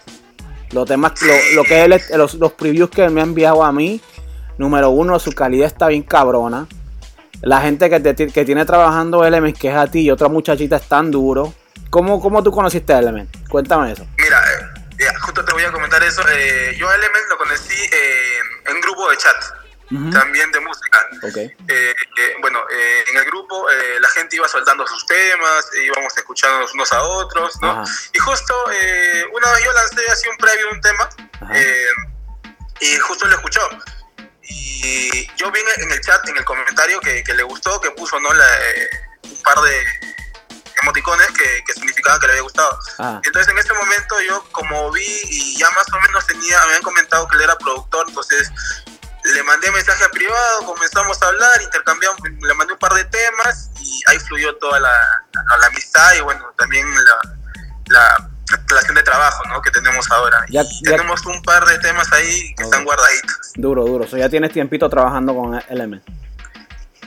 Los 0.73 0.87
temas, 0.87 1.13
lo, 1.55 1.65
que 1.65 1.85
él, 1.85 2.01
los, 2.17 2.53
previews 2.53 2.91
que 2.91 3.09
me 3.09 3.21
ha 3.21 3.25
enviado 3.25 3.65
a 3.65 3.73
mí, 3.73 4.01
número 4.59 4.91
uno, 4.91 5.19
su 5.19 5.33
calidad 5.33 5.67
está 5.67 5.89
bien 5.89 6.03
cabrona. 6.03 6.67
La 7.41 7.61
gente 7.61 7.89
que, 7.89 8.01
te- 8.01 8.27
que 8.27 8.45
tiene 8.45 8.65
trabajando 8.65 9.25
Element, 9.25 9.57
que 9.57 9.69
es 9.69 9.75
a 9.77 9.87
ti 9.87 10.01
y 10.01 10.11
otra 10.11 10.29
muchachita, 10.29 10.77
es 10.77 10.83
tan 10.89 11.11
duro. 11.11 11.55
¿Cómo, 11.89 12.21
cómo 12.21 12.43
tú 12.43 12.51
conociste 12.51 12.93
a 12.93 12.99
Element? 12.99 13.31
Cuéntame 13.49 13.93
eso. 13.93 14.05
Mira, 14.19 14.43
eh, 14.99 15.05
justo 15.23 15.43
te 15.45 15.53
voy 15.53 15.63
a 15.63 15.73
comentar 15.73 16.03
eso. 16.03 16.21
Eh, 16.31 16.77
yo 16.79 16.89
a 16.89 16.95
Element 16.97 17.25
lo 17.31 17.39
conocí 17.39 17.75
eh, 17.75 18.69
en 18.69 18.75
un 18.77 18.81
grupo 18.83 19.09
de 19.09 19.17
chat, 19.17 19.37
Ujú. 19.91 20.11
también 20.11 20.51
de 20.53 20.61
música. 20.61 20.99
Ok. 21.23 21.37
Eh, 21.37 21.55
eh, 21.69 22.35
bueno, 22.41 22.61
eh, 22.71 23.05
en 23.11 23.17
el 23.17 23.25
grupo 23.25 23.71
eh, 23.71 23.99
la 24.01 24.09
gente 24.11 24.37
iba 24.37 24.47
soltando 24.47 24.87
sus 24.87 25.07
temas, 25.07 25.65
íbamos 25.83 26.17
escuchándonos 26.17 26.75
unos 26.75 26.93
a 26.93 27.03
otros, 27.03 27.59
¿no? 27.63 27.83
Y 28.13 28.19
justo 28.19 28.55
eh, 28.73 29.25
una 29.33 29.51
vez 29.53 29.65
yo 29.65 29.73
lancé 29.73 30.11
así 30.11 30.29
un 30.29 30.37
previo, 30.37 30.71
un 30.71 30.81
tema, 30.83 31.09
eh, 31.55 31.87
y 32.81 32.97
justo 32.99 33.27
lo 33.27 33.35
escuchó. 33.37 33.61
Y 34.43 35.27
yo 35.37 35.51
vi 35.51 35.61
en 35.77 35.91
el 35.91 36.01
chat, 36.01 36.27
en 36.29 36.37
el 36.37 36.45
comentario, 36.45 37.01
que, 37.01 37.23
que 37.25 37.35
le 37.35 37.43
gustó, 37.43 37.81
que 37.81 37.91
puso 37.93 38.19
¿no? 38.21 38.33
La, 38.33 38.47
un 39.25 39.43
par 39.43 39.61
de 39.63 39.85
emoticones 40.83 41.27
que, 41.33 41.65
que 41.67 41.73
significaban 41.73 42.21
que 42.21 42.27
le 42.27 42.33
había 42.35 42.43
gustado. 42.43 42.79
Ah, 42.99 43.21
Entonces 43.25 43.51
en 43.53 43.59
ese 43.59 43.73
momento 43.75 44.21
yo 44.21 44.45
como 44.53 44.91
vi 44.93 45.21
y 45.25 45.57
ya 45.59 45.69
más 45.71 45.87
o 45.93 46.01
menos 46.01 46.27
tenía, 46.27 46.59
me 46.61 46.65
habían 46.67 46.83
comentado 46.83 47.27
que 47.29 47.37
él 47.37 47.43
era 47.43 47.57
productor, 47.59 48.07
entonces 48.09 48.51
le 49.35 49.43
mandé 49.43 49.71
mensaje 49.71 50.09
privado, 50.11 50.65
comenzamos 50.67 51.21
a 51.23 51.27
hablar, 51.27 51.63
intercambiamos, 51.63 52.19
le 52.23 52.55
mandé 52.55 52.73
un 52.73 52.79
par 52.79 52.93
de 52.95 53.05
temas 53.05 53.71
y 53.81 54.03
ahí 54.09 54.19
fluyó 54.21 54.55
toda 54.57 54.81
la, 54.81 54.91
la, 55.33 55.57
la 55.59 55.67
amistad 55.67 56.15
y 56.17 56.21
bueno, 56.21 56.45
también 56.57 56.87
la, 56.95 57.37
la 57.87 58.29
relación 58.67 58.95
de 58.95 59.03
trabajo 59.03 59.43
¿no? 59.49 59.61
que 59.63 59.71
tenemos 59.71 60.11
ahora. 60.11 60.45
Ya- 60.49 60.63
tenemos 60.83 61.25
un 61.27 61.43
par 61.43 61.65
de 61.67 61.79
temas 61.79 62.11
ahí 62.13 62.55
que 62.55 62.63
están 62.65 62.85
guardaditos. 62.85 63.53
duro, 63.57 63.85
duro. 63.85 64.07
So, 64.07 64.17
ya 64.17 64.29
tienes 64.29 64.53
tiempito 64.53 64.89
trabajando 64.89 65.35
con 65.35 65.55
Element. 65.69 66.03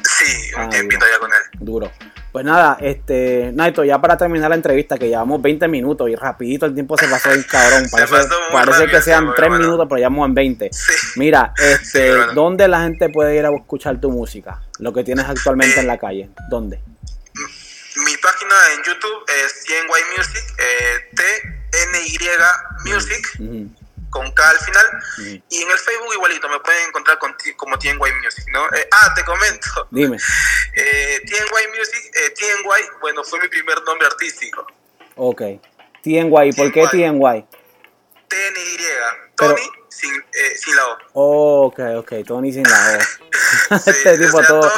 Sí, 0.03 0.51
un 0.55 0.61
Ah, 0.63 0.69
tiempito 0.69 1.05
ya 1.11 1.19
con 1.19 1.31
él. 1.31 1.41
Duro. 1.59 1.91
Pues 2.31 2.45
nada, 2.45 2.77
este, 2.79 3.51
Naito, 3.53 3.83
ya 3.83 3.99
para 3.99 4.15
terminar 4.15 4.49
la 4.49 4.55
entrevista, 4.55 4.97
que 4.97 5.09
llevamos 5.09 5.41
20 5.41 5.67
minutos 5.67 6.09
y 6.09 6.15
rapidito 6.15 6.65
el 6.65 6.73
tiempo 6.73 6.97
se 6.97 7.07
pasó 7.07 7.29
bien 7.29 7.43
cabrón. 7.43 7.83
Parece, 7.91 8.15
rápido 8.53 8.87
que 8.87 8.95
el 8.97 9.03
sean 9.03 9.19
tiempo, 9.19 9.33
3 9.35 9.45
hermano. 9.45 9.63
minutos, 9.65 9.87
pero 9.89 9.97
llevamos 9.97 10.27
en 10.29 10.33
20. 10.35 10.69
Sí. 10.71 10.93
Mira, 11.17 11.53
este. 11.57 12.13
¿dónde 12.33 12.67
la 12.69 12.83
gente 12.83 13.09
puede 13.09 13.35
ir 13.35 13.45
a 13.45 13.53
escuchar 13.53 13.99
tu 13.99 14.09
música? 14.11 14.61
Lo 14.79 14.93
que 14.93 15.03
tienes 15.03 15.25
actualmente 15.25 15.79
en 15.81 15.87
la 15.87 15.97
calle. 15.97 16.29
¿Dónde? 16.49 16.79
Mi 18.05 18.15
página 18.17 18.55
en 18.75 18.83
YouTube 18.83 19.25
es 19.43 19.65
TNY 19.65 20.17
Music, 20.17 20.43
eh, 20.57 21.15
T-N-Y 21.15 22.89
Music, 22.89 23.80
con 24.11 24.31
K 24.33 24.49
al 24.49 24.59
final. 24.59 24.85
Y 25.49 25.61
en 25.63 25.71
el 25.71 25.77
Facebook 25.79 26.13
igualito, 26.13 26.47
me 26.47 26.59
pueden 26.59 26.87
encontrar 26.89 27.17
con 27.17 27.35
como 27.57 27.79
TNY 27.79 27.97
Music, 28.23 28.45
¿no? 28.51 28.65
Eh, 28.67 28.87
ah, 28.91 29.13
te 29.15 29.23
comento. 29.25 29.87
Dime. 29.89 30.17
Eh, 30.73 31.19
TNY 31.25 31.77
Music, 31.77 32.11
eh, 32.15 32.29
TNY, 32.29 32.99
bueno, 33.01 33.25
fue 33.25 33.41
mi 33.41 33.49
primer 33.49 33.81
nombre 33.83 34.07
artístico. 34.07 34.65
Ok. 35.15 35.41
TNY, 36.01 36.53
¿por 36.53 36.71
qué 36.71 36.87
TNY? 36.87 37.45
TNY, 38.29 38.77
Pero- 39.35 39.55
Tony 39.55 39.61
sin, 39.89 40.15
eh, 40.15 40.57
sin 40.57 40.75
la 40.77 40.83
O. 41.13 41.67
Ok, 41.67 41.79
ok, 41.97 42.13
Tony 42.25 42.53
sin 42.53 42.63
la 42.63 42.97
O. 42.97 43.21
Sí, 43.83 43.89
este 43.89 44.17
tipo, 44.17 44.37
o 44.37 44.41
sea, 44.41 44.47
todo, 44.47 44.71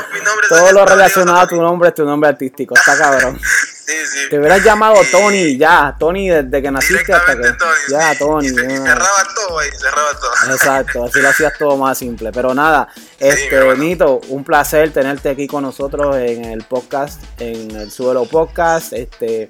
todo 0.49 0.71
lo 0.71 0.85
relacionado 0.85 1.39
a 1.39 1.47
tu 1.47 1.55
nombre 1.61 1.89
es 1.89 1.95
tu 1.95 2.05
nombre 2.05 2.29
artístico. 2.29 2.75
Está 2.75 2.97
cabrón. 2.97 3.39
Sí, 3.85 3.93
sí. 4.05 4.29
Te 4.29 4.39
hubieras 4.39 4.63
llamado 4.63 4.95
Y- 5.03 5.11
Tony, 5.11 5.57
ya, 5.57 5.95
Tony 5.99 6.29
desde 6.29 6.61
que 6.61 6.71
naciste 6.71 7.13
hasta 7.13 7.35
que. 7.35 7.41
Tony. 7.51 7.71
Ya, 7.89 8.13
sí. 8.13 8.19
Tony. 8.19 8.45
Y, 8.45 8.49
se- 8.49 8.65
y 8.65 8.77
cerraba 8.77 9.23
todo 9.35 9.59
ahí, 9.59 9.69
cerraba 9.77 10.09
todo. 10.19 10.53
Exacto, 10.53 11.03
así 11.05 11.19
lo 11.21 11.29
hacías 11.29 11.53
todo 11.59 11.77
más 11.77 11.97
simple. 11.97 12.31
Pero 12.31 12.53
nada, 12.53 12.87
este 13.19 13.53
hermano. 13.55 13.83
Nito, 13.83 14.21
un 14.29 14.43
placer 14.43 14.91
tenerte 14.91 15.29
aquí 15.29 15.47
con 15.47 15.63
nosotros 15.63 16.15
en 16.17 16.45
el 16.45 16.63
podcast, 16.63 17.21
en 17.39 17.71
el 17.71 17.91
Suelo 17.91 18.25
Podcast. 18.25 18.93
Este, 18.93 19.49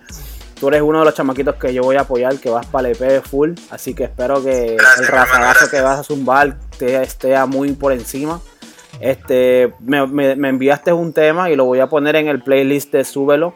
tú 0.59 0.67
eres 0.69 0.81
uno 0.81 0.99
de 0.99 1.05
los 1.05 1.13
chamaquitos 1.13 1.55
que 1.55 1.73
yo 1.73 1.83
voy 1.83 1.97
a 1.97 2.01
apoyar, 2.01 2.35
que 2.37 2.49
vas 2.49 2.65
para 2.65 2.89
el 2.89 2.95
EP 2.99 3.21
full. 3.23 3.51
Así 3.69 3.93
que 3.93 4.05
espero 4.05 4.43
que 4.43 4.77
Gracias, 4.79 4.99
el 5.01 5.07
rafagazo 5.07 5.69
que 5.69 5.81
vas 5.81 5.99
a 5.99 6.03
zumbar 6.03 6.57
te 6.79 7.01
esté 7.03 7.37
muy 7.45 7.73
por 7.73 7.91
encima. 7.91 8.41
Este, 8.99 9.73
me, 9.79 10.05
me- 10.07 10.35
me 10.35 10.49
enviaste 10.49 10.93
un 10.93 11.13
tema 11.13 11.49
y 11.49 11.55
lo 11.55 11.65
voy 11.65 11.79
a 11.79 11.87
poner 11.87 12.15
en 12.15 12.27
el 12.27 12.41
playlist 12.41 12.91
de 12.93 13.03
Súbelo. 13.05 13.55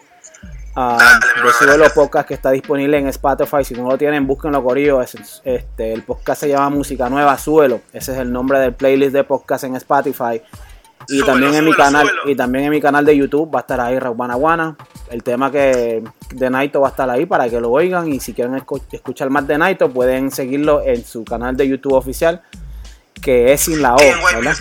Ah, 0.78 0.98
Dale, 0.98 1.16
mi 1.20 1.26
de 1.26 1.38
hermano, 1.40 1.52
Súbelo 1.60 1.78
gracias. 1.80 1.94
Podcast 1.94 2.28
que 2.28 2.34
está 2.36 2.52
disponible 2.52 2.98
en 2.98 3.08
Spotify. 3.08 3.64
Si 3.66 3.74
no 3.74 3.90
lo 3.90 3.98
tienen, 3.98 4.26
búsquenlo, 4.26 4.64
Corillo. 4.64 5.02
Es- 5.02 5.42
Este, 5.44 5.92
el 5.94 6.04
podcast 6.04 6.42
se 6.42 6.50
llama 6.50 6.70
Música 6.70 7.10
Nueva, 7.10 7.38
Súbelo. 7.38 7.82
Ese 7.92 8.14
es 8.14 8.20
el 8.20 8.32
nombre 8.32 8.60
del 8.60 8.74
playlist 8.74 9.12
de 9.14 9.24
podcast 9.26 9.66
en 9.66 9.76
Spotify. 9.76 10.42
Y 11.10 11.24
también 11.24 11.54
en 11.54 11.64
mi 11.64 11.74
canal, 11.74 12.10
y 12.26 12.36
también 12.36 12.66
en 12.66 12.72
mi 12.72 12.82
canal 12.82 13.06
de 13.06 13.16
YouTube 13.16 13.54
va 13.54 13.60
a 13.60 13.62
estar 13.62 13.80
ahí 13.80 13.98
Raubana. 13.98 14.76
El 15.10 15.24
tema 15.24 15.50
que 15.52 16.04
de 16.34 16.50
Naito 16.50 16.82
va 16.82 16.88
a 16.88 16.92
estar 16.92 17.10
ahí 17.10 17.26
para 17.26 17.50
que 17.50 17.60
lo 17.62 17.72
oigan. 17.72 18.12
Y 18.12 18.20
si 18.20 18.34
quieren 18.34 18.56
escu- 18.56 18.82
escuchar 18.92 19.30
más 19.30 19.48
de 19.48 19.58
Naito, 19.58 19.90
pueden 19.90 20.32
seguirlo 20.32 20.82
en 20.84 21.06
su 21.06 21.24
canal 21.24 21.56
de 21.56 21.68
YouTube 21.68 21.94
oficial, 21.94 22.42
que 23.22 23.54
es 23.54 23.62
sin 23.62 23.82
la 23.82 23.96
O, 23.96 24.00
¿verdad? 24.00 24.54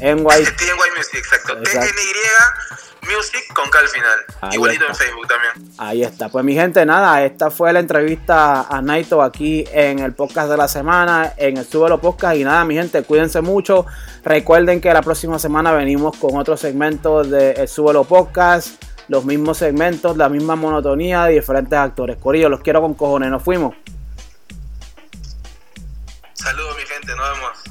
NY. 0.00 0.24
TNY 0.24 0.90
Music, 0.96 1.14
exacto. 1.18 1.58
Exacto. 1.58 1.86
TNY 1.90 3.14
Music 3.14 3.52
con 3.54 3.70
K 3.70 3.78
al 3.78 3.88
final. 3.88 4.18
Ahí 4.40 4.50
Igualito 4.54 4.84
está. 4.86 4.92
en 5.04 5.08
Facebook 5.08 5.28
también. 5.28 5.72
Ahí 5.78 6.02
está. 6.02 6.28
Pues 6.28 6.44
mi 6.44 6.54
gente, 6.54 6.84
nada, 6.84 7.24
esta 7.24 7.50
fue 7.50 7.72
la 7.72 7.80
entrevista 7.80 8.62
a 8.62 8.82
Naito 8.82 9.22
aquí 9.22 9.64
en 9.72 10.00
el 10.00 10.12
podcast 10.12 10.50
de 10.50 10.56
la 10.56 10.68
semana, 10.68 11.32
en 11.36 11.56
el 11.56 11.64
Súbelo 11.66 12.00
Podcast. 12.00 12.36
Y 12.36 12.44
nada, 12.44 12.64
mi 12.64 12.74
gente, 12.74 13.02
cuídense 13.04 13.40
mucho. 13.40 13.86
Recuerden 14.24 14.80
que 14.80 14.92
la 14.92 15.02
próxima 15.02 15.38
semana 15.38 15.72
venimos 15.72 16.16
con 16.18 16.36
otro 16.36 16.56
segmento 16.56 17.24
de 17.24 17.52
El 17.52 17.68
Súbelo 17.68 18.04
Podcast. 18.04 18.82
Los 19.08 19.24
mismos 19.24 19.56
segmentos, 19.56 20.16
la 20.18 20.28
misma 20.28 20.54
monotonía 20.54 21.24
de 21.24 21.34
diferentes 21.34 21.78
actores. 21.78 22.18
Corillo, 22.18 22.50
los 22.50 22.60
quiero 22.60 22.82
con 22.82 22.92
cojones. 22.94 23.30
Nos 23.30 23.42
fuimos. 23.42 23.74
Saludos, 26.34 26.76
mi 26.76 26.84
gente. 26.84 27.16
Nos 27.16 27.30
vemos. 27.32 27.67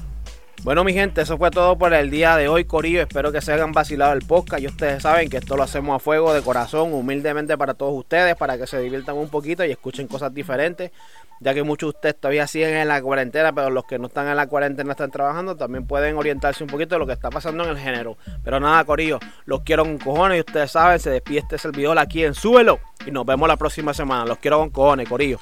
Bueno, 0.68 0.84
mi 0.84 0.92
gente, 0.92 1.22
eso 1.22 1.38
fue 1.38 1.50
todo 1.50 1.78
por 1.78 1.94
el 1.94 2.10
día 2.10 2.36
de 2.36 2.50
hoy, 2.50 2.66
Corillo. 2.66 3.02
Espero 3.02 3.32
que 3.32 3.40
se 3.40 3.54
hayan 3.54 3.72
vacilado 3.72 4.12
el 4.12 4.24
podcast. 4.24 4.62
Y 4.62 4.68
ustedes 4.68 5.02
saben 5.02 5.30
que 5.30 5.38
esto 5.38 5.56
lo 5.56 5.64
hacemos 5.64 5.96
a 5.96 6.00
fuego, 6.00 6.34
de 6.34 6.42
corazón, 6.42 6.94
humildemente 6.94 7.58
para 7.58 7.74
todos 7.74 7.98
ustedes, 7.98 8.36
para 8.36 8.58
que 8.58 8.68
se 8.68 8.78
diviertan 8.82 9.16
un 9.16 9.30
poquito 9.30 9.64
y 9.64 9.72
escuchen 9.72 10.10
cosas 10.10 10.34
diferentes. 10.34 10.92
Ya 11.40 11.54
que 11.54 11.64
muchos 11.64 11.94
de 11.94 11.98
ustedes 11.98 12.20
todavía 12.20 12.48
siguen 12.48 12.76
en 12.76 12.90
la 12.90 13.02
cuarentena, 13.02 13.54
pero 13.54 13.70
los 13.70 13.86
que 13.86 13.98
no 13.98 14.08
están 14.08 14.28
en 14.28 14.36
la 14.36 14.48
cuarentena 14.48 14.92
están 14.92 15.10
trabajando, 15.10 15.56
también 15.56 15.88
pueden 15.88 16.18
orientarse 16.18 16.66
un 16.66 16.70
poquito 16.70 16.96
de 16.96 17.00
lo 17.00 17.08
que 17.08 17.14
está 17.14 17.30
pasando 17.30 17.64
en 17.64 17.70
el 17.70 17.78
género. 17.78 18.18
Pero 18.44 18.60
nada, 18.60 18.84
Corillo, 18.84 19.20
los 19.46 19.62
quiero 19.62 19.86
con 19.86 19.98
cojones 19.98 20.40
y 20.40 20.42
ustedes 20.42 20.70
saben, 20.70 21.00
se 21.00 21.12
despide 21.12 21.40
este 21.40 21.58
servidor 21.58 21.98
aquí 21.98 22.26
en 22.26 22.34
Súbelo. 22.34 22.82
Y 23.06 23.12
nos 23.12 23.26
vemos 23.26 23.48
la 23.48 23.56
próxima 23.56 23.94
semana. 23.94 24.26
Los 24.26 24.40
quiero 24.40 24.60
con 24.60 24.72
cojones, 24.72 25.08
Corillo. 25.08 25.40